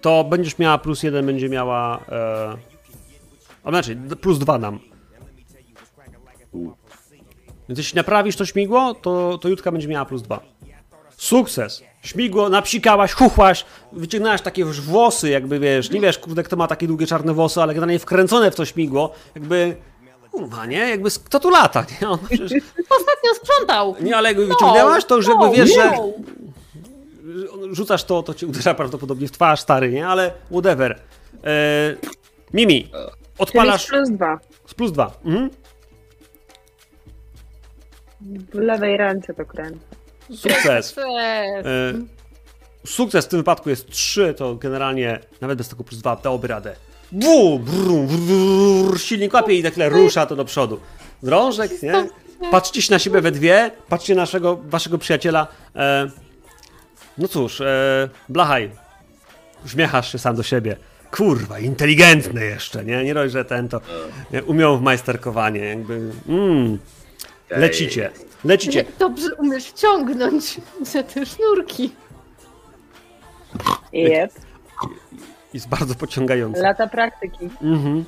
[0.00, 2.00] to będziesz miała plus jeden, będzie miała.
[2.08, 2.71] E...
[3.64, 4.78] A znaczy, plus dwa nam.
[7.68, 10.40] Więc jeśli naprawisz to śmigło, to, to Jutka będzie miała plus dwa.
[11.16, 11.82] Sukces!
[12.02, 16.86] Śmigło, napsikałaś, chuchłaś, wyciągnęłaś takie już włosy, jakby wiesz, nie wiesz, kurde, kto ma takie
[16.86, 19.76] długie czarne włosy, ale generalnie wkręcone w to śmigło, jakby
[20.32, 20.78] Kurwa, nie?
[20.78, 22.08] Jakby kto tu lata, nie?
[22.10, 22.52] On przecież...
[22.78, 23.96] Ostatnio sprzątał.
[24.00, 25.92] Nie, ale jakby wyciągnęłaś, to już jakby no, wiesz, że
[27.72, 30.06] rzucasz to, to cię uderza prawdopodobnie w twarz, stary, nie?
[30.08, 30.98] Ale whatever.
[31.44, 31.96] E,
[32.52, 32.90] Mimi,
[33.38, 33.86] odpalasz...
[33.86, 34.38] Czyli z plus dwa.
[34.66, 35.12] Z plus dwa.
[35.24, 35.50] Mhm.
[38.52, 39.86] W lewej ręce to kręcę.
[40.36, 40.98] Sukces.
[40.98, 41.92] E,
[42.86, 46.76] sukces w tym wypadku jest 3, to generalnie nawet bez tego plus 2 dałoby radę.
[47.12, 48.08] Bu, brum,
[48.98, 50.80] silnik łapie i tak rusza to do przodu.
[51.22, 52.08] Drążek, nie?
[52.50, 55.46] Patrzcie się na siebie we dwie, patrzcie naszego, waszego przyjaciela.
[55.76, 56.10] E,
[57.18, 58.70] no cóż, e, blachaj.
[59.64, 60.76] Uśmiechasz się sam do siebie.
[61.16, 63.04] Kurwa, inteligentny jeszcze, nie?
[63.04, 63.80] Nie robisz, że ten to
[64.32, 66.10] nie, umiał w majsterkowanie, jakby.
[66.28, 66.78] Mm,
[67.50, 68.10] lecicie.
[68.44, 68.78] Lecicie.
[68.78, 71.92] Jak dobrze umiesz wciągnąć za te sznurki.
[73.92, 74.32] Yep.
[75.54, 76.60] Jest bardzo pociągający.
[76.60, 77.50] Lata praktyki.
[77.62, 78.04] Mhm.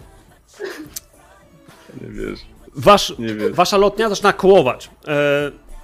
[2.01, 2.41] Nie wiesz.
[2.75, 3.53] Wasz, nie wiesz.
[3.53, 4.87] Wasza lotnia zaczyna kołować.
[4.87, 4.91] E,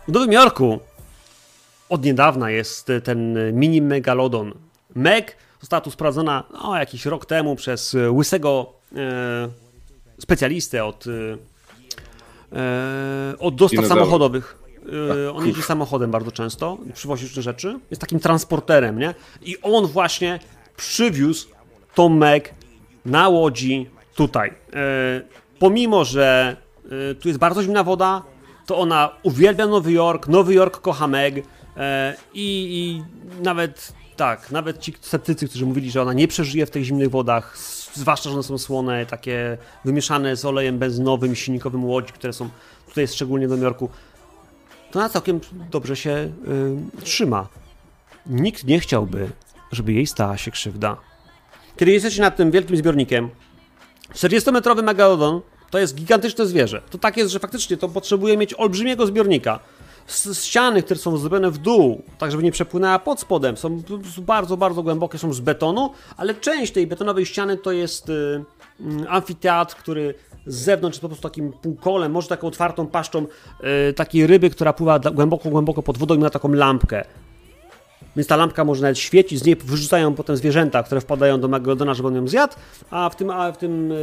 [0.09, 0.81] w Nowym Jorku
[1.89, 4.55] od niedawna jest ten mini megalodon.
[4.95, 9.49] Meg została tu sprawdzona no, jakiś rok temu przez łysego e,
[10.19, 11.05] specjalistę od
[12.53, 14.59] E, od dostaw samochodowych.
[15.27, 17.79] E, on jeździ samochodem bardzo często, przywozi różne rzeczy.
[17.91, 19.15] Jest takim transporterem, nie?
[19.43, 20.41] I on właśnie
[20.77, 21.49] przywiózł
[21.95, 22.55] tą Meg
[23.05, 24.51] na łodzi tutaj.
[24.51, 24.55] E,
[25.59, 26.57] pomimo, że
[27.21, 28.23] tu jest bardzo zimna woda,
[28.67, 31.43] to ona uwielbia Nowy Jork, Nowy Jork kocha Meg i,
[32.35, 33.03] i
[33.43, 37.59] nawet tak, nawet ci sceptycy, którzy mówili, że ona nie przeżyje w tych zimnych wodach,
[37.95, 42.49] zwłaszcza, że one są słone, takie wymieszane z olejem benzynowym, silnikowym łodzi, które są
[42.89, 43.89] tutaj szczególnie Nowym Jorku,
[44.91, 45.41] to ona całkiem
[45.71, 46.33] dobrze się y,
[47.05, 47.49] trzyma.
[48.27, 49.31] Nikt nie chciałby,
[49.73, 50.97] żeby jej stała się krzywda.
[51.77, 53.31] Kiedy jesteście nad tym wielkim zbiornikiem,
[54.15, 55.41] 40-metrowy megalodon
[55.71, 56.83] to jest gigantyczne zwierzę.
[56.91, 59.61] To tak jest, że faktycznie to potrzebuje mieć olbrzymiego zbiornika
[60.33, 63.83] ściany, które są zrobione w dół, tak żeby nie przepłynęła pod spodem, są
[64.19, 68.45] bardzo, bardzo głębokie, są z betonu, ale część tej betonowej ściany to jest y,
[68.81, 70.15] mm, amfiteatr, który
[70.47, 73.27] z zewnątrz jest po prostu takim półkolem, może taką otwartą paszczą
[73.61, 77.05] e, takiej ryby, która pływa głęboko, głęboko pod wodą i ma taką lampkę.
[78.17, 81.95] Więc ta lampka może nawet świecić, z niej wyrzucają potem zwierzęta, które wpadają do Megalodona,
[81.95, 82.55] żeby on ją zjadł,
[82.91, 83.97] a w tym, a w tym, yy,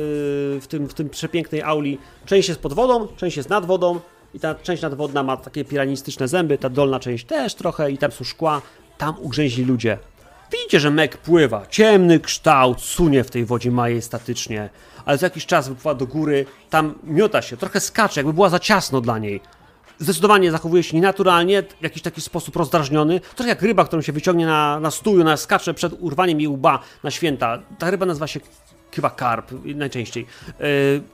[0.61, 3.99] w tym, w tym przepięknej auli część jest pod wodą, część jest nad wodą
[4.33, 8.11] i ta część nadwodna ma takie piranistyczne zęby, ta dolna część też trochę i tam
[8.11, 8.61] są szkła,
[8.97, 9.97] tam ugrzęźli ludzie.
[10.51, 14.69] Widzicie, że Meg pływa, ciemny kształt, sunie w tej wodzie majestatycznie,
[15.05, 18.59] ale za jakiś czas wypływa do góry, tam miota się, trochę skacze, jakby była za
[18.59, 19.41] ciasno dla niej
[19.99, 23.21] zdecydowanie zachowuje się nienaturalnie, w jakiś taki sposób rozdrażniony.
[23.35, 26.79] Trochę jak ryba, którą się wyciągnie na, na stół, na skacze przed urwaniem jej łba
[27.03, 27.59] na święta.
[27.79, 28.39] Ta ryba nazywa się
[28.97, 30.25] chyba karp najczęściej.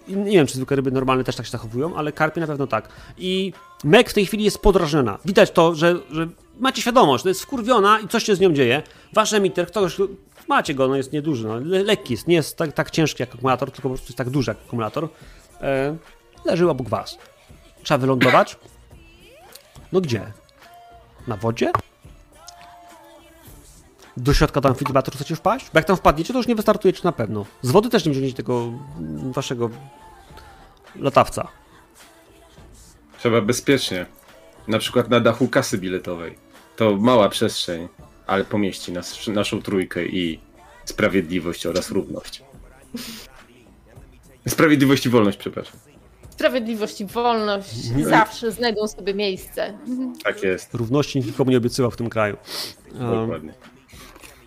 [0.08, 2.68] Yy, nie wiem, czy zwykłe ryby normalne też tak się zachowują, ale karpie na pewno
[2.68, 2.90] tak.
[3.18, 3.54] I
[3.84, 5.20] Meg w tej chwili jest podrażniona.
[5.26, 6.28] Widać to, że, że
[6.60, 8.84] macie świadomość, że jest wkurwiona i coś się z nią dzieje.
[9.14, 9.98] Wasz emiter, ktoś,
[10.48, 13.30] macie go, no jest nieduży, no, le, lekki jest, nie jest tak, tak ciężki jak
[13.30, 15.04] akumulator, tylko po prostu jest tak duży jak akumulator.
[15.04, 15.68] Yy,
[16.46, 17.18] leży obok was.
[17.84, 18.58] Trzeba wylądować.
[19.92, 20.32] No gdzie?
[21.28, 21.72] Na wodzie?
[24.18, 25.66] Do środka do amfiteatru chcecie wpaść?
[25.74, 27.46] Bo jak tam wpadniecie, to już nie wystartujecie na pewno.
[27.62, 29.70] Z wody też nie wziąć tego mm, waszego
[30.96, 31.48] latawca.
[33.18, 34.06] Trzeba bezpiecznie.
[34.68, 36.36] Na przykład na dachu kasy biletowej.
[36.76, 37.88] To mała przestrzeń,
[38.28, 40.40] ale pomieści nas, naszą trójkę i
[40.86, 42.44] sprawiedliwość oraz równość.
[44.48, 45.80] Sprawiedliwość i wolność, przepraszam.
[46.30, 47.70] Sprawiedliwość i wolność
[48.04, 49.78] zawsze znajdą sobie miejsce.
[50.24, 52.38] Tak jest, Równości nikomu nie obiecywał w tym kraju.
[53.00, 53.54] Um, dokładnie.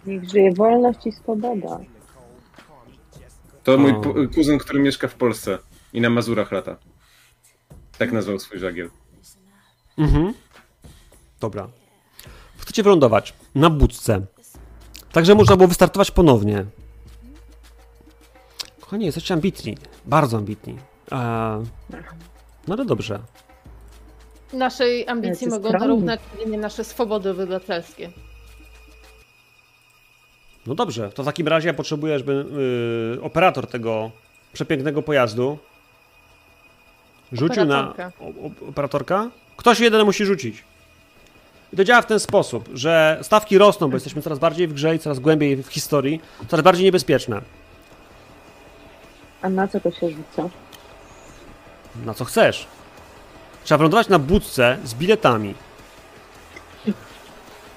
[0.06, 1.80] Niech żyje wolność i swoboda.
[3.64, 4.00] To mój O.
[4.00, 5.58] pu- kuzyn, który mieszka w Polsce
[5.92, 6.76] i na Mazurach lata.
[7.98, 8.90] Tak nazwał swój żagiel.
[9.98, 10.34] mhm.
[11.40, 11.68] Dobra.
[12.58, 14.26] Chcecie wylądować na budce.
[15.12, 16.64] Także można było wystartować ponownie.
[18.80, 19.76] Kochani, jesteście ambitni.
[20.04, 20.72] Bardzo ambitni.
[21.10, 21.62] Eee,
[22.68, 23.20] no ale dobrze.
[24.52, 25.88] Naszej ambicji Jacy mogą skromni.
[25.88, 28.10] dorównać jedynie nasze swobody obywatelskie.
[30.66, 32.44] No dobrze, to w takim razie ja potrzebuję, żeby
[33.14, 34.10] yy, operator tego
[34.52, 35.58] przepięknego pojazdu
[37.32, 38.12] rzucił Operatorka.
[38.20, 38.26] na.
[38.26, 39.30] O, operatorka?
[39.56, 40.64] Ktoś jeden musi rzucić.
[41.72, 44.94] I to działa w ten sposób, że stawki rosną, bo jesteśmy coraz bardziej w grze
[44.94, 47.42] i coraz głębiej w historii, coraz bardziej niebezpieczne.
[49.42, 50.48] A na co to się rzuca?
[52.04, 52.66] Na co chcesz.
[53.64, 55.54] Trzeba wylądować na budce z biletami.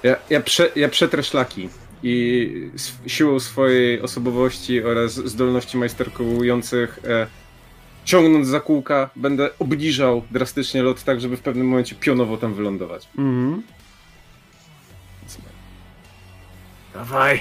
[0.02, 1.68] Ja, ja, prze, ja przetrę szlaki
[2.02, 2.70] i
[3.06, 7.26] siłą swojej osobowości oraz zdolności majsterkujących e,
[8.04, 13.08] ciągnąc za kółka będę obniżał drastycznie lot tak, żeby w pewnym momencie pionowo tam wylądować.
[13.18, 13.62] Mhm.
[16.94, 17.40] Dawaj!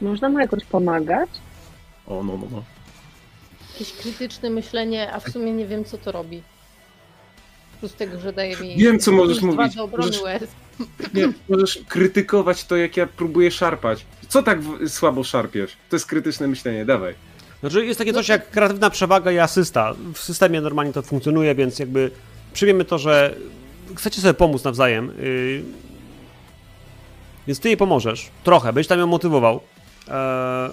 [0.00, 1.30] Można mu jakoś pomagać?
[2.06, 2.62] O, no, no, no.
[3.72, 6.42] Jakieś krytyczne myślenie, a w sumie nie wiem, co to robi.
[7.80, 8.76] Plus tego, że daje mi.
[8.76, 9.74] Wiem, co możesz mówić.
[9.74, 10.48] do obrony Możesz-.
[11.14, 14.06] Nie, możesz krytykować to, jak ja próbuję szarpać.
[14.28, 15.76] Co tak słabo szarpiesz?
[15.90, 17.14] To jest krytyczne myślenie, dawaj.
[17.60, 19.94] Znaczy jest takie coś jak kreatywna przewaga i asysta.
[20.14, 22.10] W systemie normalnie to funkcjonuje, więc jakby
[22.52, 23.34] przyjmiemy to, że
[23.96, 25.12] chcecie sobie pomóc nawzajem.
[25.22, 25.62] Yy...
[27.46, 28.30] Więc ty jej pomożesz.
[28.44, 29.60] Trochę, będziesz tam ją motywował.
[30.08, 30.70] Eee,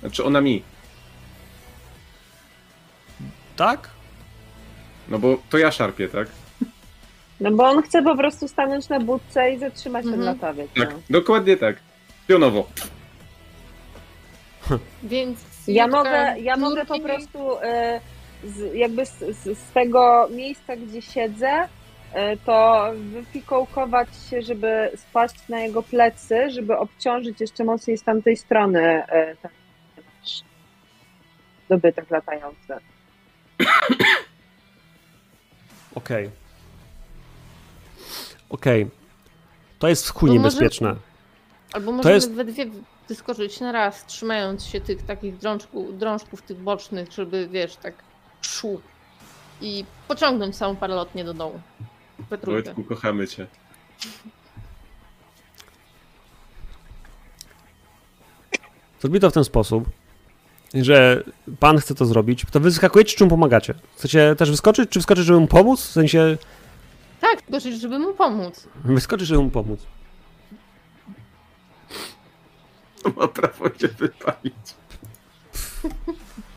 [0.00, 0.62] Znaczy ona mi.
[3.56, 3.88] tak?
[5.08, 6.28] No bo to ja szarpię, tak?
[7.40, 10.34] No bo on chce po prostu stanąć na budce i zatrzymać ten Mhm.
[10.34, 10.70] latawiec.
[10.76, 11.00] Tak, No.
[11.10, 11.76] dokładnie tak.
[12.26, 12.66] Pionowo.
[15.02, 15.50] Więc.
[15.68, 18.00] Ja mogę, ja mogę po prostu e,
[18.44, 21.68] z, jakby z, z, z tego miejsca, gdzie siedzę,
[22.12, 28.36] e, to wyfikołkować się, żeby spaść na jego plecy, żeby obciążyć jeszcze mocniej z tamtej
[28.36, 29.50] strony e, ten
[31.68, 32.74] dobytek latający.
[35.94, 36.30] Okej.
[38.50, 38.90] Okej.
[39.78, 40.96] To jest w chuj No może- niebezpieczne.
[41.72, 42.66] Albo możemy jest- we dwie
[43.08, 47.94] wyskoczyć na raz, trzymając się tych takich drążków, drążków tych bocznych, żeby wiesz, tak
[48.42, 48.80] szło.
[49.60, 51.60] I pociągnąć całą paralotnię do dołu.
[52.30, 52.74] We trójkę.
[52.74, 53.46] Wojtku, kochamy cię.
[59.00, 59.84] Zrobi to w ten sposób,
[60.74, 61.22] że
[61.60, 62.44] pan chce to zrobić.
[62.50, 63.74] To wy wyskakujecie, czy mu pomagacie?
[63.96, 65.80] Chcecie też wyskoczyć, czy wyskoczyć, żeby mu pomóc?
[65.80, 66.38] W sensie,
[67.20, 68.66] Tak, tylko że- żeby mu pomóc.
[68.84, 69.80] wyskoczyć, żeby mu pomóc.
[73.16, 74.54] Ma prawo się wypalić.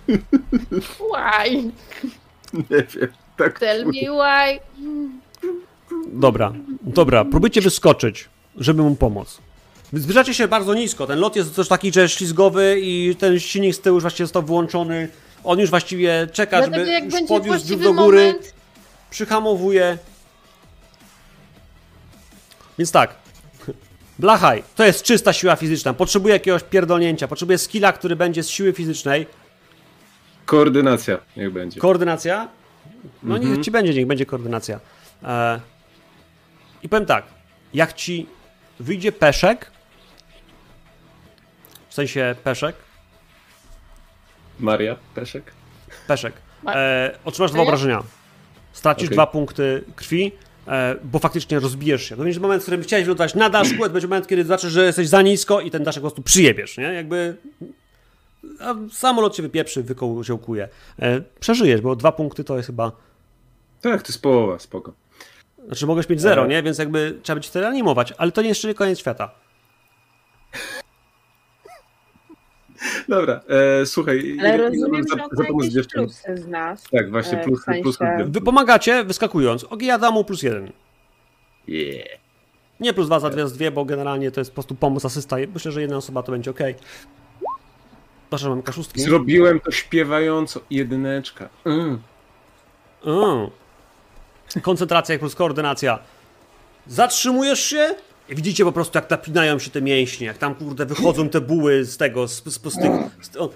[1.00, 1.72] Why?
[2.54, 3.08] Nie wiem.
[3.38, 3.60] Tak.
[3.60, 4.60] Tell me why.
[6.14, 9.38] Dobra, dobra, próbujcie wyskoczyć, żeby mu pomóc.
[9.94, 11.08] Zbliżacie się bardzo nisko.
[11.08, 14.44] Ten lot jest też taki, że ślizgowy i ten silnik z tyłu już właściwie został
[14.44, 15.08] włączony.
[15.44, 18.54] On już właściwie czeka, Dlatego żeby jak już podniósł do góry, moment,
[19.10, 19.98] przyhamowuje.
[22.78, 23.16] Więc tak.
[24.20, 25.94] Blachaj, to jest czysta siła fizyczna.
[25.94, 29.28] Potrzebuje jakiegoś pierdolnięcia, potrzebuje skilla, który będzie z siły fizycznej.
[30.46, 31.80] Koordynacja niech będzie.
[31.82, 32.48] Koordynacja?
[33.24, 33.54] No Mhm.
[33.56, 34.80] niech ci będzie, niech będzie koordynacja.
[35.24, 35.60] E,
[36.84, 37.26] I powiem tak,
[37.74, 38.28] jak ci
[38.80, 39.72] wyjdzie peszek,
[41.90, 42.76] w sensie peszek,
[44.60, 45.54] Maria, Peszek.
[46.08, 46.34] peszek,
[46.68, 48.04] e, otrzymasz dwa obrażenia.
[48.74, 49.16] Stracisz Okej.
[49.16, 50.32] dwa punkty krwi,
[51.04, 52.16] bo faktycznie rozbijesz się.
[52.16, 54.86] To będzie moment, w którym chciałeś wylądować na daszku, to będzie moment, kiedy zobaczysz, że
[54.86, 56.84] jesteś za nisko i ten daszek po prostu przyjebiesz, nie?
[56.84, 57.38] Jakby...
[58.60, 60.70] A samolot cię wypieprzy, wykołziałkuje.
[61.00, 62.92] E, przeżyjesz, bo dwa punkty to jest chyba...
[63.82, 64.94] Tak, to jest połowa, spoko.
[65.68, 66.48] Znaczy mogłeś mieć zero, E.
[66.48, 66.64] nie?
[66.64, 69.32] Więc jakby trzeba będzie wtedy animować, ale to nie jeszcze nie koniec świata.
[73.10, 73.42] Dobra,
[73.82, 74.38] e, słuchaj.
[74.40, 76.84] Ale rozumiem, że za- on ma plusy z nas.
[76.92, 79.64] Tak, właśnie, e, w plusy, sensie- plusy Wy pomagacie wyskakując.
[79.64, 80.72] Ogi Adamu plus jeden.
[81.68, 82.08] Yeah.
[82.80, 85.36] Nie plus dwa za dwie z dwie, bo generalnie to jest po prostu pomoc, asysta.
[85.54, 86.60] Myślę, że jedna osoba to będzie ok.
[88.30, 89.02] Proszę, mam kaszustki.
[89.02, 90.60] Zrobiłem to śpiewająco.
[90.70, 91.50] Jedyneczka.
[91.66, 92.02] Mm.
[93.06, 93.50] Mm.
[94.62, 96.00] Koncentracja plus koordynacja.
[96.88, 97.96] Zatrzymujesz się
[98.30, 101.98] widzicie po prostu, jak napinają się te mięśnie, jak tam, kurde, wychodzą te buły z
[101.98, 102.92] tego, z, z, z tych...
[103.22, 103.50] Z, o,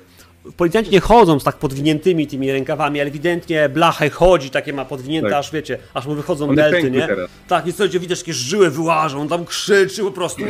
[0.58, 5.30] Policjanci nie chodzą z tak podwiniętymi tymi rękawami, ale ewidentnie blachaj chodzi, takie ma podwinięte,
[5.30, 5.40] Tak.
[5.40, 7.08] aż wiecie, aż mu wychodzą delty, nie?
[7.08, 7.30] teraz.
[7.48, 10.42] Tak, i słuchajcie, widać, takie żyły wyłażą, on tam krzyczy po prostu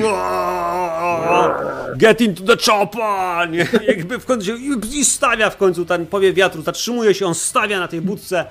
[1.98, 3.50] Get into the chopper!
[3.50, 3.68] Nie?
[3.88, 4.52] Jakby w końcu
[4.94, 8.46] i stawia w końcu ten powiew wiatru, zatrzymuje się, on stawia na tej budce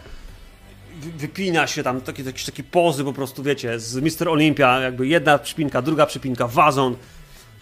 [1.18, 5.38] wypina się tam, takie, jakieś takie pozy po prostu, wiecie, z Mister Olympia, jakby jedna
[5.38, 6.96] przypinka, druga przypinka, wazon,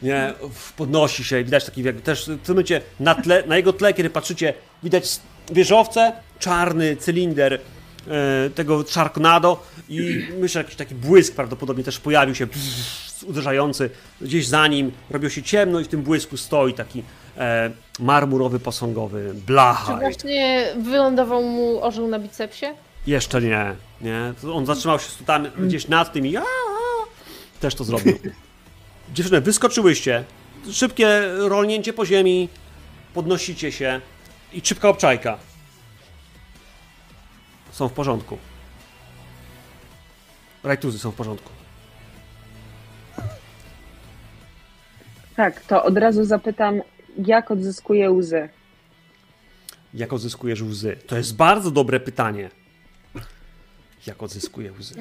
[0.02, 0.32] nie,
[0.76, 3.94] podnosi się i widać taki, jakby też w tym momencie na, tle, na jego tle,
[3.94, 5.20] kiedy patrzycie, widać
[5.52, 7.60] wieżowce, czarny cylinder e,
[8.50, 13.90] tego Sharknado i myślę, jakiś taki błysk prawdopodobnie też pojawił się, pff, uderzający
[14.20, 17.02] gdzieś za nim, robiło się ciemno i w tym błysku stoi taki
[17.38, 20.00] e, marmurowy, posągowy czy blachaj.
[20.00, 22.66] właśnie wylądował mu orzeł na bicepsie?
[23.06, 24.32] Jeszcze nie, nie.
[24.52, 26.34] On zatrzymał się tam gdzieś nad tym i
[27.60, 28.18] też to zrobił.
[29.14, 30.24] Dziewczyny, wyskoczyłyście.
[30.72, 32.48] Szybkie rolnięcie po ziemi,
[33.14, 34.00] podnosicie się
[34.52, 35.38] i szybka obczajka.
[37.72, 38.38] Są w porządku.
[40.62, 41.50] Rajtuzy są w porządku.
[45.36, 46.80] Tak, to od razu zapytam,
[47.18, 48.48] jak odzyskuję łzy?
[49.94, 50.96] Jak odzyskujesz łzy?
[51.06, 52.50] To jest bardzo dobre pytanie.
[54.06, 54.94] Jak odzyskuje łzy?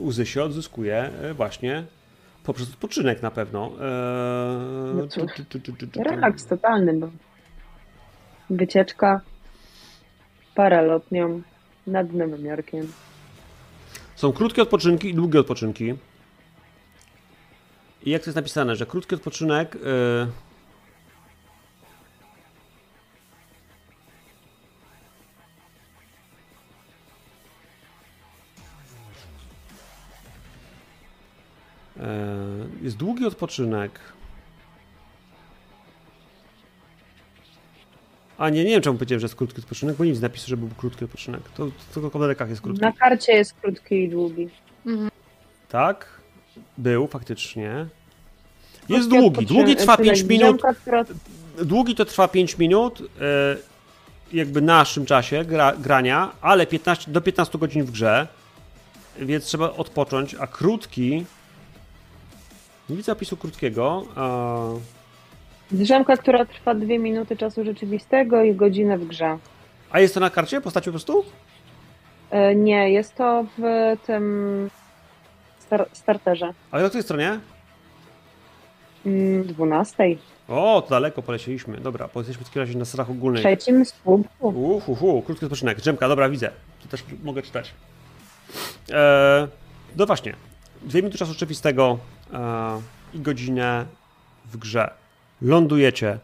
[0.00, 1.84] Łzy się odzyskuje e, właśnie
[2.44, 3.66] poprzez odpoczynek na pewno.
[3.66, 6.02] Eee, No cóż, tu, tu, tu, tu, tu, tu.
[6.02, 7.10] Relaks totalny, bo
[8.50, 9.20] wycieczka
[10.54, 11.42] paralotnią
[11.86, 12.92] nad Nowym Jorkiem.
[14.16, 15.94] Są krótkie odpoczynki i długie odpoczynki.
[18.04, 19.76] I jak to jest napisane, że krótki odpoczynek.
[19.76, 20.26] e,
[32.82, 34.00] Jest długi odpoczynek.
[38.38, 40.68] A nie, nie wiem czemu powiedziałem, że jest krótki odpoczynek, bo nic napisze, że był
[40.68, 41.40] krótki odpoczynek.
[41.56, 42.82] To, to tylko w lekach jest krótki.
[42.82, 44.48] Na karcie jest krótki i długi.
[45.68, 46.06] Tak,
[46.78, 47.86] był faktycznie.
[48.88, 49.46] Jest Krótki długi.
[49.46, 50.62] Długi trwa odcinek 5 minut.
[50.82, 51.04] która
[51.64, 53.56] Długi to trwa 5 minut, e,
[54.32, 58.28] jakby naszym czasie gra, grania, ale 15, do 15 godzin w grze,
[59.18, 61.24] więc trzeba odpocząć, a krótki.
[62.90, 64.02] Nie widzę opisu krótkiego.
[64.16, 64.58] A,
[65.72, 69.38] Drzemka, która trwa dwie minuty czasu rzeczywistego i godzinę w grze.
[69.90, 70.60] a jest to na karcie?
[70.60, 71.24] Postaci po prostu?
[72.30, 73.62] E, Nie, jest to w
[74.06, 74.70] tym
[75.58, 76.52] star starterze.
[76.70, 77.40] Ale na której stronie?
[79.06, 80.04] Mm, 12.
[80.48, 81.76] O, to daleko polecieliśmy.
[81.78, 83.40] Dobra, bo jesteśmy w takim razie na stronach ogólnych.
[83.42, 84.48] Trzecim słupku.
[84.48, 85.78] Uhuhu, krótki odpoczynek.
[85.80, 86.50] Drzemka, dobra, widzę.
[86.82, 87.74] To też mogę czytać.
[88.92, 89.46] Eee,
[89.96, 90.34] no właśnie.
[90.82, 92.19] Dwie minuty czasu rzeczywistego e,
[93.14, 93.86] i godzinę
[94.44, 94.94] w grze.
[95.42, 96.18] Lądujecie.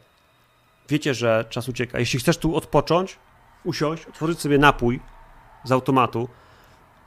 [0.88, 1.98] Wiecie, że czas ucieka.
[1.98, 3.18] Jeśli chcesz tu odpocząć,
[3.64, 5.00] usiąść, otworzyć sobie napój
[5.64, 6.28] z automatu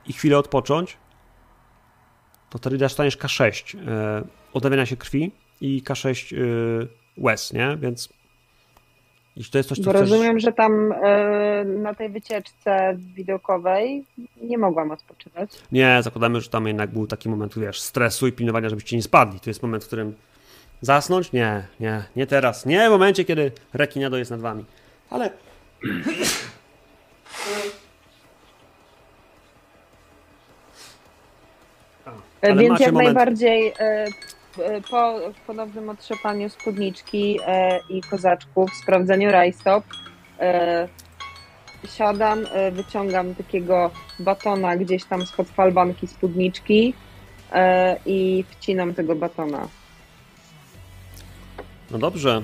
[0.06, 0.96] i chwilę odpocząć,
[2.50, 4.22] to wtedy dostaniesz K6 e,
[4.52, 6.38] odnawiania się krwi i K6 e,
[7.16, 7.76] łez, nie?
[7.76, 8.08] Więc
[9.36, 10.00] Jeśli to jest coś, co Bo chcesz...
[10.10, 14.04] rozumiem, że tam e, na tej wycieczce widokowej
[14.42, 15.50] nie mogłam odpoczywać.
[15.72, 19.40] Nie, zakładamy, że tam jednak był taki moment, wiesz, stresu i pilnowania, żebyście nie spadli.
[19.40, 20.14] To jest moment, w którym
[20.80, 21.32] zasnąć?
[21.32, 22.66] Nie, nie, nie teraz.
[22.66, 24.64] Nie w momencie, kiedy rekiniado jest nad wami.
[25.10, 25.30] Ale...
[32.06, 34.06] E, ale Więc jak moment- najbardziej e,
[34.90, 39.84] po ponownym otrzepaniu spódniczki e, i kozaczków, sprawdzeniu rajstop,
[40.40, 40.88] e,
[41.88, 46.94] siadam, e, wyciągam takiego batona gdzieś tam spod falbanki spódniczki
[47.52, 49.68] e, i wcinam tego batona.
[51.90, 52.42] No dobrze,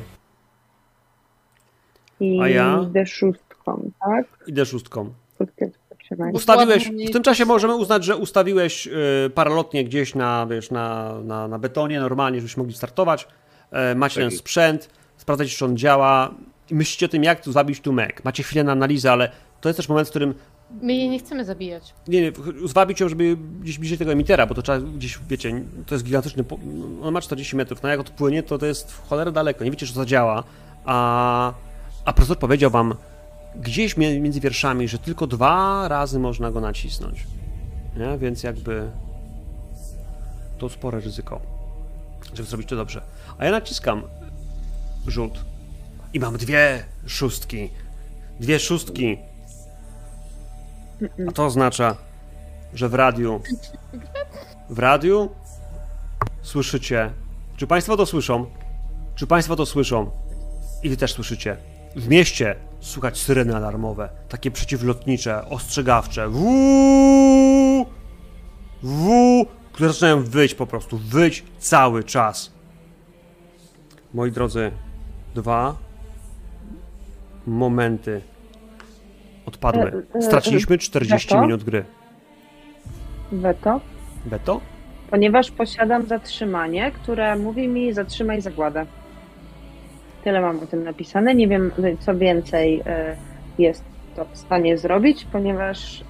[2.21, 2.81] I A ja?
[2.91, 4.27] idę szóstką, tak?
[4.47, 5.13] idę szóstką.
[5.35, 5.86] Przynajmniej.
[6.33, 11.49] Ustawiłeś, w tym czasie możemy uznać, że ustawiłeś y, paralotnie gdzieś na, wiesz, na, na,
[11.49, 13.29] na betonie normalnie, żebyśmy mogli startować.
[13.71, 16.35] E, macie ten sprzęt, sprawdzacie, czy on działa
[16.71, 18.25] i myślicie o tym, jak tu zabić tu mek.
[18.25, 19.31] Macie chwilę na analizę, ale
[19.61, 20.35] to jest też moment, w którym
[20.83, 21.95] My jej nie chcemy zabijać.
[22.09, 22.33] nie, nie,
[22.65, 26.45] zwabić ją, żeby gdzieś bliżej tego emitera, bo to trzeba gdzieś, wiecie, to jest gigantyczny,
[27.03, 29.87] on ma 40 metrów, no jak odpłynie, to to jest w cholerę daleko, nie wiecie,
[29.87, 30.45] czy to zadziała,
[30.85, 31.53] a,
[32.05, 32.95] a profesor powiedział wam
[33.61, 37.27] gdzieś między wierszami, że tylko dwa razy można go nacisnąć,
[37.97, 38.19] nie?
[38.19, 38.91] więc jakby
[40.59, 41.41] to spore ryzyko,
[42.35, 43.03] żeby zrobić to dobrze.
[43.39, 44.03] A ja naciskam
[45.07, 45.45] rzut
[46.13, 47.71] i mam dwie szóstki,
[48.41, 49.19] dwie szóstki,
[51.29, 51.97] a to oznacza,
[52.75, 53.41] że w radiu.
[54.71, 55.31] W radiu
[56.43, 57.13] słyszycie.
[57.57, 58.47] Czy Państwo to słyszą?
[59.15, 60.11] Czy Państwo to słyszą?
[60.83, 61.57] I Wy też słyszycie.
[61.97, 66.29] W mieście słychać syreny alarmowe, takie przeciwlotnicze, ostrzegawcze.
[66.29, 67.87] Wuuu!
[68.83, 69.47] Wuuu!
[69.73, 72.53] Które zaczynają wyć po prostu, wyć cały czas.
[74.15, 74.71] Moi drodzy,
[75.35, 75.77] dwa
[77.47, 78.21] momenty
[79.47, 80.05] odpadły.
[80.15, 81.43] E, e, Straciliśmy 40 Beto?
[81.43, 81.85] minut gry.
[83.33, 83.81] Weto?
[84.27, 84.61] Beto?
[85.11, 88.87] Ponieważ posiadam zatrzymanie, które mówi mi zatrzymaj zagładę.
[90.27, 91.35] Tyle mam o tym napisane.
[91.35, 91.71] Nie wiem,
[92.01, 93.17] co więcej e,
[93.59, 93.85] jest
[94.17, 96.05] to w stanie zrobić, ponieważ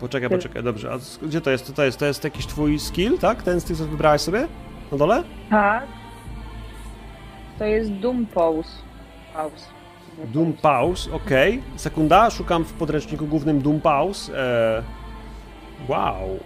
[0.00, 0.92] Poczekaj, poczekaj, dobrze.
[0.92, 1.66] A gdzie to jest?
[1.66, 1.98] To, to jest?
[1.98, 3.42] to jest jakiś twój skill, tak?
[3.42, 4.46] Ten z tych, co wybrałeś sobie?
[4.92, 5.22] Na dole?
[5.50, 5.86] tak,
[7.58, 8.70] to jest Doom Pause.
[9.34, 9.66] Pause.
[10.24, 11.62] Doom Pause, okej.
[11.76, 14.38] Sekunda, szukam w podręczniku głównym Doom Pause.
[14.38, 14.82] E...
[15.88, 16.38] Wow.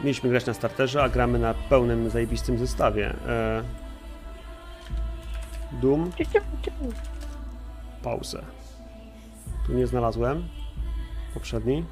[0.00, 3.14] Mieliśmy grać na starterze, a gramy na pełnym, zajebistym zestawie.
[3.26, 3.77] E...
[5.72, 6.10] Doom
[8.02, 8.42] Pause.
[9.66, 10.48] Tu nie znalazłem.
[11.34, 11.84] Poprzedni.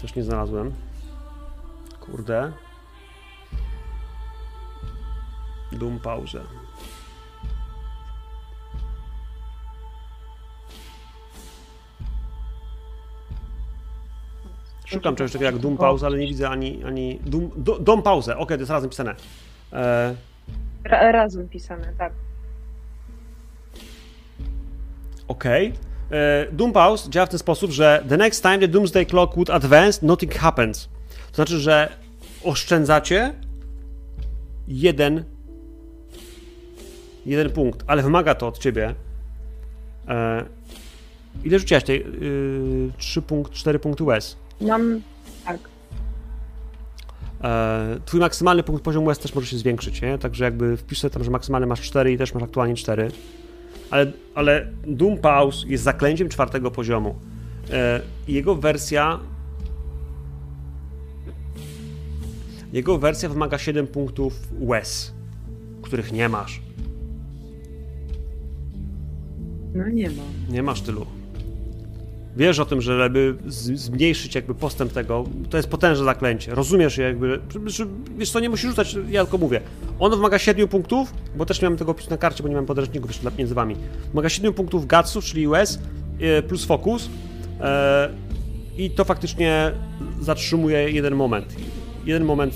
[0.00, 0.74] Też nie znalazłem.
[2.00, 2.52] Kurde.
[5.72, 6.40] Doom Pause.
[14.84, 16.84] Szukam czegoś takiego jak Doom Pause, ale nie widzę ani.
[16.84, 19.14] ani Doom, do, Dom Pause, okej, to jest razem pisane.
[19.72, 20.14] E,
[20.88, 22.12] Ra- razem pisane, tak.
[25.28, 25.72] Okej.
[26.10, 29.50] E, Doom Pause działa w ten sposób, że the next time the Doomsday Clock would
[29.50, 30.88] advance, nothing happens.
[31.30, 31.92] To znaczy, że
[32.44, 33.34] oszczędzacie
[34.68, 35.24] jeden
[37.26, 38.94] jeden punkt, ale wymaga to od ciebie
[40.08, 40.44] e,
[41.44, 44.36] ile rzuciłaś tej y, 3 punkt, 4 punkty łez?
[44.60, 45.00] Mam,
[45.44, 45.58] tak.
[47.44, 50.18] E, twój maksymalny punkt poziomu łez też może się zwiększyć, nie?
[50.18, 53.10] Także jakby wpisz sobie tam, że maksymalny masz 4 i też masz aktualnie 4.
[53.90, 57.14] Ale, ale Doom Pause jest zaklęciem czwartego poziomu.
[57.70, 59.20] E, jego wersja
[62.72, 65.12] jego wersja wymaga 7 punktów łez,
[65.82, 66.60] których nie masz.
[69.74, 70.22] No nie ma.
[70.48, 71.06] Nie masz tylu.
[72.36, 73.36] Wiesz o tym, że żeby
[73.74, 76.54] zmniejszyć jakby postęp tego, to jest potężne zaklęcie.
[76.54, 77.40] Rozumiesz je jakby,
[78.18, 79.60] wiesz co, nie musisz rzucać, ja tylko mówię.
[79.98, 82.66] Ono wymaga 7 punktów, bo też nie mam tego opisu na karcie, bo nie mam
[82.66, 83.76] podręczników jeszcze między wami.
[84.10, 85.78] Wymaga 7 punktów gatsów, czyli US,
[86.20, 87.08] e, plus fokus
[87.60, 88.08] e,
[88.76, 89.72] i to faktycznie
[90.20, 91.56] zatrzymuje jeden moment.
[92.04, 92.54] Jeden moment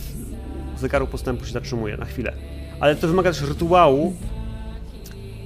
[0.79, 2.33] zegaru postępu się zatrzymuje na chwilę.
[2.81, 4.17] Ale to wymaga też rytuału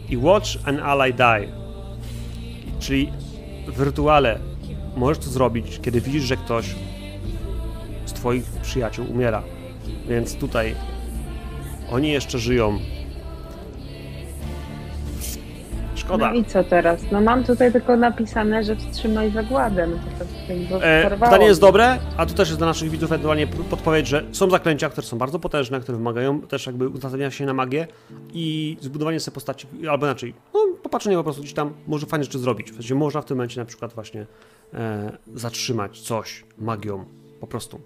[0.08, 1.48] i watch an ally die.
[2.80, 3.12] Czyli
[3.66, 4.38] w rytuale
[4.96, 6.74] możesz to zrobić, kiedy widzisz, że ktoś
[8.06, 9.42] z twoich przyjaciół umiera.
[10.08, 10.74] Więc tutaj
[11.90, 12.78] oni jeszcze żyją.
[16.04, 16.28] Szkoda.
[16.30, 17.00] No i co teraz?
[17.12, 19.86] No mam tutaj tylko napisane, że wstrzymaj zagładę.
[19.86, 19.96] No
[20.70, 24.24] to E, pytanie jest dobre, a tu też jest dla naszych widzów ewentualnie podpowiedź, że
[24.32, 27.86] są zaklęcia, które są bardzo potężne, które wymagają też jakby nastawienia się na magię
[28.34, 32.38] i zbudowanie sobie postaci, albo inaczej, no popatrzenie po prostu gdzieś tam może fajne rzeczy
[32.38, 32.70] zrobić.
[32.70, 34.26] W sensie można w tym momencie na przykład właśnie
[34.74, 37.04] e, zatrzymać coś magią,
[37.40, 37.80] po prostu.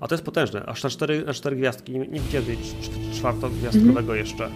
[0.00, 3.14] A to jest potężne, aż na cztery, na cztery gwiazdki, nie, nie widziałem tej cz-
[3.18, 4.48] czwartogwiazdkowego jeszcze.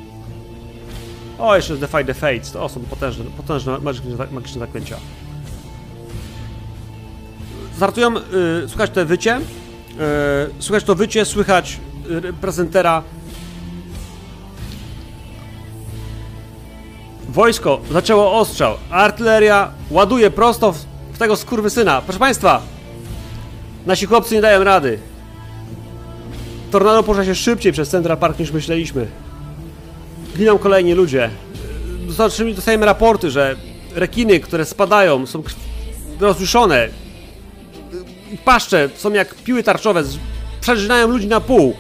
[1.43, 4.97] O, jeszcze jest Defy the Fates, to są potężne, potężne magiczne, magiczne zaklęcia.
[7.77, 8.21] Startują, y,
[8.69, 9.43] słychać te wycie, y,
[10.63, 11.81] słychać to wycie, słychać
[12.29, 13.03] y, prezentera.
[17.29, 20.79] Wojsko zaczęło ostrzał, artyleria ładuje prosto w,
[21.13, 22.03] w tego skurwysyna.
[22.03, 22.63] Proszę Państwa,
[23.87, 24.99] nasi chłopcy nie dają rady.
[26.71, 29.32] Tornado porusza się szybciej przez Central Park niż myśleliśmy.
[30.37, 31.31] Giną kolejni ludzie.
[32.05, 33.57] Y, Dostarczymy- Dostajemy raporty, że
[33.95, 35.43] rekiny, które spadają, są
[36.21, 36.89] rozjuszone,
[38.45, 40.03] paszcze są jak piły tarczowe,
[40.61, 41.77] przeżynają ludzi na pół.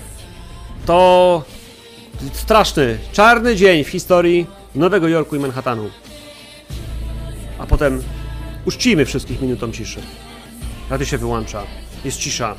[0.87, 1.43] To
[2.33, 5.91] straszny, czarny dzień w historii Nowego Jorku i Manhattanu.
[7.59, 8.03] A potem
[8.66, 10.01] uczcijmy wszystkich minutą ciszy.
[10.91, 11.62] Radio się wyłącza.
[12.05, 12.55] Jest cisza.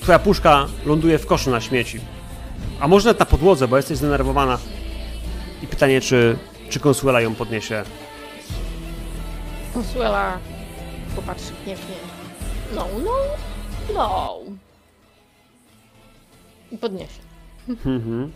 [0.00, 2.00] Twoja puszka ląduje w koszu na śmieci.
[2.80, 4.58] A może na podłodze, bo jesteś zdenerwowana.
[5.62, 6.38] I pytanie, czy,
[6.68, 7.82] czy Consuela ją podniesie.
[9.74, 10.38] Consuela
[11.16, 11.96] popatrzy gniewnie.
[12.74, 13.12] No, no,
[13.94, 14.38] no.
[16.72, 17.20] I podniesie.
[17.68, 18.32] Mhm.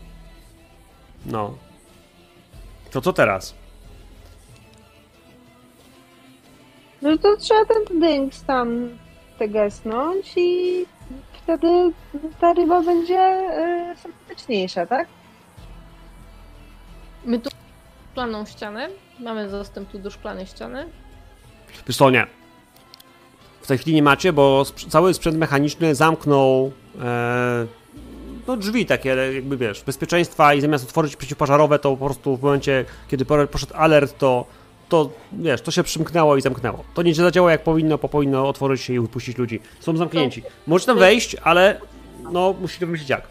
[1.27, 1.55] No.
[2.91, 3.55] To co teraz?
[7.03, 8.89] No to trzeba ten dynk tam
[9.39, 10.87] tegesnąć i
[11.59, 11.93] wtedy
[12.41, 13.49] ta ryba będzie
[13.93, 15.09] y, sympatyczniejsza, tak?
[17.25, 17.51] My tu
[18.13, 18.89] szklaną ścianę.
[19.21, 20.87] Mamy dostęp tu do szklanej ściany.
[21.87, 22.27] Wiesz co, nie.
[23.61, 26.73] W tej chwili nie macie, bo sp- cały sprzęt mechaniczny zamknął
[27.03, 27.67] e,
[28.47, 32.85] no drzwi takie, jakby wiesz, bezpieczeństwa i zamiast otworzyć przeciwpożarowe, to po prostu w momencie,
[33.09, 34.45] kiedy po- poszedł alert, to,
[34.91, 36.85] to wiesz, to się przymknęło i zamknęło.
[36.95, 39.61] To nie zadziała jak powinno, bo powinno otworzyć się i wypuścić ludzi.
[39.81, 40.43] Są zamknięci.
[40.67, 41.81] Możecie tam wejść, ale
[42.33, 43.29] no musicie wymyślić jak.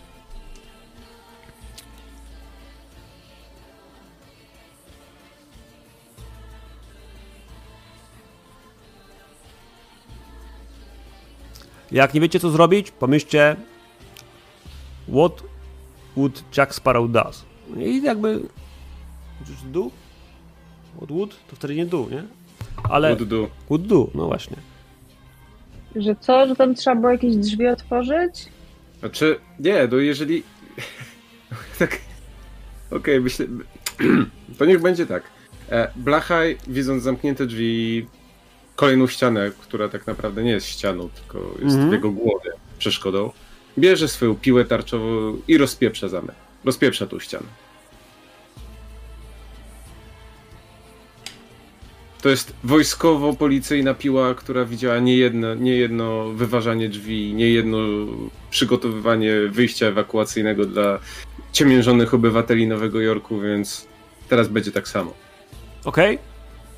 [11.91, 13.55] Jak nie wiecie co zrobić, pomyślcie
[15.07, 15.43] What
[16.17, 17.45] would Jack Sparrow does?
[17.77, 18.41] I jakby
[19.49, 19.89] Just do?
[20.99, 21.35] What would?
[21.49, 22.23] To wtedy nie do, nie?
[22.89, 23.49] Ale Would do.
[23.69, 24.57] would do, no właśnie.
[25.95, 28.45] Że co, że tam trzeba było jakieś drzwi otworzyć?
[28.99, 30.43] Znaczy, nie, no jeżeli.
[31.79, 31.99] tak.
[32.91, 33.45] Okej, myślę.
[34.57, 35.23] to niech będzie tak.
[35.69, 38.07] E, Blachaj, widząc zamknięte drzwi,
[38.75, 41.89] kolejną ścianę, która tak naprawdę nie jest ścianą, tylko jest Mhm.
[41.89, 43.31] w jego głowie przeszkodą,
[43.77, 46.35] bierze swoją piłę tarczową i rozpieprza zamek.
[46.65, 47.45] Rozpieprza tą ścianę.
[52.21, 57.77] To jest wojskowo-policyjna piła, która widziała niejedno, niejedno wyważanie drzwi, niejedno
[58.49, 60.99] przygotowywanie wyjścia ewakuacyjnego dla
[61.51, 63.87] ciemiężonych obywateli Nowego Jorku, więc
[64.29, 65.13] teraz będzie tak samo.
[65.85, 66.19] Okej?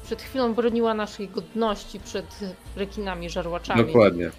[0.05, 2.39] Przed chwilą broniła naszej godności przed
[2.75, 3.85] rekinami żarłaczami.
[3.85, 4.31] Dokładnie.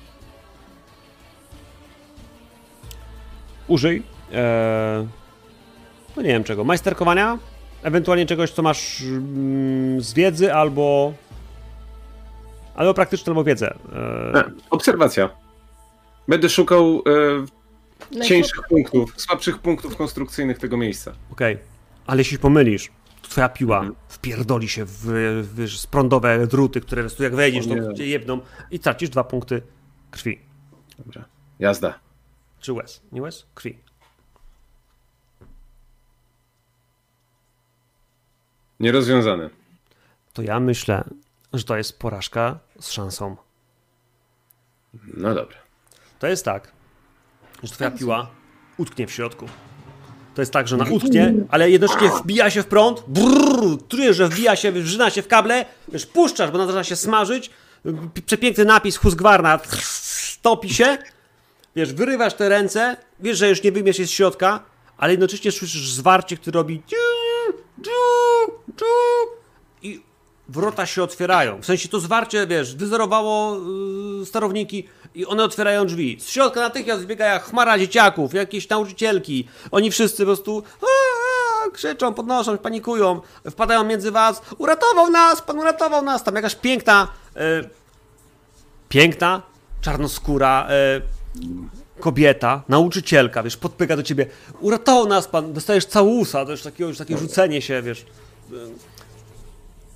[3.68, 4.02] Użyj.
[4.32, 5.06] Eee,
[6.16, 6.64] no nie wiem czego.
[6.64, 7.38] Majsterkowania?
[7.82, 11.12] Ewentualnie czegoś, co masz mm, z wiedzy albo.
[12.74, 13.74] Albo praktyczne, albo wiedzę.
[14.34, 15.30] E, obserwacja.
[16.28, 17.02] Będę szukał
[18.16, 21.12] e, cieńszych punktów, słabszych punktów konstrukcyjnych tego miejsca.
[21.32, 21.58] Okej.
[22.06, 22.90] Ale jeśli pomylisz,
[23.22, 23.96] to twoja piła Mhm.
[24.08, 24.90] wpierdoli się w,
[25.42, 28.40] w, w prądowe druty, które tu jak wejdziesz, to jebną
[28.70, 29.62] i tracisz dwa punkty
[30.10, 30.40] krwi.
[30.98, 31.24] Dobra.
[31.58, 31.98] Jazda.
[32.60, 33.02] Czy łez?
[33.12, 33.46] Nie łez?
[33.54, 33.78] Krwi.
[38.82, 39.50] Nierozwiązane.
[40.32, 41.04] To ja myślę,
[41.52, 43.36] że to jest porażka z szansą.
[45.14, 45.56] No dobra.
[46.18, 46.72] To jest tak,
[47.62, 48.30] że twoja piła
[48.76, 49.48] utknie w środku.
[50.34, 54.28] To jest tak, że ona utknie, ale jednocześnie wbija się w prąd, brrr, czujesz, że
[54.28, 57.50] wbija się, wrzyna się w kable, wiesz, puszczasz, bo ona zaczyna się smażyć,
[58.26, 60.98] przepiękny napis Husqvarna stopi się,
[61.76, 64.60] wiesz, wyrywasz te ręce, wiesz, że już nie wyjmiesz je z środka,
[64.96, 66.96] ale jednocześnie słyszysz zwarcie, które robi dziu,
[67.78, 67.90] dziu,
[68.68, 68.84] dziu,
[69.82, 70.02] i
[70.48, 71.60] wrota się otwierają.
[71.60, 73.56] W sensie to zwarcie, wiesz, wyzerowało
[74.18, 76.16] yy, sterowniki i one otwierają drzwi.
[76.20, 79.48] Z środka natychmiast wybiegają chmara dzieciaków, jakieś nauczycielki.
[79.70, 80.86] Oni wszyscy po prostu "A,
[81.66, 83.20] a, krzyczą, podnoszą, panikują,
[83.50, 84.42] wpadają między was.
[84.58, 86.24] Uratował nas, pan uratował nas.
[86.24, 87.40] Tam jakaś piękna, e,
[88.88, 89.42] piękna,
[89.80, 91.00] czarnoskóra e,
[92.02, 94.26] kobieta, nauczycielka, wiesz, podpyka do ciebie.
[94.60, 98.06] Uratował nas pan, dostajesz całusa, to już takie, już takie rzucenie się, wiesz.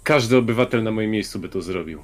[0.03, 2.03] Każdy obywatel na moim miejscu by to zrobił.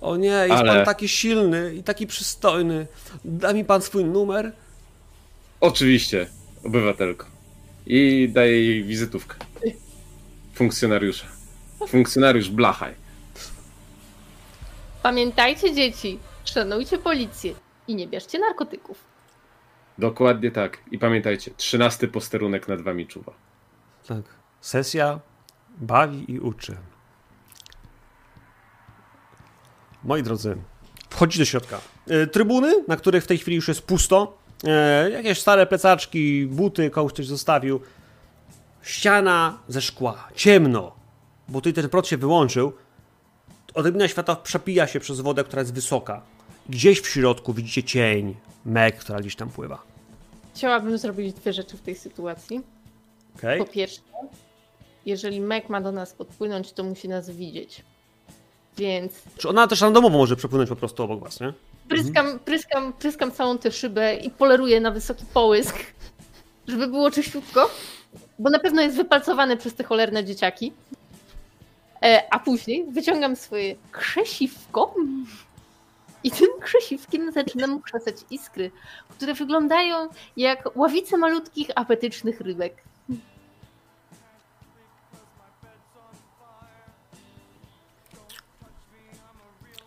[0.00, 2.86] O nie, jest Ale- pan taki silny i taki przystojny.
[3.24, 4.52] Da mi pan swój numer?
[5.60, 6.26] Oczywiście,
[6.64, 7.26] obywatelko.
[7.86, 9.36] I daję jej wizytówkę.
[10.54, 11.26] Funkcjonariusza.
[11.88, 12.94] Funkcjonariusz Blachaj.
[15.02, 17.54] Pamiętajcie, dzieci, szanujcie policję
[17.88, 19.09] i nie bierzcie narkotyków.
[20.00, 20.78] Dokładnie tak.
[20.90, 23.32] I pamiętajcie, trzynasty posterunek nad wami czuwa.
[24.08, 24.22] Tak.
[24.60, 25.20] Sesja
[25.78, 26.76] bawi i uczy.
[30.04, 30.56] Moi drodzy,
[31.10, 31.80] wchodzi do środka.
[32.08, 34.38] E, Trybuny, na których w tej chwili już jest pusto.
[34.64, 37.80] E, jakieś stare plecaczki, buty, komuś ktoś zostawił.
[38.82, 40.94] Ściana ze szkła, ciemno,
[41.48, 42.72] bo tutaj ten prąd się wyłączył.
[43.74, 46.22] Odrobina światła przepija się przez wodę, która jest wysoka.
[46.68, 48.34] Gdzieś w środku widzicie cień,
[48.64, 49.82] Meg, która gdzieś tam pływa.
[50.54, 52.60] Chciałabym zrobić dwie rzeczy w tej sytuacji.
[53.36, 53.58] Okay?
[53.58, 54.00] Po pierwsze,
[55.06, 57.84] jeżeli Meg ma do nas podpłynąć, to musi nas widzieć.
[58.76, 61.52] Więc Czy ona też randomowo może przepłynąć po prostu obok was, nie?
[61.90, 65.76] pryskam, pryskam, pryskam całą tę szybę i poleruję na wysoki połysk,
[66.68, 67.70] żeby było czyściutko,
[68.38, 70.72] bo na pewno jest wypalcowane przez te cholerne dzieciaki.
[72.02, 74.94] E, a później wyciągam swoje krzesiwko
[76.24, 78.70] i tym krzesiwkiem zaczynam krzesać iskry,
[79.08, 82.82] które wyglądają jak ławice malutkich, apetycznych rybek.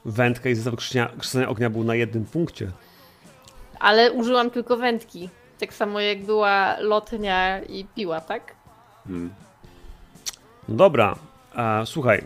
[0.05, 0.75] Wędka i zestaw
[1.19, 2.71] krzesania ognia był na jednym punkcie.
[3.79, 5.29] Ale użyłam tylko wędki.
[5.59, 8.55] Tak samo jak była lotnia i piła, tak?
[9.07, 9.33] Hmm.
[10.69, 11.15] No dobra,
[11.55, 12.25] e, słuchaj.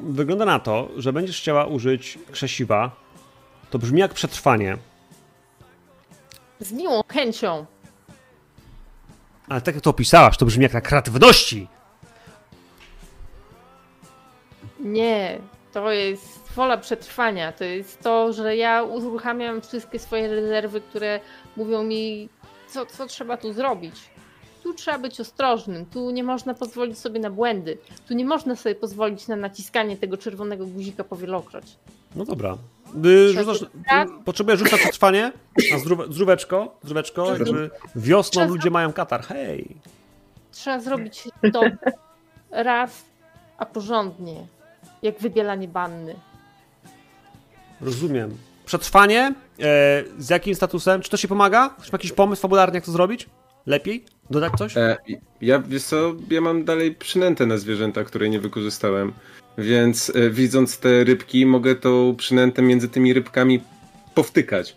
[0.00, 2.99] Wygląda na to, że będziesz chciała użyć krzesiwa.
[3.70, 4.76] To brzmi jak przetrwanie,
[6.60, 7.66] Z miłą chęcią.
[9.48, 11.68] ale tak jak to opisałaś, to brzmi jak na kreatywności.
[14.80, 15.38] Nie,
[15.72, 17.52] to jest wola przetrwania.
[17.52, 21.20] To jest to, że ja uruchamiam wszystkie swoje rezerwy, które
[21.56, 22.28] mówią mi,
[22.68, 23.94] co, co trzeba tu zrobić.
[24.70, 27.78] Tu trzeba być ostrożnym, tu nie można pozwolić sobie na błędy,
[28.08, 31.64] tu nie można sobie pozwolić na naciskanie tego czerwonego guzika powielokroć.
[32.16, 32.56] No dobra.
[33.04, 34.08] Y, rzucasz, tak?
[34.08, 35.32] y, potrzebuję rzucać na przetrwanie,
[35.74, 39.22] a zdrówe, zdróweczko, zdróweczko, jakby wiosną Trzeba ludzie mają katar.
[39.22, 39.76] Hej!
[40.52, 41.60] Trzeba zrobić to
[42.50, 43.04] raz,
[43.58, 44.46] a porządnie,
[45.02, 46.14] jak wybielanie banny.
[47.80, 48.36] Rozumiem.
[48.66, 49.34] Przetrwanie?
[49.60, 51.00] E, z jakim statusem?
[51.00, 51.68] Czy to się pomaga?
[51.68, 53.28] Ktoś ma jakiś pomysł fabularny, jak to zrobić?
[53.66, 54.19] Lepiej?
[54.30, 54.76] Dodać coś?
[54.76, 54.96] E,
[55.40, 59.12] ja, wiesz co, ja mam dalej przynętę na zwierzęta, której nie wykorzystałem.
[59.58, 63.60] Więc e, widząc te rybki, mogę tą przynętę między tymi rybkami
[64.14, 64.76] powtykać.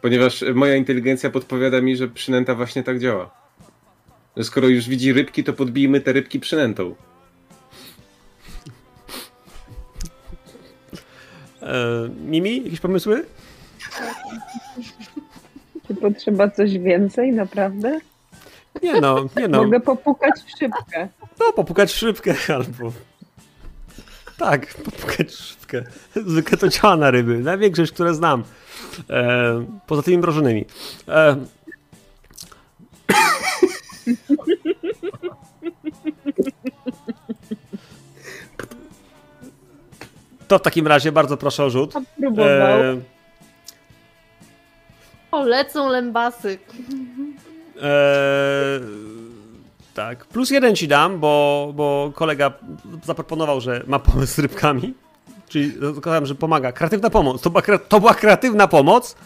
[0.00, 3.30] Ponieważ e, moja inteligencja podpowiada mi, że przynęta właśnie tak działa.
[4.36, 6.94] Że skoro już widzi rybki, to podbijmy te rybki przynętą.
[11.62, 13.24] E, Mimi, jakieś pomysły?
[15.86, 18.00] Czy potrzeba coś więcej, naprawdę?
[18.82, 19.64] Nie no, nie no.
[19.64, 21.08] Mogę popukać w szybkę.
[21.40, 22.92] No, popukać w szybkę albo...
[24.38, 25.84] Tak, popukać w szybkę.
[26.26, 27.38] Zwykle to działa na ryby.
[27.38, 28.44] Na większość, które znam.
[29.10, 30.64] E, poza tymi mrożonymi.
[31.08, 31.36] E,
[40.48, 41.94] to w takim razie bardzo proszę o rzut.
[42.38, 42.96] E,
[45.32, 46.58] O, lecą lębasy.
[47.82, 48.80] Eee,
[49.94, 52.52] tak, plus jeden ci dam, bo, bo kolega
[53.04, 54.94] zaproponował, że ma pomysł z rybkami.
[55.48, 56.72] Czyli zakładam, że pomaga.
[56.72, 57.42] Kreatywna pomoc.
[57.42, 59.16] To była, to była kreatywna pomoc.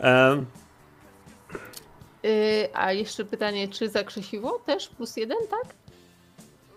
[0.00, 0.42] Eee,
[2.22, 5.74] Yy, a jeszcze pytanie, czy za krzesiwo też plus jeden, tak?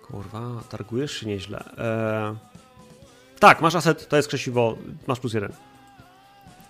[0.07, 0.39] kurwa,
[0.69, 1.63] targujesz się nieźle.
[1.77, 2.35] Eee,
[3.39, 5.51] tak, masz aset, to jest krzesiwo, masz plus jeden.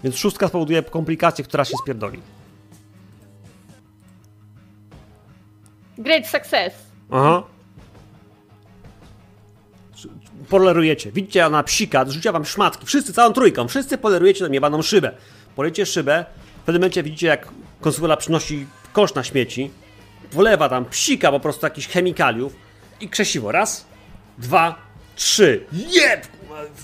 [0.04, 2.20] Więc szóstka spowoduje komplikację, która się spierdoli.
[6.00, 6.74] Great success!
[7.12, 7.44] Aha.
[10.50, 11.12] Polerujecie.
[11.12, 12.86] Widzicie, ona psika, rzucia wam szmatki.
[12.86, 13.68] Wszyscy, całą trójką.
[13.68, 15.12] Wszyscy polerujecie na niebaną szybę.
[15.56, 16.26] Polejcie szybę.
[16.62, 17.48] W pewnym momencie widzicie, jak
[17.82, 19.72] konsuela przynosi kosz na śmieci.
[20.32, 22.56] Wlewa tam psika po prostu jakichś chemikaliów.
[23.02, 23.52] I krzesiwo.
[23.52, 23.86] Raz,
[24.38, 24.76] dwa,
[25.16, 25.66] trzy.
[25.72, 26.28] Jeb!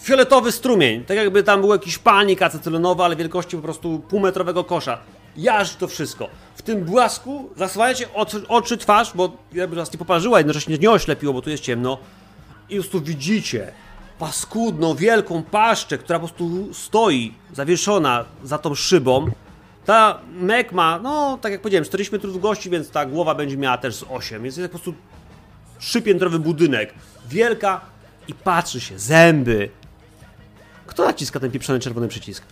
[0.03, 1.03] Fioletowy strumień.
[1.03, 4.97] Tak jakby tam był jakiś palnik acetylonowy, ale wielkości po prostu półmetrowego kosza.
[5.37, 6.29] Jarzy to wszystko.
[6.55, 8.07] W tym błasku zasłaniacie
[8.47, 11.97] oczy, twarz, bo jakby was nie poparzyła, jednocześnie nie oślepiło, bo tu jest ciemno.
[12.69, 13.71] I po prostu widzicie
[14.19, 19.31] paskudną, wielką paszczę, która po prostu stoi zawieszona za tą szybą.
[19.85, 23.77] Ta mek ma, no tak jak powiedziałem, 40 metrów długości, więc ta głowa będzie miała
[23.77, 24.43] też z 8.
[24.43, 25.01] Więc jest po prostu
[25.79, 26.93] trzypiętrowy budynek.
[27.29, 27.81] Wielka
[28.27, 29.69] i patrzy się, zęby.
[30.87, 32.43] Kto naciska ten pieprzony czerwony przycisk?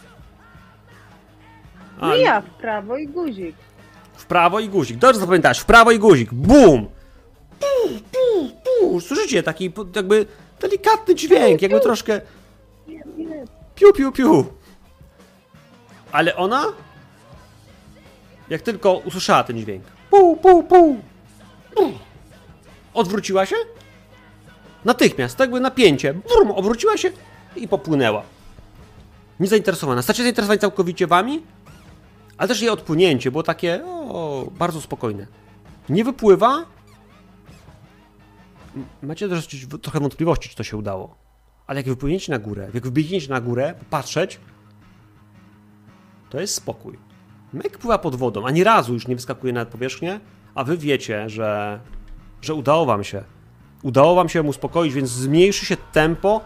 [2.04, 3.56] A, No ja w prawo i guzik.
[4.16, 4.98] w prawo i guzik.
[4.98, 6.34] Dobrze zapamiętałeś, w prawo i guzik.
[6.34, 6.88] Bum!
[7.60, 9.02] Pu, pu, pu.
[9.02, 10.26] Słyszycie taki jakby
[10.62, 12.22] delikatny dźwięk, jakby troszkę
[13.76, 14.46] piu, piu, piu.
[16.12, 16.66] Ale ona,
[18.50, 20.98] jak tylko usłyszała ten dźwięk, pu, pu, pu,
[22.94, 23.56] odwróciła się
[24.86, 27.12] natychmiast, tak jakby napięcie, brum, obróciła się
[27.56, 28.24] i popłynęła.
[29.40, 30.02] Niezainteresowana.
[30.02, 31.42] Stacie zainteresować całkowicie wami?
[32.38, 35.28] Ale też jej odpłynięcie było takie o, bardzo spokojne.
[35.90, 36.66] Nie wypływa.
[39.02, 39.48] Macie też
[39.82, 41.16] trochę wątpliwości, czy to się udało.
[41.68, 44.40] Ale jak wypłyniecie na górę, jak wbiegniecie na górę, popatrzeć,
[46.30, 46.98] to jest spokój.
[47.54, 50.20] Mek pływa pod wodą, ani razu już nie wyskakuje na powierzchnię,
[50.56, 51.80] a wy wiecie, że,
[52.42, 53.24] że udało wam się.
[53.84, 56.42] Udało wam się ją uspokoić, więc zmniejszy się tempo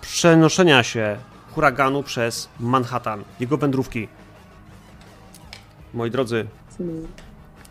[0.00, 1.16] przenoszenia się
[1.50, 4.08] huraganu przez Manhattan, jego wędrówki.
[5.96, 6.46] Moi drodzy,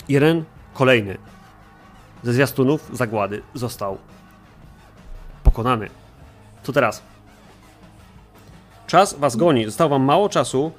[0.10, 0.44] jeden
[0.74, 1.18] kolejny
[2.24, 3.98] ze zwiastunów zagłady został
[5.44, 5.90] pokonany.
[6.64, 7.04] Co teraz?
[8.88, 9.66] Czas was goni.
[9.66, 10.72] Zostało wam mało czasu.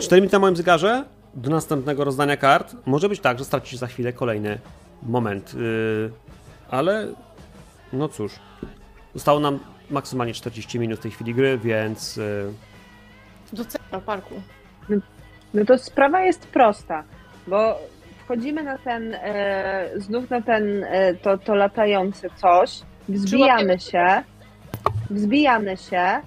[0.00, 1.04] 4 minuty na moim zegarze
[1.34, 2.76] do następnego rozdania kart.
[2.86, 4.58] Może być tak, że stracicie za chwilę kolejny
[5.02, 5.54] moment.
[5.54, 6.12] Yy,
[6.70, 7.08] ale
[7.92, 8.32] no cóż.
[9.14, 9.58] Zostało nam
[9.90, 12.52] maksymalnie 40 minut w tej chwili gry, więc yy,
[13.52, 14.34] Do centra parku.
[15.56, 17.04] No to sprawa jest prosta,
[17.46, 17.78] bo
[18.24, 24.22] wchodzimy na ten, e, znów na ten, e, to, to latające coś, wzbijamy się,
[25.10, 26.20] wzbijamy się.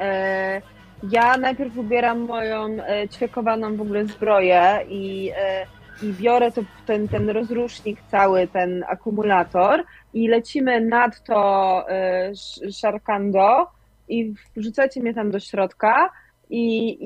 [0.00, 0.62] E,
[1.10, 5.66] ja najpierw ubieram moją e, ćwiekowaną w ogóle zbroję i, e,
[6.02, 9.84] i biorę to, ten, ten rozrusznik cały, ten akumulator
[10.14, 13.66] i lecimy nad to e, sz- szarkando
[14.08, 16.10] i wrzucacie mnie tam do środka
[16.50, 16.96] i,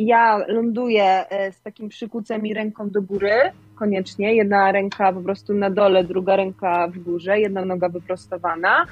[0.00, 3.32] i ja ląduję e, z takim przykucem i ręką do góry,
[3.76, 4.34] koniecznie.
[4.34, 8.86] Jedna ręka po prostu na dole, druga ręka w górze, jedna noga wyprostowana.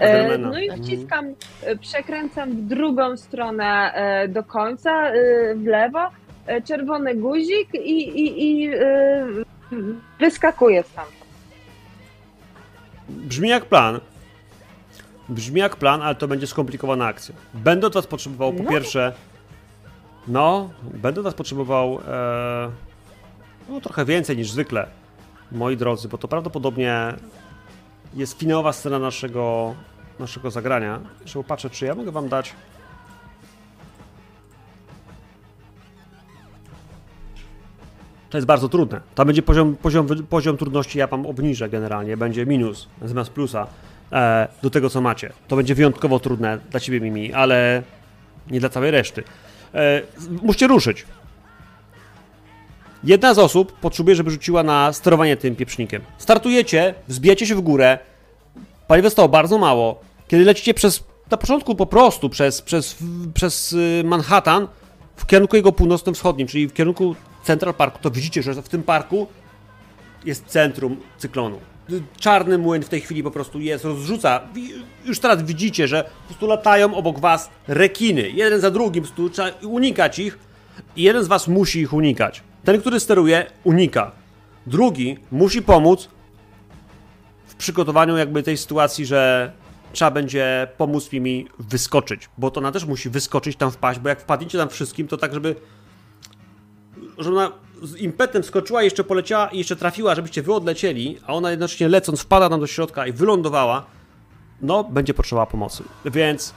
[0.00, 0.82] E, no i Mhm.
[0.82, 1.26] wciskam,
[1.62, 5.12] e, przekręcam w drugą stronę e, do końca, e,
[5.54, 5.98] w lewo,
[6.64, 8.70] czerwony guzik i, i, i
[10.20, 11.18] wyskakuję stamtąd.
[13.08, 14.00] Brzmi jak plan.
[15.28, 17.34] Brzmi jak plan, ale to będzie skomplikowana akcja.
[17.54, 18.70] Będę od was potrzebował po No.
[18.70, 19.12] pierwsze.
[20.28, 22.70] No, będę was potrzebował e,
[23.68, 24.86] no, trochę więcej niż zwykle,
[25.52, 27.14] moi drodzy, bo to prawdopodobnie
[28.14, 29.74] jest finałowa scena naszego,
[30.18, 31.00] naszego zagrania.
[31.20, 32.52] Jeszcze popatrzę, czy ja mogę wam dać.
[38.30, 39.00] To jest bardzo trudne.
[39.14, 43.66] Tam będzie poziom, poziom, poziom trudności, ja wam obniżę generalnie, będzie minus zamiast plusa
[44.12, 45.32] e, do tego, co macie.
[45.48, 47.82] To będzie wyjątkowo trudne dla ciebie, Mimi, ale
[48.50, 49.22] nie dla całej reszty.
[49.74, 50.02] E,
[50.42, 51.06] musicie ruszyć.
[53.04, 56.02] Jedna z osób potrzebuje, żeby rzuciła na sterowanie tym pieprznikiem.
[56.18, 57.98] Startujecie, wzbijacie się w górę,
[58.88, 60.00] paliwa zostało bardzo mało.
[60.28, 62.96] Kiedy lecicie przez, na początku po prostu przez, przez,
[63.34, 64.68] przez y, Manhattan
[65.16, 69.26] w kierunku jego północno-wschodnim, czyli w kierunku Central Parku, to widzicie, że w tym parku
[70.24, 71.58] jest centrum cyklonu.
[72.20, 74.40] Czarny młyn w tej chwili po prostu jest, rozrzuca.
[75.04, 78.30] Już teraz widzicie, że po prostu latają obok was rekiny.
[78.30, 80.38] Jeden za drugim, po prostu trzeba unikać ich
[80.96, 82.42] i jeden z was musi ich unikać.
[82.64, 84.12] Ten, który steruje, unika.
[84.66, 86.08] Drugi musi pomóc
[87.46, 89.52] w przygotowaniu jakby tej sytuacji, że
[89.92, 94.20] trzeba będzie pomóc mi wyskoczyć, bo to ona też musi wyskoczyć tam wpaść, bo jak
[94.20, 95.54] wpadniecie tam wszystkim, to tak, żeby
[97.18, 101.50] że ona z impetem skoczyła, jeszcze poleciała i jeszcze trafiła, żebyście wy odlecieli, a ona
[101.50, 103.86] jednocześnie lecąc wpada tam do środka i wylądowała,
[104.62, 105.84] no będzie potrzebowała pomocy.
[106.04, 106.54] Więc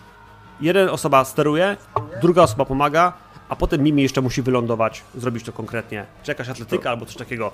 [0.61, 1.77] jeden osoba steruje,
[2.21, 3.13] druga osoba pomaga,
[3.49, 6.05] a potem Mimi jeszcze musi wylądować, zrobić to konkretnie.
[6.23, 7.51] Czy jakaś atletyka albo coś takiego.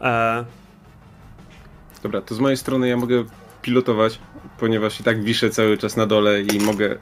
[0.00, 0.44] E,
[2.02, 3.24] Dobra, to z mojej strony ja mogę
[3.62, 4.18] pilotować,
[4.58, 6.98] ponieważ i tak wiszę cały czas na dole i mogę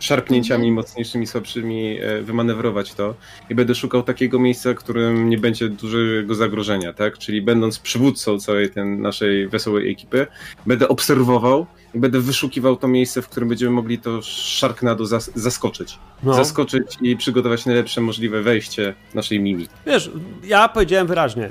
[0.00, 3.14] szarpnięciami mocniejszymi, słabszymi e, wymanewrować to
[3.50, 7.18] i będę szukał takiego miejsca, w którym nie będzie dużego zagrożenia, tak?
[7.18, 10.26] Czyli będąc przywódcą całej tej naszej wesołej ekipy,
[10.66, 15.98] będę obserwował i będę wyszukiwał to miejsce, w którym będziemy mogli to Sharknado zas zaskoczyć.
[16.22, 16.34] No.
[16.34, 19.68] Zaskoczyć i przygotować najlepsze możliwe wejście naszej mimi.
[19.86, 20.10] Wiesz,
[20.44, 21.50] ja powiedziałem wyraźnie.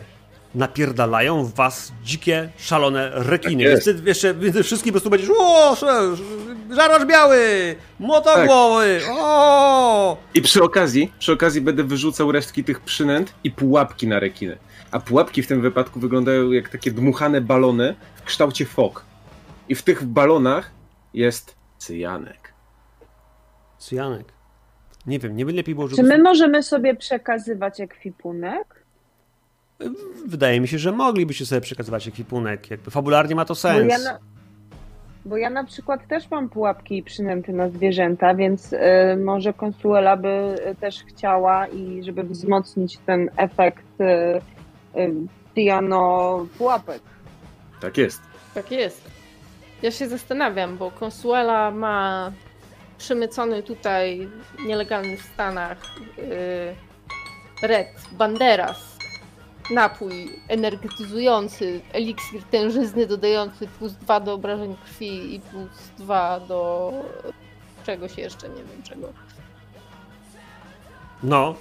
[0.56, 3.64] Napierdalają w was dzikie, szalone rekiny.
[3.64, 3.88] Tak jest.
[3.88, 5.78] Więc ty jeszcze między wszystkim po prostu będziesz o,
[6.70, 9.16] żarłacz biały, motogłowy, Tak.
[9.20, 10.18] o!
[10.34, 14.58] I przy okazji, przy okazji będę wyrzucał resztki tych przynęt i pułapki na rekiny.
[14.92, 19.06] A pułapki w tym wypadku wyglądają jak takie dmuchane balony w kształcie fok.
[19.70, 20.72] I w tych balonach
[21.14, 22.54] jest cyjanek.
[23.78, 24.26] Cyjanek.
[25.06, 28.86] Nie wiem, nie by lepiej było Czy my możemy sobie przekazywać ekwipunek?
[30.28, 32.72] Wydaje mi się, że moglibyście sobie przekazywać ekwipunek.
[32.72, 33.92] Jakby fabularnie ma to sens.
[33.92, 34.20] ja, na,
[35.26, 38.78] bo ja na przykład też mam pułapki i przynęty na zwierzęta, więc y,
[39.26, 44.04] może Konsuela by y, też chciała i żeby wzmocnić ten efekt y,
[45.00, 45.14] y,
[45.56, 47.02] Diano pułapek.
[47.82, 48.22] Tak jest.
[48.54, 49.12] Tak jest.
[49.82, 52.32] Ja się zastanawiam, bo Consuela ma
[52.98, 54.28] przemycony tutaj
[54.66, 55.78] nielegalny w Stanach
[56.18, 58.89] yy, Red Banderas
[59.72, 66.92] napój energetyzujący, eliksir tężyzny dodający plus 2 do obrażeń krwi i plus 2 do
[67.86, 69.08] czegoś jeszcze, nie wiem czego.
[71.24, 71.56] No.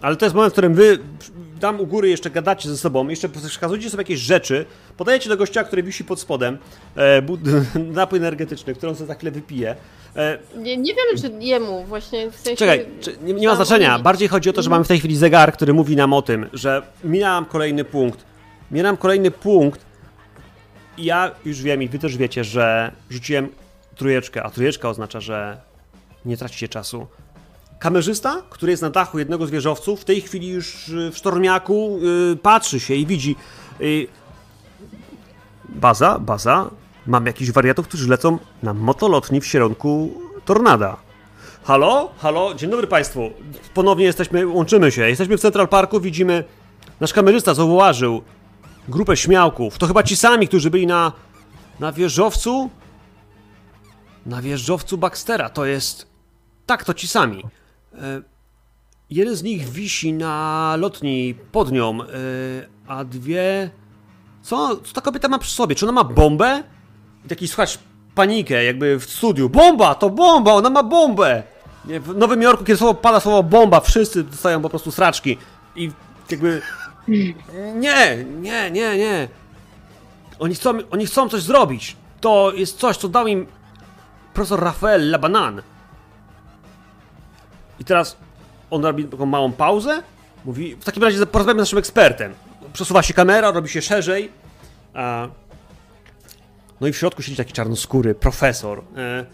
[0.00, 0.98] Ale to jest moment, w którym wy
[1.60, 4.66] tam u góry jeszcze gadacie ze sobą, jeszcze przekazujecie sobie jakieś rzeczy,
[4.96, 6.58] podajecie do gościa, który wisi pod spodem,
[6.96, 7.22] e,
[7.80, 9.76] napój energetyczny, którą sobie za chwilę wypije.
[10.16, 12.56] E, Nie, nie wiem, czy jemu właśnie w sensie...
[12.56, 13.98] Czekaj, czy, nie, nie ma znaczenia.
[13.98, 16.46] Bardziej chodzi o to, że mamy w tej chwili zegar, który mówi nam o tym,
[16.52, 18.24] że minęłam kolejny punkt.
[18.70, 19.80] Minęłam kolejny punkt
[20.98, 23.48] i ja już wiem i wy też wiecie, że rzuciłem
[23.96, 25.60] trójeczkę, a trójeczka oznacza, że
[26.24, 27.06] nie tracicie czasu.
[27.80, 31.98] Kamerzysta, który jest na dachu jednego z wieżowców, w tej chwili już y, w sztormiaku
[32.32, 33.36] y, patrzy się i widzi.
[33.80, 34.06] y,
[35.68, 36.70] baza, baza.
[37.06, 40.96] Mam jakichś wariatów, którzy lecą na motolotni w kierunku tornada.
[41.64, 42.10] Halo?
[42.18, 42.54] Halo?
[42.54, 43.30] Dzień dobry Państwu.
[43.74, 45.08] Ponownie jesteśmy, łączymy się.
[45.08, 46.44] Jesteśmy w Central Parku, widzimy...
[47.00, 48.22] Nasz kamerzysta zauważył
[48.88, 49.78] grupę śmiałków.
[49.78, 51.12] To chyba ci sami, którzy byli na...
[51.80, 52.70] na wieżowcu?
[54.26, 55.50] Na wieżowcu Baxtera.
[55.50, 56.06] To jest...
[56.66, 57.44] Tak, to ci sami.
[57.94, 58.22] E,
[59.10, 62.06] jeden z nich wisi na lotni pod nią, e,
[62.86, 63.70] a dwie...
[64.42, 64.76] Co?
[64.76, 65.74] Co ta kobieta ma przy sobie?
[65.74, 66.62] Czy ona ma bombę?
[67.24, 67.78] I taki słuchać
[68.14, 69.48] panikę jakby w studiu.
[69.48, 69.94] Bomba!
[69.94, 70.52] To bomba!
[70.52, 71.42] Ona ma bombę!
[71.84, 75.38] Nie, w Nowym Jorku, kiedy słowo pada słowo bomba, wszyscy dostają po prostu sraczki.
[75.76, 75.90] I
[76.30, 76.62] jakby...
[77.74, 79.28] Nie, nie, nie, nie.
[80.38, 81.96] Oni chcą, oni chcą coś zrobić.
[82.20, 83.46] To jest coś, co dał im
[84.34, 85.62] profesor Rafael Labanan.
[87.80, 88.16] I teraz
[88.70, 90.02] on robi taką małą pauzę.
[90.44, 92.34] Mówi, w takim razie porozmawiamy z naszym ekspertem.
[92.72, 94.30] Przesuwa się kamera, robi się szerzej.
[94.94, 95.28] A...
[96.80, 98.82] No i w środku siedzi taki czarnoskóry profesor.
[98.96, 99.24] E,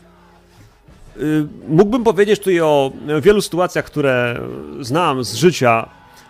[1.16, 2.92] y, Mógłbym powiedzieć tutaj o
[3.22, 4.40] wielu sytuacjach, które
[4.80, 5.88] znam z życia,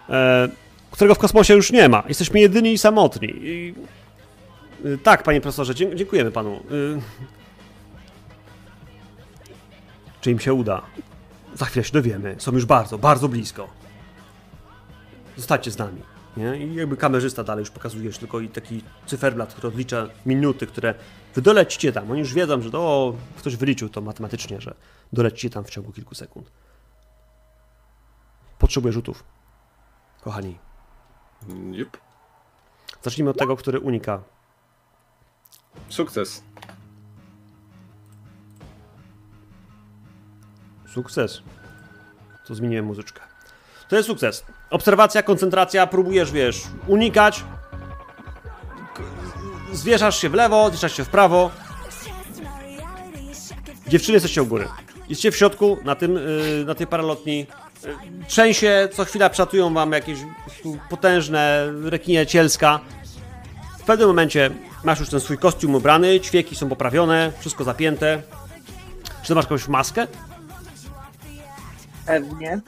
[0.09, 0.49] e,
[0.91, 2.03] którego w kosmosie już nie ma.
[2.09, 3.29] Jesteśmy jedyni i samotni.
[3.29, 3.75] I...
[5.03, 6.61] Tak, panie profesorze, dziękujemy panu.
[10.21, 10.83] Czy im się uda?
[11.57, 12.37] Za chwilę się dowiemy.
[12.39, 13.69] Są już bardzo, bardzo blisko.
[15.37, 16.03] Zostańcie z nami.
[16.37, 16.57] Nie?
[16.57, 20.95] I jakby kamerzysta dalej już pokazujesz tylko i taki cyferblat, który odlicza minuty, które
[21.35, 22.11] wy dolecicie tam.
[22.11, 24.75] Oni już wiedzą, że to o, ktoś wyliczył to matematycznie, że
[25.13, 26.51] dolecicie tam w ciągu kilku sekund.
[28.59, 29.25] Potrzebuję rzutów.
[30.23, 30.59] Kochani.
[31.73, 31.99] Jup.
[33.03, 34.23] Zacznijmy od tego, który unika.
[35.89, 36.43] Sukces.
[40.97, 41.43] Sukces.
[42.47, 43.21] To zmieniłem muzyczkę.
[43.89, 44.45] To jest sukces.
[44.71, 47.45] Obserwacja, koncentracja, próbujesz, wiesz, unikać.
[49.73, 51.51] Zwieszasz się w lewo, zwieszasz się w prawo.
[53.89, 54.69] Dziewczyny jesteście u góry.
[55.09, 57.39] Jesteście w środku, na tym, yy, na tej paralotni.
[57.39, 60.19] Yy, Trzęsie, co chwila przatują wam jakieś
[60.91, 62.81] potężne rekinie cielska.
[63.79, 64.51] W pewnym momencie
[64.85, 68.23] masz już ten swój kostium ubrany, ćwieki są poprawione, wszystko zapięte.
[69.23, 70.07] Czy masz jakąś maskę?
[72.07, 72.61] Pewnie.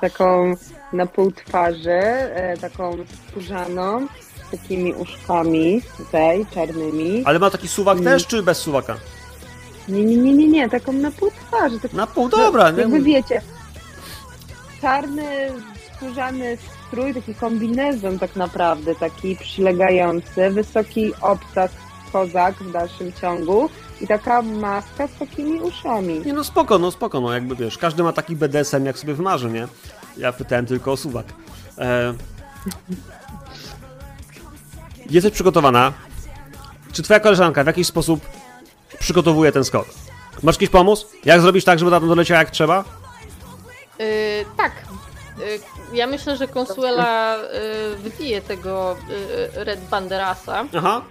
[0.00, 0.54] Taką
[0.92, 2.96] na pół twarzy, e, taką
[3.30, 4.06] skórzaną,
[4.48, 7.22] z takimi uszkami tutaj, czarnymi.
[7.26, 8.04] Ale ma taki suwak Mm.
[8.04, 8.96] też, czy bez suwaka?
[9.88, 11.80] Nie, nie, nie, nie, nie, taką na pół twarzy.
[11.80, 12.72] Tak, Na pół, dobra.
[12.72, 13.04] no, jakby nie?
[13.04, 13.40] wiecie,
[14.80, 15.24] czarny,
[15.96, 21.70] skórzany strój, taki kombinezon tak naprawdę, taki przylegający, wysoki obcas
[22.12, 23.70] kozak w dalszym ciągu
[24.00, 26.22] I taka maska z takimi uszami.
[26.26, 29.50] Nie no spoko, no spoko, no jakby wiesz, każdy ma taki BDSM jak sobie wymarzy,
[29.50, 29.68] nie?
[30.16, 31.26] Ja pytałem tylko o suwak.
[31.78, 32.14] E...
[35.10, 35.92] Jesteś przygotowana?
[36.92, 38.20] Czy twoja koleżanka w jakiś sposób
[38.98, 39.86] przygotowuje ten skok?
[40.42, 41.06] Masz jakiś pomysł?
[41.24, 42.84] Jak zrobić tak, żeby ta tam doleciała jak trzeba?
[43.98, 44.06] Yy,
[44.56, 44.72] tak.
[45.38, 48.96] Yy, ja myślę, że Consuela yy, wybije tego
[49.56, 50.64] yy, Red Banderasa.
[50.76, 51.02] Aha.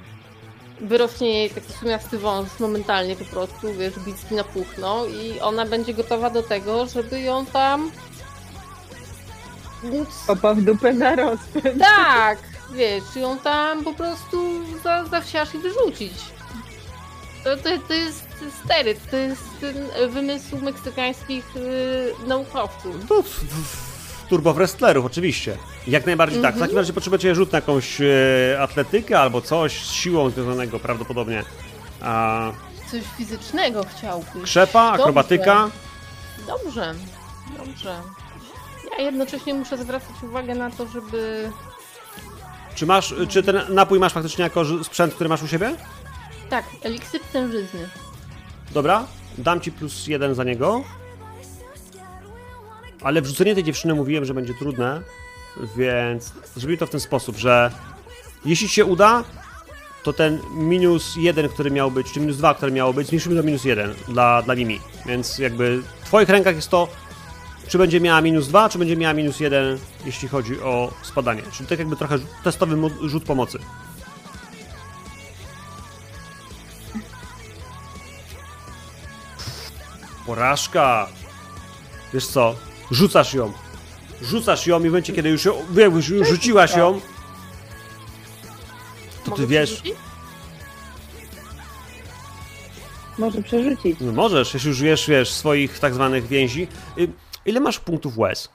[0.81, 6.29] Wyrośnie jej taki sumiasty wąs momentalnie po prostu, wiesz, bicki napuchną i ona będzie gotowa
[6.29, 7.91] do tego, żeby ją tam...
[9.83, 11.79] móc Opa w dupę na rozpęd.
[11.79, 12.37] Tak,
[12.73, 16.13] wiesz, ją tam po prostu za, za wsiarz i wyrzucić.
[17.43, 18.25] To, to, to jest
[18.65, 22.95] steryt, to jest ten wymysł meksykańskich yy, naukowców.
[23.05, 23.92] W- w-
[24.33, 25.57] turbo wrestlerów, oczywiście.
[25.87, 26.55] Jak najbardziej tak.
[26.55, 28.05] W takim razie potrzebujecie rzut na jakąś e,
[28.61, 31.43] atletykę albo coś z siłą związanego prawdopodobnie.
[32.01, 32.51] A,
[32.91, 34.43] Coś fizycznego chciałbyś.
[34.43, 35.01] krzepa, Dobrze.
[35.03, 35.69] akrobatyka.
[36.47, 36.93] Dobrze,
[37.57, 37.95] dobrze.
[38.97, 41.49] Ja jednocześnie muszę zwracać uwagę na to, żeby...
[42.75, 45.75] Czy masz, czy ten napój masz faktycznie jako sprzęt, który masz u siebie?
[46.49, 47.89] Tak, eliksir tężyzny.
[48.71, 49.05] Dobra,
[49.37, 50.83] dam ci plus jeden za niego.
[53.03, 55.01] Ale wrzucenie tej dziewczyny mówiłem, że będzie trudne,
[55.75, 57.71] więc zrobimy to w ten sposób, że
[58.45, 59.23] jeśli się uda,
[60.03, 63.43] to ten minus jeden, który miał być, czy minus dwa, które miało być, zmniejszymy do
[63.43, 64.79] minus jeden dla, dla Mimi.
[65.05, 66.87] Więc jakby w twoich rękach jest to,
[67.67, 71.41] czy będzie miała minus dwa, czy będzie miała minus jeden, jeśli chodzi o spadanie.
[71.51, 73.59] Czyli tak jakby trochę testowy rzut pomocy.
[80.25, 81.07] Porażka.
[82.13, 82.55] Wiesz co?
[82.93, 83.53] Rzucasz ją.
[84.21, 87.01] Rzucasz ją i w momencie, kiedy już, ją, już rzuciłaś ją,
[89.25, 89.83] to ty wiesz.
[93.17, 93.97] Może przerzucić.
[94.01, 96.67] No możesz, jeśli użyjesz, wiesz, swoich tak zwanych więzi.
[96.97, 97.07] Y,
[97.45, 98.49] Ile masz punktów łez?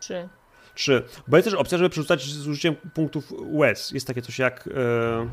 [0.00, 0.28] Trzy.
[0.74, 1.04] Trzy.
[1.28, 3.90] Bo jest też opcja, żeby przerzucać z użyciem punktów łez.
[3.90, 4.68] Jest takie coś jak...
[4.74, 5.28] E...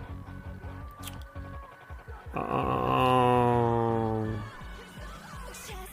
[2.34, 3.69] a-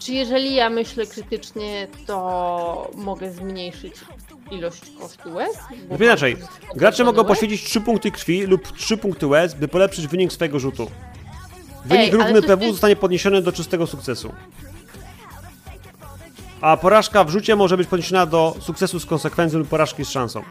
[0.06, 3.94] Czy jeżeli ja myślę krytycznie, to mogę zmniejszyć
[4.50, 5.56] ilość kosztu łez?
[5.90, 6.36] Lub inaczej,
[6.76, 7.28] gracze mogą łez?
[7.28, 10.90] poświęcić 3 punkty krwi lub 3 punkty łez, by polepszyć wynik swojego rzutu.
[11.84, 14.32] Wynik Ej, równy PW jest- zostanie podniesiony do czystego sukcesu.
[16.60, 20.42] A porażka w rzucie może być podniesiona do sukcesu z konsekwencją lub porażki z szansą.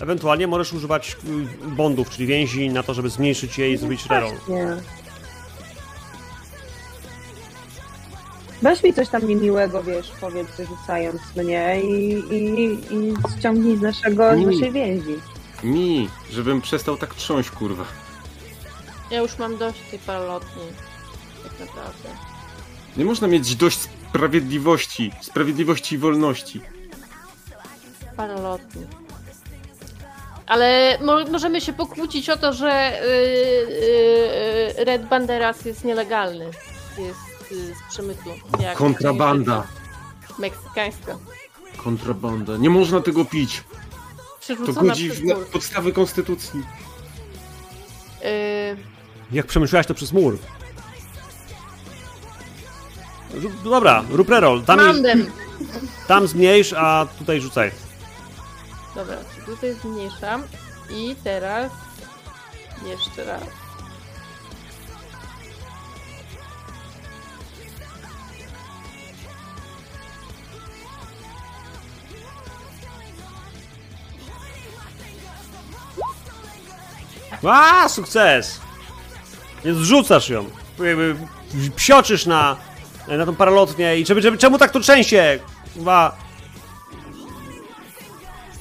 [0.00, 1.16] Ewentualnie możesz używać
[1.64, 4.34] y, bondów, czyli więzi na to, żeby zmniejszyć je i zrobić reroll.
[8.62, 14.30] Weź mi coś tam niemiłego, wiesz, powiedz, wyrzucając mnie i, i, i ściągnij z naszego,
[14.30, 14.50] z Mm.
[14.50, 15.14] naszej więzi.
[15.64, 17.84] Mi, żebym przestał tak trząść, kurwa.
[19.10, 20.62] Ja już mam dość tej paralotni.
[21.42, 22.08] Tak naprawdę.
[22.96, 26.60] Nie można mieć dość sprawiedliwości, sprawiedliwości i wolności.
[28.16, 28.82] Paralotni.
[30.46, 36.44] Ale mo możemy się pokłócić o to, że yy, yy, Red Banderas jest nielegalny.
[36.98, 37.18] Jest
[37.50, 38.30] z przemytu.
[38.60, 39.66] Jak Kontrabanda.
[40.38, 41.18] Meksykańska.
[41.76, 42.56] Kontrabanda.
[42.56, 43.64] Nie można tego pić.
[44.66, 46.60] To godzi w na podstawy konstytucji.
[48.22, 48.76] Yy,
[49.32, 50.38] Jak przemyślałeś to przez mur.
[53.64, 54.62] Dobra, rób reroll.
[54.64, 55.26] Tam, Mandem.
[56.08, 57.70] tam zmniejsz, a tutaj rzucaj.
[58.94, 59.16] Dobra,
[59.46, 60.42] tutaj zmniejszam.
[60.90, 61.72] I teraz
[62.86, 63.42] jeszcze raz.
[77.44, 78.60] A, sukces!
[79.64, 80.44] Więc rzucasz ją.
[80.78, 81.16] Jakby
[81.76, 82.56] psioczysz na,
[83.08, 85.38] na tą paralotnię i żeby, czemu tak to trzęsie?
[85.74, 86.16] Chyba...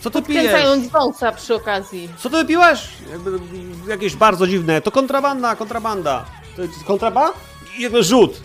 [0.02, 0.44] Co ty pijesz?
[0.44, 2.10] Kręcając wąsa przy okazji.
[2.18, 2.88] Co ty wypiłeś?
[3.12, 3.40] Jakby,
[3.88, 4.82] jakieś bardzo dziwne.
[4.82, 6.26] To kontrabanda, kontrabanda.
[6.56, 7.34] To jest kontraba?
[7.78, 8.42] I jakby rzut.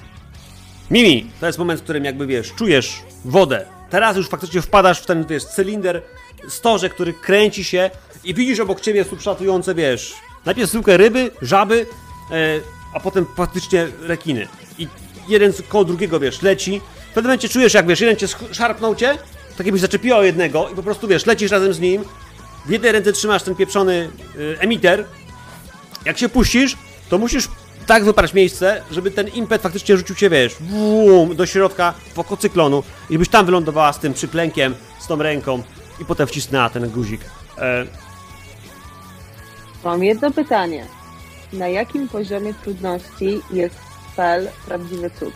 [0.90, 3.66] Mimi, to jest moment, w którym jakby wiesz, czujesz wodę.
[3.90, 6.02] Teraz już faktycznie wpadasz w ten, wiesz, cylinder,
[6.48, 7.90] storze, który kręci się
[8.25, 10.15] i widzisz obok ciebie subszatujące, wiesz,
[10.45, 11.87] najpierw zwykłe ryby, żaby,
[12.31, 12.61] e,
[12.95, 14.49] a potem faktycznie rekiny.
[14.79, 14.89] I
[15.29, 16.81] jeden koło drugiego, wiesz, leci.
[17.11, 19.19] W pewnym momencie czujesz, jak wiesz, jeden cię szarpnął cię,
[19.57, 22.05] tak jakbyś zaczepiła jednego i po prostu, wiesz, lecisz razem z nim.
[22.67, 25.05] W jednej ręce trzymasz ten pieprzony y, emiter.
[26.05, 26.77] Jak się puścisz,
[27.09, 27.49] to musisz
[27.87, 32.83] tak wybrać miejsce, żeby ten impet faktycznie rzucił cię, wiesz, bum, do środka wokół cyklonu
[33.11, 35.63] i żebyś tam wylądowała z tym przyklękiem, z tą ręką
[36.01, 37.21] i potem wcisnęła ten guzik.
[37.59, 37.87] E,
[39.85, 40.86] Mam jedno pytanie.
[41.52, 43.81] Na jakim poziomie trudności jest
[44.12, 45.35] spell Prawdziwy Cud?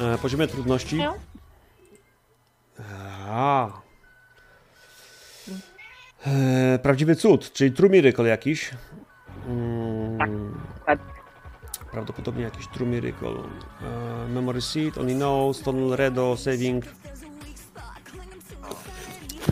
[0.00, 0.96] E, poziomie trudności.
[0.96, 1.14] No.
[3.28, 3.68] A.
[6.26, 8.70] E, prawdziwy cud, czyli True Miracle jakiś.
[9.48, 10.54] Mm,
[10.86, 10.98] tak.
[11.92, 13.28] Prawdopodobnie jakiś True Miracle.
[13.28, 16.84] E, memory Seed, Only Know, Stone Redo, Saving.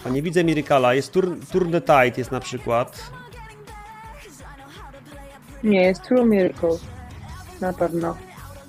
[0.06, 0.94] A nie widzę Miracla.
[0.94, 3.10] Jest Turn, Turn the Tide jest na przykład.
[5.64, 6.76] Nie, jest True Miracle.
[7.60, 8.16] Na pewno.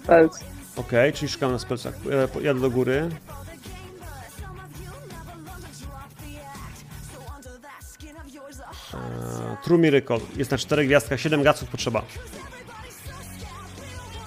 [0.03, 0.39] Spells.
[0.75, 2.05] Okej, czyli szukam na spelsach.
[2.05, 3.09] Jadę, po- jadę do góry.
[8.93, 10.19] E, True Miracle.
[10.35, 12.01] Jest na czterech gwiazdkach, 7 gaców potrzeba.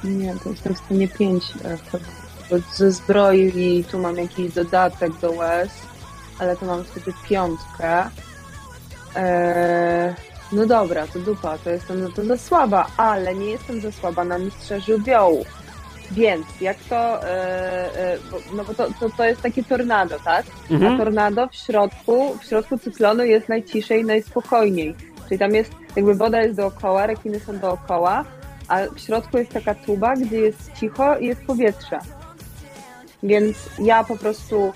[0.05, 1.45] Nie, to jestem w stanie 5.
[2.51, 5.71] Bo ze zbroi i tu mam jakiś dodatek do łez,
[6.39, 8.05] ale to mam wtedy piątkę.
[9.17, 10.15] Eee,
[10.53, 14.25] no dobra, to dupa, to jestem za to za słaba, ale nie jestem za słaba
[14.25, 15.47] na mistrza żywiołów.
[16.11, 17.29] Więc jak to, e,
[18.15, 20.47] e, bo, no bo to, to, to jest takie tornado, tak?
[20.71, 20.99] A Mhm.
[20.99, 24.95] tornado w środku, w środku cyklonu jest najciszej, najspokojniej.
[25.29, 28.25] Czyli tam jest, jakby woda jest dookoła, rekiny są dookoła,
[28.69, 31.99] a w środku jest taka tuba, gdzie jest cicho i jest powietrze.
[33.23, 34.73] Więc ja po prostu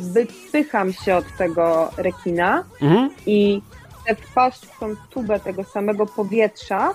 [0.00, 3.10] wypycham się od tego rekina Mhm.
[3.26, 3.62] i
[4.02, 6.94] chcę wpaść w tą tubę tego samego powietrza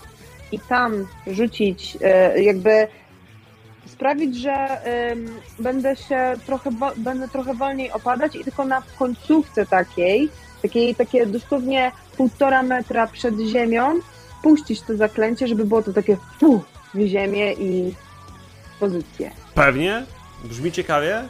[0.51, 2.87] i tam rzucić, e, jakby
[3.85, 4.81] sprawić, że
[5.59, 10.29] będę się trochę, będę trochę wolniej opadać i tylko na końcówce takiej,
[10.61, 13.99] takiej takie dosłownie półtora metra przed ziemią
[14.43, 16.63] puścić to zaklęcie, żeby było to takie fu
[16.93, 17.93] w ziemię i
[18.79, 19.31] pozycję.
[19.55, 20.03] Pewnie.
[20.43, 21.23] Brzmi ciekawie.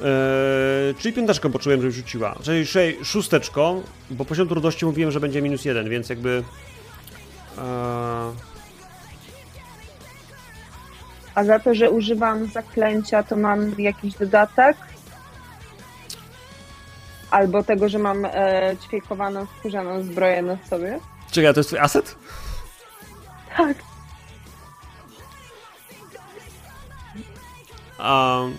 [0.00, 2.34] Eee, czyli piąteczką poczułem, że rzuciła.
[2.42, 6.44] Czyli sze- szósteczką, bo poziom trudności mówiłem, że będzie minus jeden, więc jakby...
[7.58, 8.32] Eee,
[11.34, 14.76] A za to, że używam zaklęcia, to mam jakiś dodatek?
[17.30, 20.98] Albo tego, że mam e, ćwiekowaną, skórzaną zbroję na sobie?
[21.30, 22.16] czekaj, a to jest twój aset?
[23.56, 23.76] Tak.
[27.98, 28.56] Um,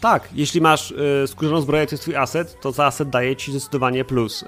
[0.00, 3.50] tak, jeśli masz y, skórzaną zbroję, to jest twój aset, to za aset daje ci
[3.50, 4.42] zdecydowanie plus.
[4.42, 4.46] Y,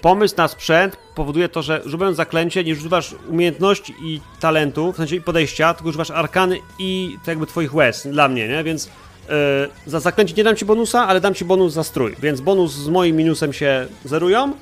[0.00, 5.16] pomysł na sprzęt powoduje to, że używając zaklęcie nie używasz umiejętności i talentu, w sensie
[5.16, 8.64] i podejścia, tylko używasz arkany i to jakby twoich łez, dla mnie, nie?
[8.64, 8.90] Więc y,
[9.86, 12.88] za zaklęcie nie dam ci bonusa, ale dam ci bonus za strój, więc bonus z
[12.88, 14.52] moim minusem się zerują,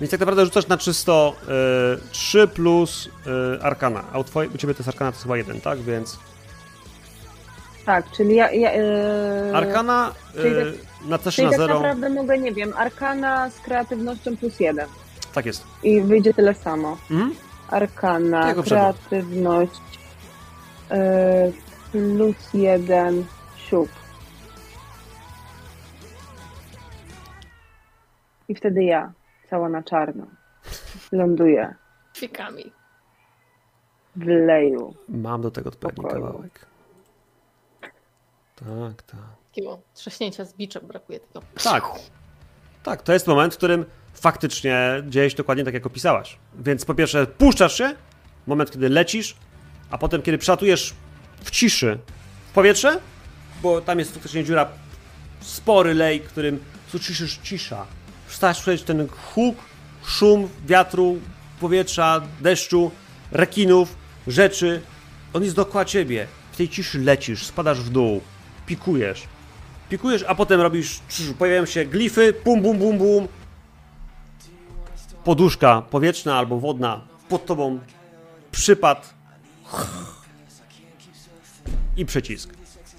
[0.00, 1.34] więc tak naprawdę rzucasz na czysto
[2.04, 5.22] y, 3 plus y, arkana, a u, twoje, u ciebie to jest arkana to jest
[5.22, 5.78] chyba 1, tak?
[5.78, 6.18] Więc...
[7.88, 8.50] Tak, czyli ja.
[8.52, 11.74] ja e, Arkana czyli y, na też Czyli na tak 0.
[11.74, 14.86] naprawdę mogę, nie wiem, arkana z kreatywnością plus jeden.
[15.34, 15.64] Tak jest.
[15.82, 16.96] I wyjdzie tyle samo.
[17.10, 17.34] Mhm.
[17.70, 18.94] Arkana, poprzednio.
[19.08, 19.80] kreatywność
[20.90, 21.52] e,
[21.92, 23.24] plus jeden,
[23.56, 23.88] siup.
[28.48, 29.12] I wtedy ja,
[29.50, 30.26] cała na czarno,
[31.12, 31.74] ląduję
[32.14, 32.72] Kwiekami.
[34.16, 34.94] w leju.
[35.08, 36.67] Mam do tego odpowiedni kawałek.
[38.58, 39.20] Tak, tak.
[39.50, 41.42] Takiego trzaśnięcia z biczem brakuje tego.
[41.62, 41.84] Tak.
[42.82, 46.38] Tak, to jest moment, w którym faktycznie dzieje się dokładnie tak, jak opisałaś.
[46.58, 47.94] Więc po pierwsze, puszczasz się,
[48.46, 49.36] moment, kiedy lecisz,
[49.90, 50.94] a potem, kiedy przelatujesz
[51.44, 51.98] w ciszy
[52.50, 53.00] w powietrze,
[53.62, 54.68] bo tam jest faktycznie dziura,
[55.40, 57.86] spory lej, którym słyszysz cisza.
[58.52, 59.56] Przejść ten huk,
[60.04, 61.18] szum wiatru,
[61.60, 62.90] powietrza, deszczu,
[63.30, 64.82] rekinów, rzeczy.
[65.32, 66.26] On jest dookoła ciebie.
[66.52, 68.20] W tej ciszy lecisz, spadasz w dół,
[68.68, 69.22] pikujesz.
[69.88, 71.00] Pikujesz, a potem robisz.
[71.38, 73.28] Pojawiają się glify, bum, bum, bum, bum.
[75.24, 77.80] Poduszka powietrzna albo wodna pod tobą.
[78.50, 79.14] Przypad.
[81.96, 82.50] I przycisk.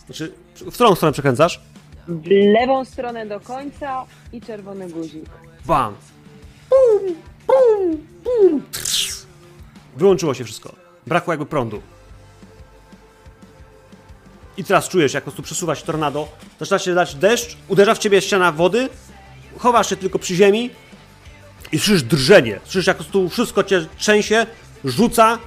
[0.06, 1.62] Znaczy, w którą stronę przekręcasz?
[2.08, 5.26] W lewą stronę do końca i czerwony guzik.
[5.66, 5.96] Bam!
[6.70, 7.16] Bum,
[7.48, 8.62] bum, bum.
[9.96, 10.76] Wyłączyło się wszystko.
[11.08, 11.82] Brakło jakby prądu.
[14.60, 16.28] I teraz czujesz, jak po prostu przesuwa się tornado.
[16.60, 18.90] Zaczyna się dać deszcz, uderza w ciebie ściana wody,
[19.58, 20.70] chowasz się tylko przy ziemi
[21.72, 22.60] i słyszysz drżenie.
[22.64, 24.46] Słyszysz, jak po prostu wszystko cię trzęsie,
[24.86, 25.38] rzuca.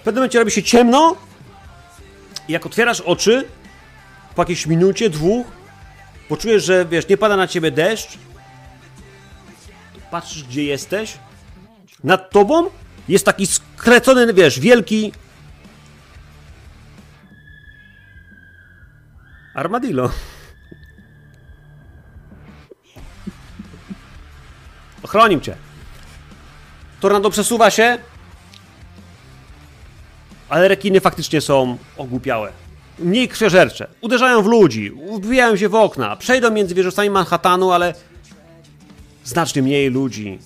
[0.00, 1.16] W pewnym momencie robi się ciemno
[2.48, 3.44] i jak otwierasz oczy,
[4.34, 5.46] po jakiejś minucie, dwóch,
[6.28, 8.18] poczujesz, że wiesz, nie pada na ciebie deszcz,
[10.10, 11.18] patrzysz, gdzie jesteś.
[12.04, 12.70] Nad tobą
[13.08, 15.12] jest taki skrecony, wiesz, wielki.
[19.58, 20.10] Armadillo.
[25.02, 25.56] Ochronił cię.
[27.00, 27.98] Tornado przesuwa się,
[30.48, 32.52] ale rekiny faktycznie są ogłupiałe.
[32.98, 33.88] Mniej krwiożercze.
[34.00, 37.94] Uderzają w ludzi, wbijają się w okna, przejdą między wieżowcami Manhattanu, ale
[39.24, 40.38] znacznie mniej ludzi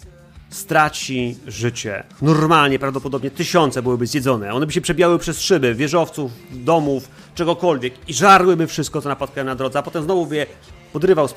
[0.52, 2.04] straci życie.
[2.22, 4.54] Normalnie prawdopodobnie tysiące byłyby zjedzone.
[4.54, 9.54] One by się przebijały przez szyby, wieżowców, domów, czegokolwiek i żarłyby wszystko, co napotkają na
[9.54, 10.46] drodze, a potem znowu by je
[10.92, 11.34] podrywał z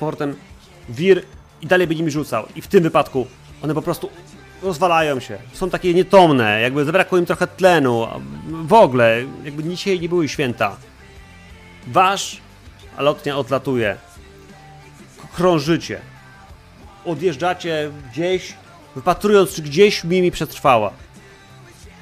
[0.88, 1.22] wir
[1.62, 2.46] i dalej by nimi rzucał.
[2.56, 3.26] I w tym wypadku
[3.62, 4.10] one po prostu
[4.62, 5.38] rozwalają się.
[5.52, 8.06] Są takie nietomne, jakby zabrakło im trochę tlenu.
[8.48, 10.76] W ogóle, jakby dzisiaj nie były święta.
[11.86, 12.40] Wasz
[12.98, 13.96] lotnia odlatuje.
[15.34, 16.00] Krążycie.
[17.04, 18.54] Odjeżdżacie gdzieś,
[18.96, 20.92] wypatrując, czy gdzieś Mimi przetrwała.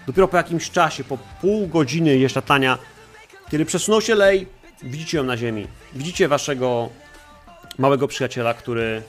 [0.07, 2.79] Dopiero po jakimś czasie, po pół godziny jeszcze latania,
[3.51, 4.47] kiedy przesunął się lej,
[4.83, 5.66] widzicie ją na ziemi.
[5.93, 6.89] Widzicie waszego
[7.79, 9.03] małego przyjaciela, który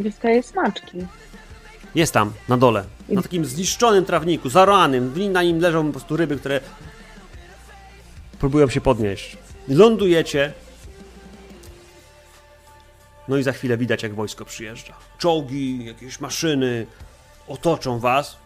[0.00, 0.98] Dostaję smaczki.
[1.94, 2.84] jest tam, na dole.
[3.08, 5.32] Na takim zniszczonym trawniku, zaranym.
[5.32, 6.60] Na nim leżą po prostu ryby, które
[8.38, 9.36] próbują się podnieść.
[9.68, 10.52] Lądujecie.
[13.30, 14.94] No i za chwilę widać, jak wojsko przyjeżdża.
[15.18, 16.86] Czołgi, jakieś maszyny
[17.48, 18.36] otoczą was.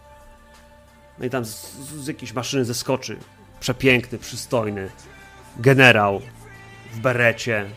[1.18, 3.16] No i tam z, z jakiejś maszyny zeskoczy.
[3.60, 4.90] Przepiękny, przystojny
[5.56, 6.20] generał
[6.92, 7.70] w berecie.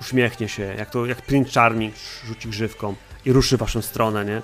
[0.00, 1.94] Uśmiechnie się, jak to jak Prince Charming
[2.24, 2.94] rzuci grzywką
[3.24, 4.42] i ruszy w waszą stronę, nie?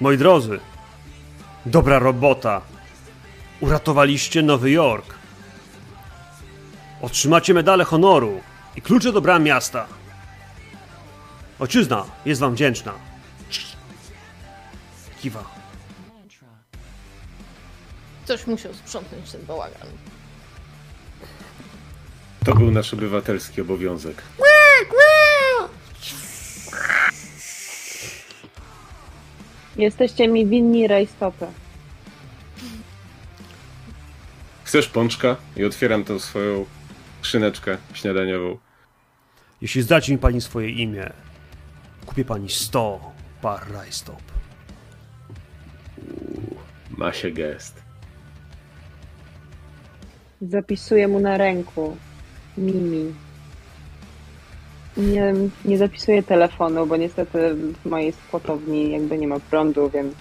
[0.00, 0.60] Moi drodzy,
[1.66, 2.60] dobra robota.
[3.60, 5.19] Uratowaliście Nowy Jork.
[7.02, 8.40] Otrzymacie medale honoru
[8.76, 9.86] i klucze do bram miasta.
[11.58, 12.92] Ojczyzna jest wam wdzięczna.
[15.22, 15.44] Kiwa.
[18.24, 19.88] Ktoś musiał sprzątnąć ten bałagan.
[22.44, 24.22] To był nasz obywatelski obowiązek.
[29.76, 31.46] Jesteście mi winni rajstopy.
[34.64, 35.36] Chcesz pączka?
[35.56, 36.66] I otwieram tą swoją
[37.20, 38.58] skrzyneczkę śniadaniową.
[39.60, 41.10] Jeśli zdaci mi pani swoje imię,
[42.06, 44.22] kupię pani 100 par rajstop.
[46.90, 47.82] Ma się gest.
[50.42, 51.96] Zapisuję mu na ręku.
[52.58, 53.14] Mimi.
[54.96, 55.34] Nie,
[55.64, 60.14] nie zapisuję telefonu, bo niestety w mojej skłotowni jakby nie ma prądu, więc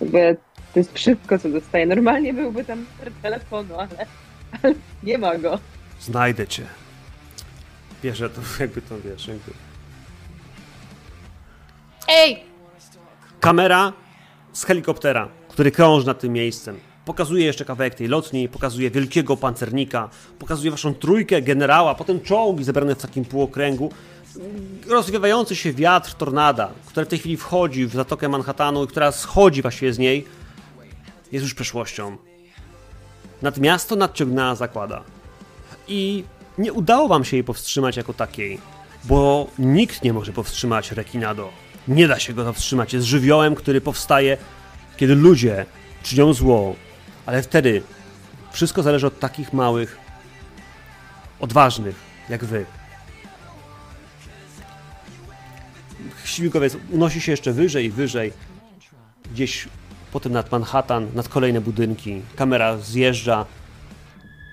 [0.00, 0.36] jakby
[0.72, 1.86] to jest wszystko, co dostaję.
[1.86, 2.86] Normalnie byłby tam
[3.22, 4.06] telefonu, ale,
[4.62, 5.58] ale nie ma go.
[6.02, 6.66] Znajdę cię.
[8.02, 9.52] Bierze to, jakby to wiesz, jakby.
[12.08, 12.44] Ej!
[13.40, 13.92] Kamera
[14.52, 16.80] z helikoptera, który krąży nad tym miejscem.
[17.04, 20.08] Pokazuje jeszcze kawałek tej lotni, pokazuje wielkiego pancernika,
[20.38, 23.92] pokazuje waszą trójkę generała, potem czołgi zebrane w takim półokręgu.
[24.88, 29.62] Rozwiewający się wiatr tornada, który w tej chwili wchodzi w zatokę Manhattanu i która schodzi
[29.62, 30.26] właściwie z niej,
[31.32, 32.16] jest już przeszłością.
[33.42, 35.02] Nad miasto nadciągnęła zakłada.
[35.92, 36.24] I
[36.58, 38.58] nie udało wam się jej powstrzymać jako takiej,
[39.04, 41.50] bo nikt nie może powstrzymać Rekinado.
[41.88, 42.92] Nie da się go powstrzymać.
[42.92, 44.36] Jest żywiołem, który powstaje,
[44.96, 45.66] kiedy ludzie
[46.02, 46.76] czynią zło.
[47.26, 47.82] Ale wtedy
[48.52, 49.98] wszystko zależy od takich małych,
[51.40, 51.96] odważnych,
[52.28, 52.66] jak wy.
[56.24, 58.32] Śmigłowiec unosi się jeszcze wyżej i wyżej.
[59.32, 59.68] Gdzieś
[60.12, 62.22] potem nad Manhattan, nad kolejne budynki.
[62.36, 63.46] Kamera zjeżdża.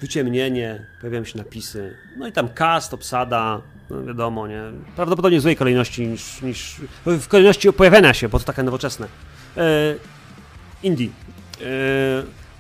[0.02, 1.98] Wyciemnienie, pojawiają się napisy.
[2.18, 4.62] No i tam cast, obsada, no wiadomo, nie?
[4.96, 6.76] Prawdopodobnie w złej kolejności niż, niż...
[7.06, 9.08] W kolejności pojawiania się, bo to takie nowoczesne.
[9.58, 9.96] E,
[10.84, 11.10] Indie.
[11.62, 11.64] E,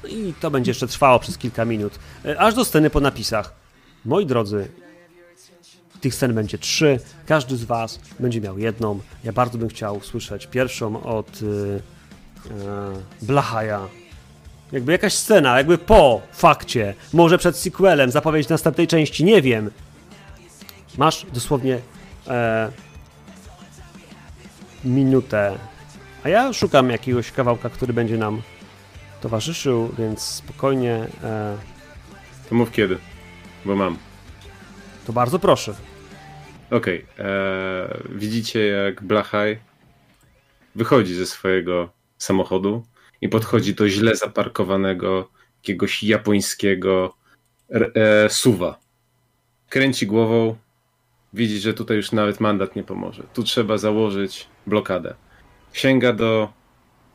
[0.03, 1.99] no I to będzie jeszcze trwało przez kilka minut.
[2.25, 3.53] E, aż do sceny po napisach.
[4.05, 4.67] Moi drodzy,
[6.01, 6.99] tych scen będzie trzy.
[7.25, 8.99] Każdy z Was będzie miał jedną.
[9.23, 11.39] Ja bardzo bym chciał usłyszeć pierwszą od
[13.21, 13.87] Blachaja.
[14.71, 19.71] Jakby jakaś scena, jakby po fakcie, może przed sequelem, zapowiedź następnej części, nie wiem.
[20.97, 21.79] Masz dosłownie
[22.27, 22.71] e,
[24.83, 25.57] minutę.
[26.23, 28.41] A ja szukam jakiegoś kawałka, który będzie nam
[29.21, 31.07] towarzyszył, więc spokojnie.
[31.23, 31.57] E,
[32.49, 32.97] To mów kiedy,
[33.65, 33.97] bo mam.
[35.07, 35.73] to bardzo proszę.
[36.71, 37.05] Okej.
[37.19, 37.25] eee,
[38.09, 39.59] Widzicie, jak Blachaj
[40.75, 42.85] wychodzi ze swojego samochodu
[43.21, 47.13] i podchodzi do źle zaparkowanego jakiegoś japońskiego
[47.69, 48.79] e, suwa.
[49.69, 50.55] Kręci głową,
[51.33, 53.23] widzi, że tutaj już nawet mandat nie pomoże.
[53.33, 55.13] Tu trzeba założyć blokadę.
[55.73, 56.53] Sięga do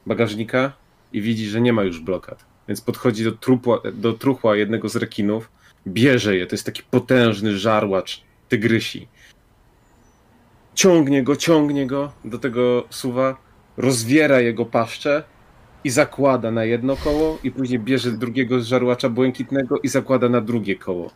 [0.06, 0.72] bagażnika
[1.12, 2.44] i widzi, że nie ma już blokad.
[2.68, 5.50] Więc podchodzi do, trupła, do truchła jednego z rekinów,
[5.86, 9.08] bierze je, to jest taki potężny żarłacz tygrysi.
[10.74, 13.36] Ciągnie go, ciągnie go do tego suwa,
[13.76, 15.22] rozwiera jego paszczę
[15.84, 20.76] i zakłada na jedno koło i później bierze drugiego żarłacza błękitnego i zakłada na drugie
[20.76, 21.10] koło.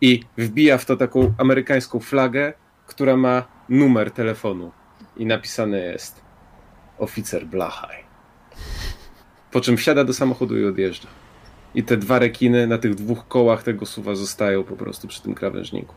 [0.00, 2.52] I wbija w to taką amerykańską flagę,
[2.86, 4.72] która ma numer telefonu
[5.16, 6.20] i napisane jest
[6.98, 7.96] oficer Blachaj.
[9.50, 11.08] Po czym wsiada do samochodu i odjeżdża.
[11.74, 15.34] I te dwa rekiny na tych dwóch kołach tego suwa zostają po prostu przy tym
[15.34, 15.94] krawężniku.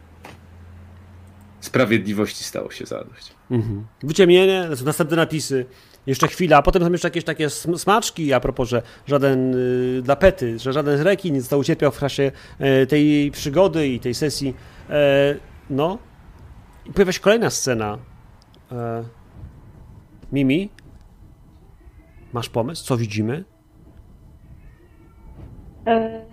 [1.60, 3.34] Sprawiedliwości stało się zadość.
[3.52, 3.86] Mhm.
[4.04, 5.66] Wyciemnienie, następne napisy.
[6.08, 10.02] Jeszcze chwila, a potem są jeszcze jakieś takie sm- smaczki a propos, że żaden y,
[10.02, 14.14] dla pety, że żaden rekin nie został ucierpiał w czasie e, tej przygody i tej
[14.14, 14.56] sesji.
[14.90, 15.36] E,
[15.70, 15.98] no.
[16.86, 17.98] I pojawia się kolejna scena.
[18.72, 19.04] E,
[20.32, 20.70] Mimi,
[22.34, 22.86] masz pomysł?
[22.86, 23.44] Co widzimy?
[25.88, 26.26] E,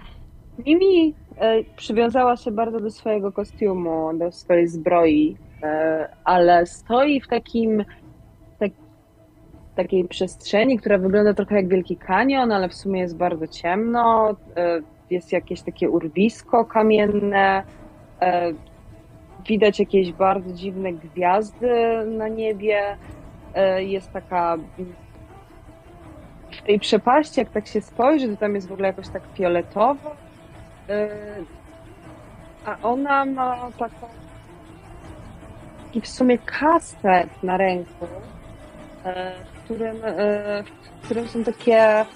[0.66, 1.14] Mimi
[1.76, 5.36] przywiązała się bardzo do swojego kostiumu, do swojej zbroi,
[6.24, 8.01] ale stoi w takim tak,
[9.76, 14.30] takiej przestrzeni, która wygląda trochę jak Wielki Kanion, ale w sumie jest bardzo ciemno.
[14.56, 14.80] E,
[15.10, 17.62] Jest jakieś takie urwisko kamienne.
[18.20, 18.52] e,
[19.46, 21.70] Widać jakieś bardzo dziwne gwiazdy
[22.06, 22.96] na niebie.
[23.54, 24.56] E, Jest taka
[26.50, 30.16] w tej przepaści, jak tak się spojrzy, to tam jest w ogóle jakoś tak fioletowo.
[32.66, 34.06] A ona ma taką
[35.86, 38.06] taki w sumie kastet na ręku,
[39.64, 40.62] którym, yy,
[41.00, 42.06] w którym są takie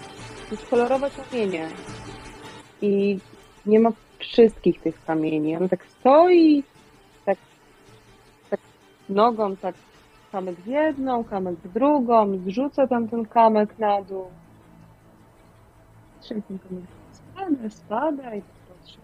[0.71, 1.69] kolorowe kamienie.
[2.83, 3.19] I
[3.67, 5.57] nie ma wszystkich tych kamieni.
[5.57, 6.65] Ona tak stoi,
[7.25, 7.39] tak,
[8.51, 8.61] tak
[9.09, 9.75] nogą tak
[10.33, 14.31] kamek w jedną, kamek w drugą zrzuca tam ten kamek na dół.
[16.23, 18.99] Czym ten kamek spada, spada i patrzę.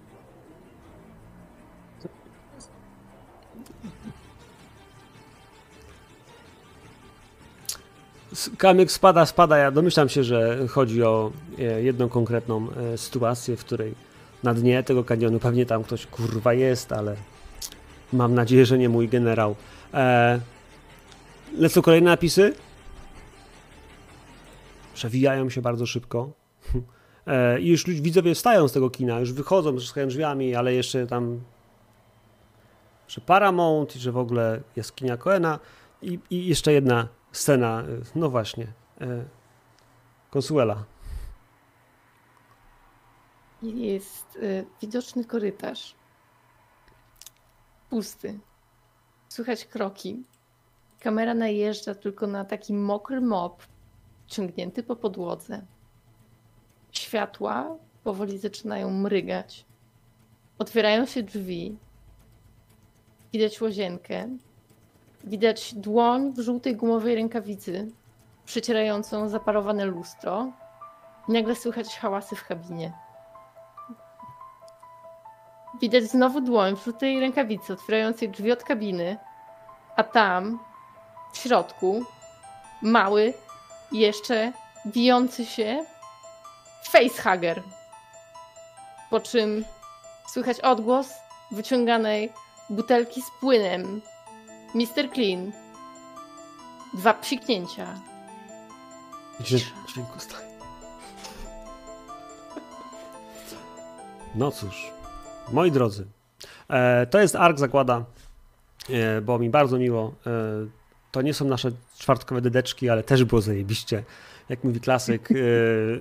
[8.58, 9.58] Kamyk spada, spada.
[9.58, 13.94] Ja domyślam się, że chodzi o e, jedną konkretną e, sytuację, w której
[14.42, 17.16] na dnie tego kanionu pewnie tam ktoś kurwa jest, ale
[18.12, 19.56] mam nadzieję, że nie mój generał.
[19.94, 20.40] E,
[21.58, 22.54] lecą kolejne napisy.
[24.94, 26.30] Przewijają się bardzo szybko.
[27.60, 31.40] I już widzowie wstają z tego kina, już wychodzą, trzaskają drzwiami, ale jeszcze tam
[33.08, 35.58] że Paramount, i że w ogóle jaskinia Coena
[36.02, 37.84] i, i jeszcze jedna scena, e,
[38.14, 38.66] no właśnie,
[39.00, 39.24] e,
[40.32, 40.84] Consuela.
[43.62, 45.94] Jest y, widoczny korytarz.
[47.90, 48.38] Pusty.
[49.28, 50.24] Słychać kroki.
[51.00, 53.62] Kamera najeżdża tylko na taki mokry mop,
[54.26, 55.66] ciągnięty po podłodze.
[56.92, 59.66] Światła powoli zaczynają mrygać.
[60.58, 61.76] Otwierają się drzwi.
[63.32, 64.28] Widać łazienkę.
[65.24, 67.90] Widać dłoń w żółtej gumowej rękawicy,
[68.44, 70.52] przecierającą zaparowane lustro.
[71.28, 72.92] Nagle słychać hałasy w kabinie.
[75.80, 79.16] Widać znowu dłoń w żółtej rękawicy otwierającej drzwi od kabiny,
[79.96, 80.58] a tam,
[81.32, 82.04] w środku,
[82.82, 83.34] mały,
[83.92, 84.52] jeszcze
[84.86, 85.84] bijący się
[86.84, 87.62] facehugger.
[89.10, 89.64] Po czym
[90.28, 91.12] słychać odgłos
[91.50, 92.32] wyciąganej
[92.70, 94.00] butelki z płynem.
[94.74, 95.12] Mr.
[95.14, 95.52] Clean.
[96.94, 97.94] Dwa psiknięcia.
[99.40, 100.52] Dźwięku staje.
[104.34, 104.90] No cóż,
[105.52, 106.06] moi drodzy,
[106.68, 108.04] e, to jest Ark Zakłada,
[108.90, 110.14] e, bo mi bardzo miło.
[110.26, 110.30] E,
[111.10, 114.04] to nie są nasze czwartkowe dedeczki, ale też było zajebiście.
[114.48, 115.28] Jak mówi klasyk,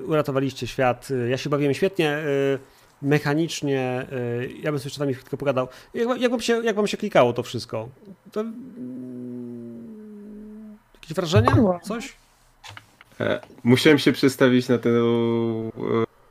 [0.08, 1.10] uratowaliście świat.
[1.30, 2.18] Ja się bawiłem świetnie.
[3.02, 5.68] Mechanicznie, e, ja bym sobie jeszcze tam chwilkę pogadał.
[5.94, 7.90] Jak, jak, wam się, jak wam się klikało to wszystko?
[8.32, 8.62] To, mm,
[10.94, 11.80] jakieś wrażenia?
[11.84, 12.14] Coś?
[13.20, 15.72] E, Musiałem się przestawić na tę e,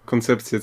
[0.04, 0.60] koncepcję,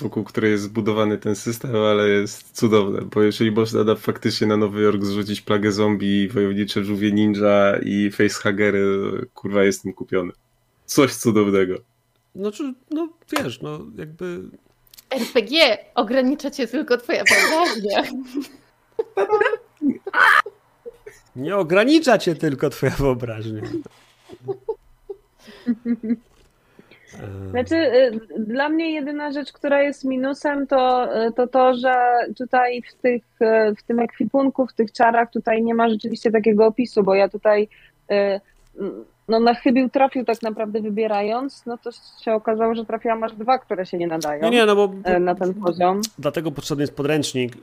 [0.00, 4.56] wokół której jest zbudowany ten system, ale jest cudowne, bo jeżeli można da faktycznie na
[4.56, 8.86] Nowy Jork zrzucić plagę zombie, wojownicze żółwie ninja i facehagery,
[9.34, 10.32] kurwa jestem kupiony.
[10.86, 11.74] Coś cudownego.
[12.34, 14.42] Znaczy, no wiesz, no jakby
[15.10, 18.02] RPG ogranicza cię tylko twoja wyobraźnia.
[21.36, 23.62] nie ogranicza cię tylko twoja wyobraźnia.
[27.50, 31.94] Znaczy, y, dla mnie jedyna rzecz, która jest minusem, to y, to, to że
[32.38, 36.66] tutaj w, tych, y, w tym ekwipunku, w tych czarach, tutaj nie ma rzeczywiście takiego
[36.66, 37.68] opisu, bo ja tutaj
[39.28, 41.90] no na chybił trafił tak naprawdę wybierając, no to
[42.24, 45.20] się okazało, że trafiłam aż dwa, które się nie nadają Nie, nie, no bo e,
[45.20, 46.00] na ten poziom.
[46.18, 47.56] dlatego potrzebny jest podręcznik,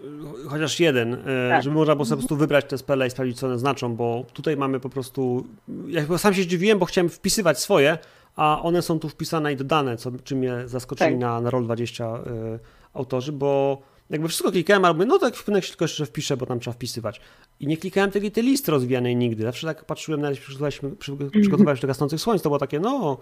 [0.48, 1.18] chociaż jeden, e,
[1.49, 1.64] Tak.
[1.64, 4.57] żeby można było po prostu wybrać te spele i sprawdzić, co one znaczą, bo tutaj
[4.57, 5.44] mamy po prostu...
[5.88, 7.98] Ja sam się zdziwiłem, bo chciałem wpisywać swoje,
[8.35, 11.19] a one są tu wpisane i dodane, co, czym mnie zaskoczyli Tak.
[11.19, 12.18] na, na Roll20
[12.56, 12.60] y,
[12.94, 16.74] autorzy, bo jakby wszystko klikałem, mówię, no tak w tylko jeszcze wpiszę, bo tam trzeba
[16.74, 17.22] wpisywać.
[17.60, 19.44] I nie klikałem tej, tej listy rozwijanej nigdy.
[19.44, 22.80] Zawsze tak patrzyłem, nawet jeśli przygotowaliśmy, przy- przygotowywałem się do gasnących słońc, to było takie,
[22.80, 23.18] no,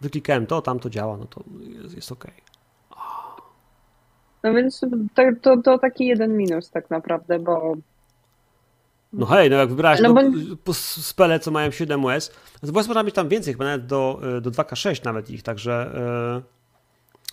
[0.00, 1.44] wyklikałem to, tam to działa, no to
[1.82, 2.32] jest, jest okej.
[4.42, 4.80] No więc
[5.14, 7.74] to, to, to taki jeden minus tak naprawdę, bo
[9.12, 10.14] No hej, no jak wybrałaś No no,
[10.64, 12.30] bo- spele, co mają 7 US,
[12.66, 15.92] to można mieć tam więcej, chyba nawet do, do 2K6 nawet ich, także
[16.38, 16.59] y,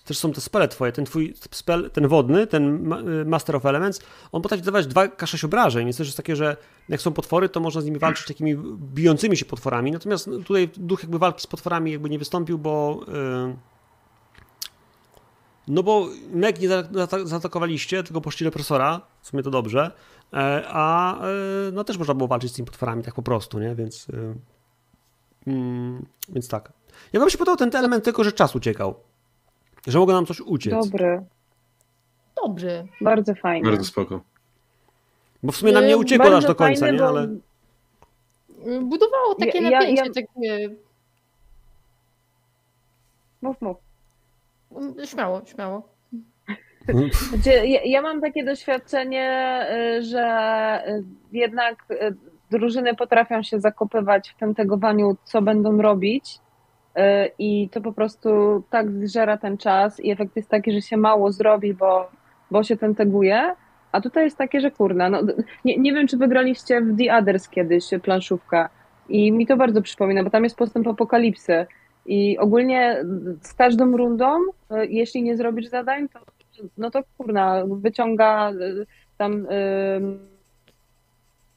[0.07, 4.01] też są te spele twoje, ten twój spell, ten wodny, ten y, Master of Elements,
[4.31, 6.57] on potrafi dawać 2K6 obrażeń, więc też jest takie, że
[6.89, 8.55] jak są potwory, to można z nimi walczyć takimi
[8.93, 12.99] bijącymi się potworami, natomiast no, tutaj duch jakby walki z potworami jakby nie wystąpił, bo
[13.53, 13.55] y,
[15.67, 19.91] no bo Meg nie za- za- zaatakowaliście, tylko poszli represora, w sumie to dobrze,
[20.33, 21.27] e, a e,
[21.73, 24.07] no też można było walczyć z tymi potworami tak po prostu, nie, więc
[25.47, 26.73] mm, więc tak.
[27.13, 28.95] Ja bym się podobał ten element tylko, że czas uciekał,
[29.87, 31.23] że mogło nam coś uciec, dobry,
[32.45, 32.87] Dobry.
[33.01, 33.69] bardzo fajny.
[33.69, 34.21] Bardzo spoko.
[35.43, 37.27] bo w sumie nam nie uciekło Bardzo aż do końca, fajny, nie, ale
[38.81, 40.69] Budowało takie Ja- ja- napięcie, ja- takie...
[43.41, 43.77] Mów, mów.
[45.05, 45.87] Śmiało, śmiało.
[47.11, 49.65] Znaczy, ja, ja mam takie doświadczenie,
[49.97, 52.15] y, że y, jednak y,
[52.51, 56.39] drużyny potrafią się zakopywać w tym tegowaniu, co będą robić.
[56.97, 58.29] Y, I to po prostu
[58.69, 62.09] tak zżera ten czas i efekt jest taki, że się mało zrobi, bo,
[62.51, 63.55] bo się ten teguje.
[63.91, 65.21] A tutaj jest takie, że kurna, no,
[65.65, 68.69] nie, nie wiem, czy wygraliście w The Others kiedyś planszówkę
[69.09, 71.65] i mi to bardzo przypomina, bo tam jest postęp apokalipsy
[72.05, 73.03] i ogólnie
[73.41, 76.19] z każdą rundą, y, jeśli nie zrobisz zadań, to
[76.77, 78.85] no to kurna, wyciąga y,
[79.17, 80.01] tam y,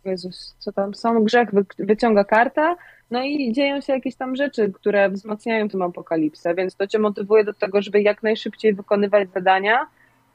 [0.05, 2.75] Jezus, co tam są, grzech wy, wyciąga kartę,
[3.11, 7.45] no i dzieją się jakieś tam rzeczy, które wzmacniają tą apokalipsę, więc to cię motywuje
[7.45, 9.87] do tego, żeby jak najszybciej wykonywać zadania,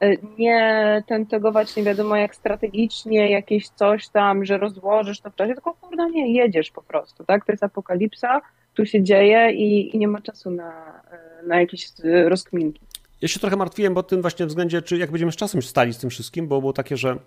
[0.03, 5.53] y, nie tentegować nie wiadomo jak strategicznie jakieś coś tam, że rozłożysz to w czasie,
[5.53, 7.45] tylko kurna nie, jedziesz po prostu, tak?
[7.45, 8.41] To jest apokalipsa,
[8.73, 11.01] tu się dzieje i, i nie ma czasu na,
[11.43, 12.81] y, na jakieś y, rozkminki.
[13.21, 15.97] Ja się trochę martwiłem, bo tym właśnie względzie, czy jak będziemy z czasem stali z
[15.97, 17.17] tym wszystkim, bo było takie, że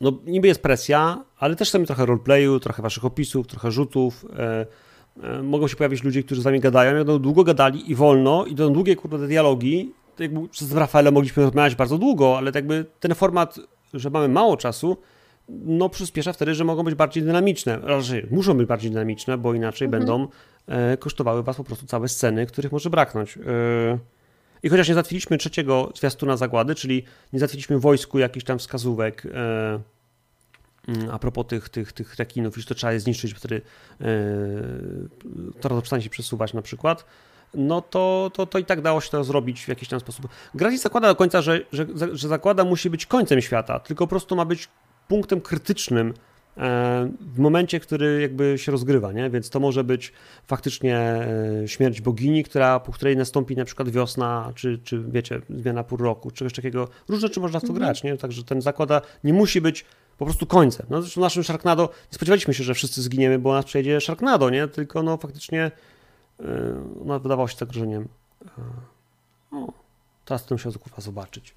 [0.00, 4.26] no niby jest presja, ale też chcemy trochę roleplayu, trochę waszych opisów, trochę rzutów.
[4.38, 4.66] E,
[5.22, 8.54] e, mogą się pojawić ludzie, którzy z wami gadają, będą długo gadali i wolno, i
[8.54, 9.92] to długie kurde te dialogi.
[10.16, 13.58] To jakby z Rafaelem mogliśmy rozmawiać bardzo długo, ale tak jakby ten format,
[13.94, 14.96] że mamy mało czasu,
[15.48, 17.78] no przyspiesza wtedy, że mogą być bardziej dynamiczne.
[17.82, 20.28] Raczej muszą być bardziej dynamiczne, bo inaczej będą
[20.66, 23.38] e, kosztowały was po prostu całe sceny, których może braknąć.
[24.62, 29.80] I chociaż nie załatwiliśmy trzeciego zwiastuna zagłady, czyli nie załatwiliśmy wojsku jakichś tam wskazówek e,
[30.88, 33.60] mm, a propos tych, tych, tych rekinów, iż to trzeba je zniszczyć, wtedy
[34.00, 34.04] e,
[35.60, 37.04] to przestanie się przesuwać na przykład,
[37.54, 40.28] no to, to, to i tak dało się to zrobić w jakiś tam sposób.
[40.54, 44.36] Gra zakłada do końca, że, że, że zakłada musi być końcem świata, tylko po prostu
[44.36, 44.68] ma być
[45.08, 46.14] punktem krytycznym
[46.56, 49.30] w momencie, który jakby się rozgrywa, nie?
[49.30, 50.12] Więc to może być
[50.46, 55.84] faktycznie e, śmierć bogini, która, po której nastąpi na przykład wiosna, czy, czy wiecie, zmiana
[55.84, 56.88] pół roku, czegoś takiego.
[57.08, 58.16] Różne rzeczy można w to grać, nie?
[58.16, 59.84] Także ten zakłada nie musi być
[60.18, 60.86] po prostu końcem.
[60.90, 64.68] No zresztą naszym Sharknado nie spodziewaliśmy się, że wszyscy zginiemy, bo nas przyjedzie Sharknado, nie?
[64.68, 65.70] Tylko no faktycznie
[66.40, 66.44] e,
[67.04, 68.08] no, wydawało się zagrożeniem.
[68.44, 68.48] E,
[69.52, 69.72] No,
[70.24, 71.54] teraz to musiał kurwa zobaczyć.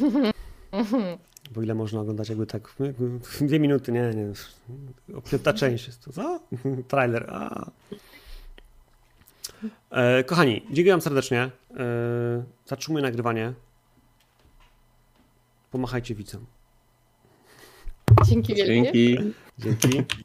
[1.50, 3.10] Bo ile można oglądać jakby tak jakby
[3.46, 4.32] dwie minuty, nie, nie.
[5.30, 6.40] Piąta część jest to, co?
[6.88, 7.70] Trailer, a.
[9.90, 11.50] E, kochani, dziękuję wam serdecznie.
[11.76, 13.52] E, zatrzymuję nagrywanie.
[15.70, 16.46] Pomachajcie widzom.
[18.26, 18.74] Dzięki wielkie.
[18.82, 19.34] Dzięki.
[19.58, 20.24] Dzięki.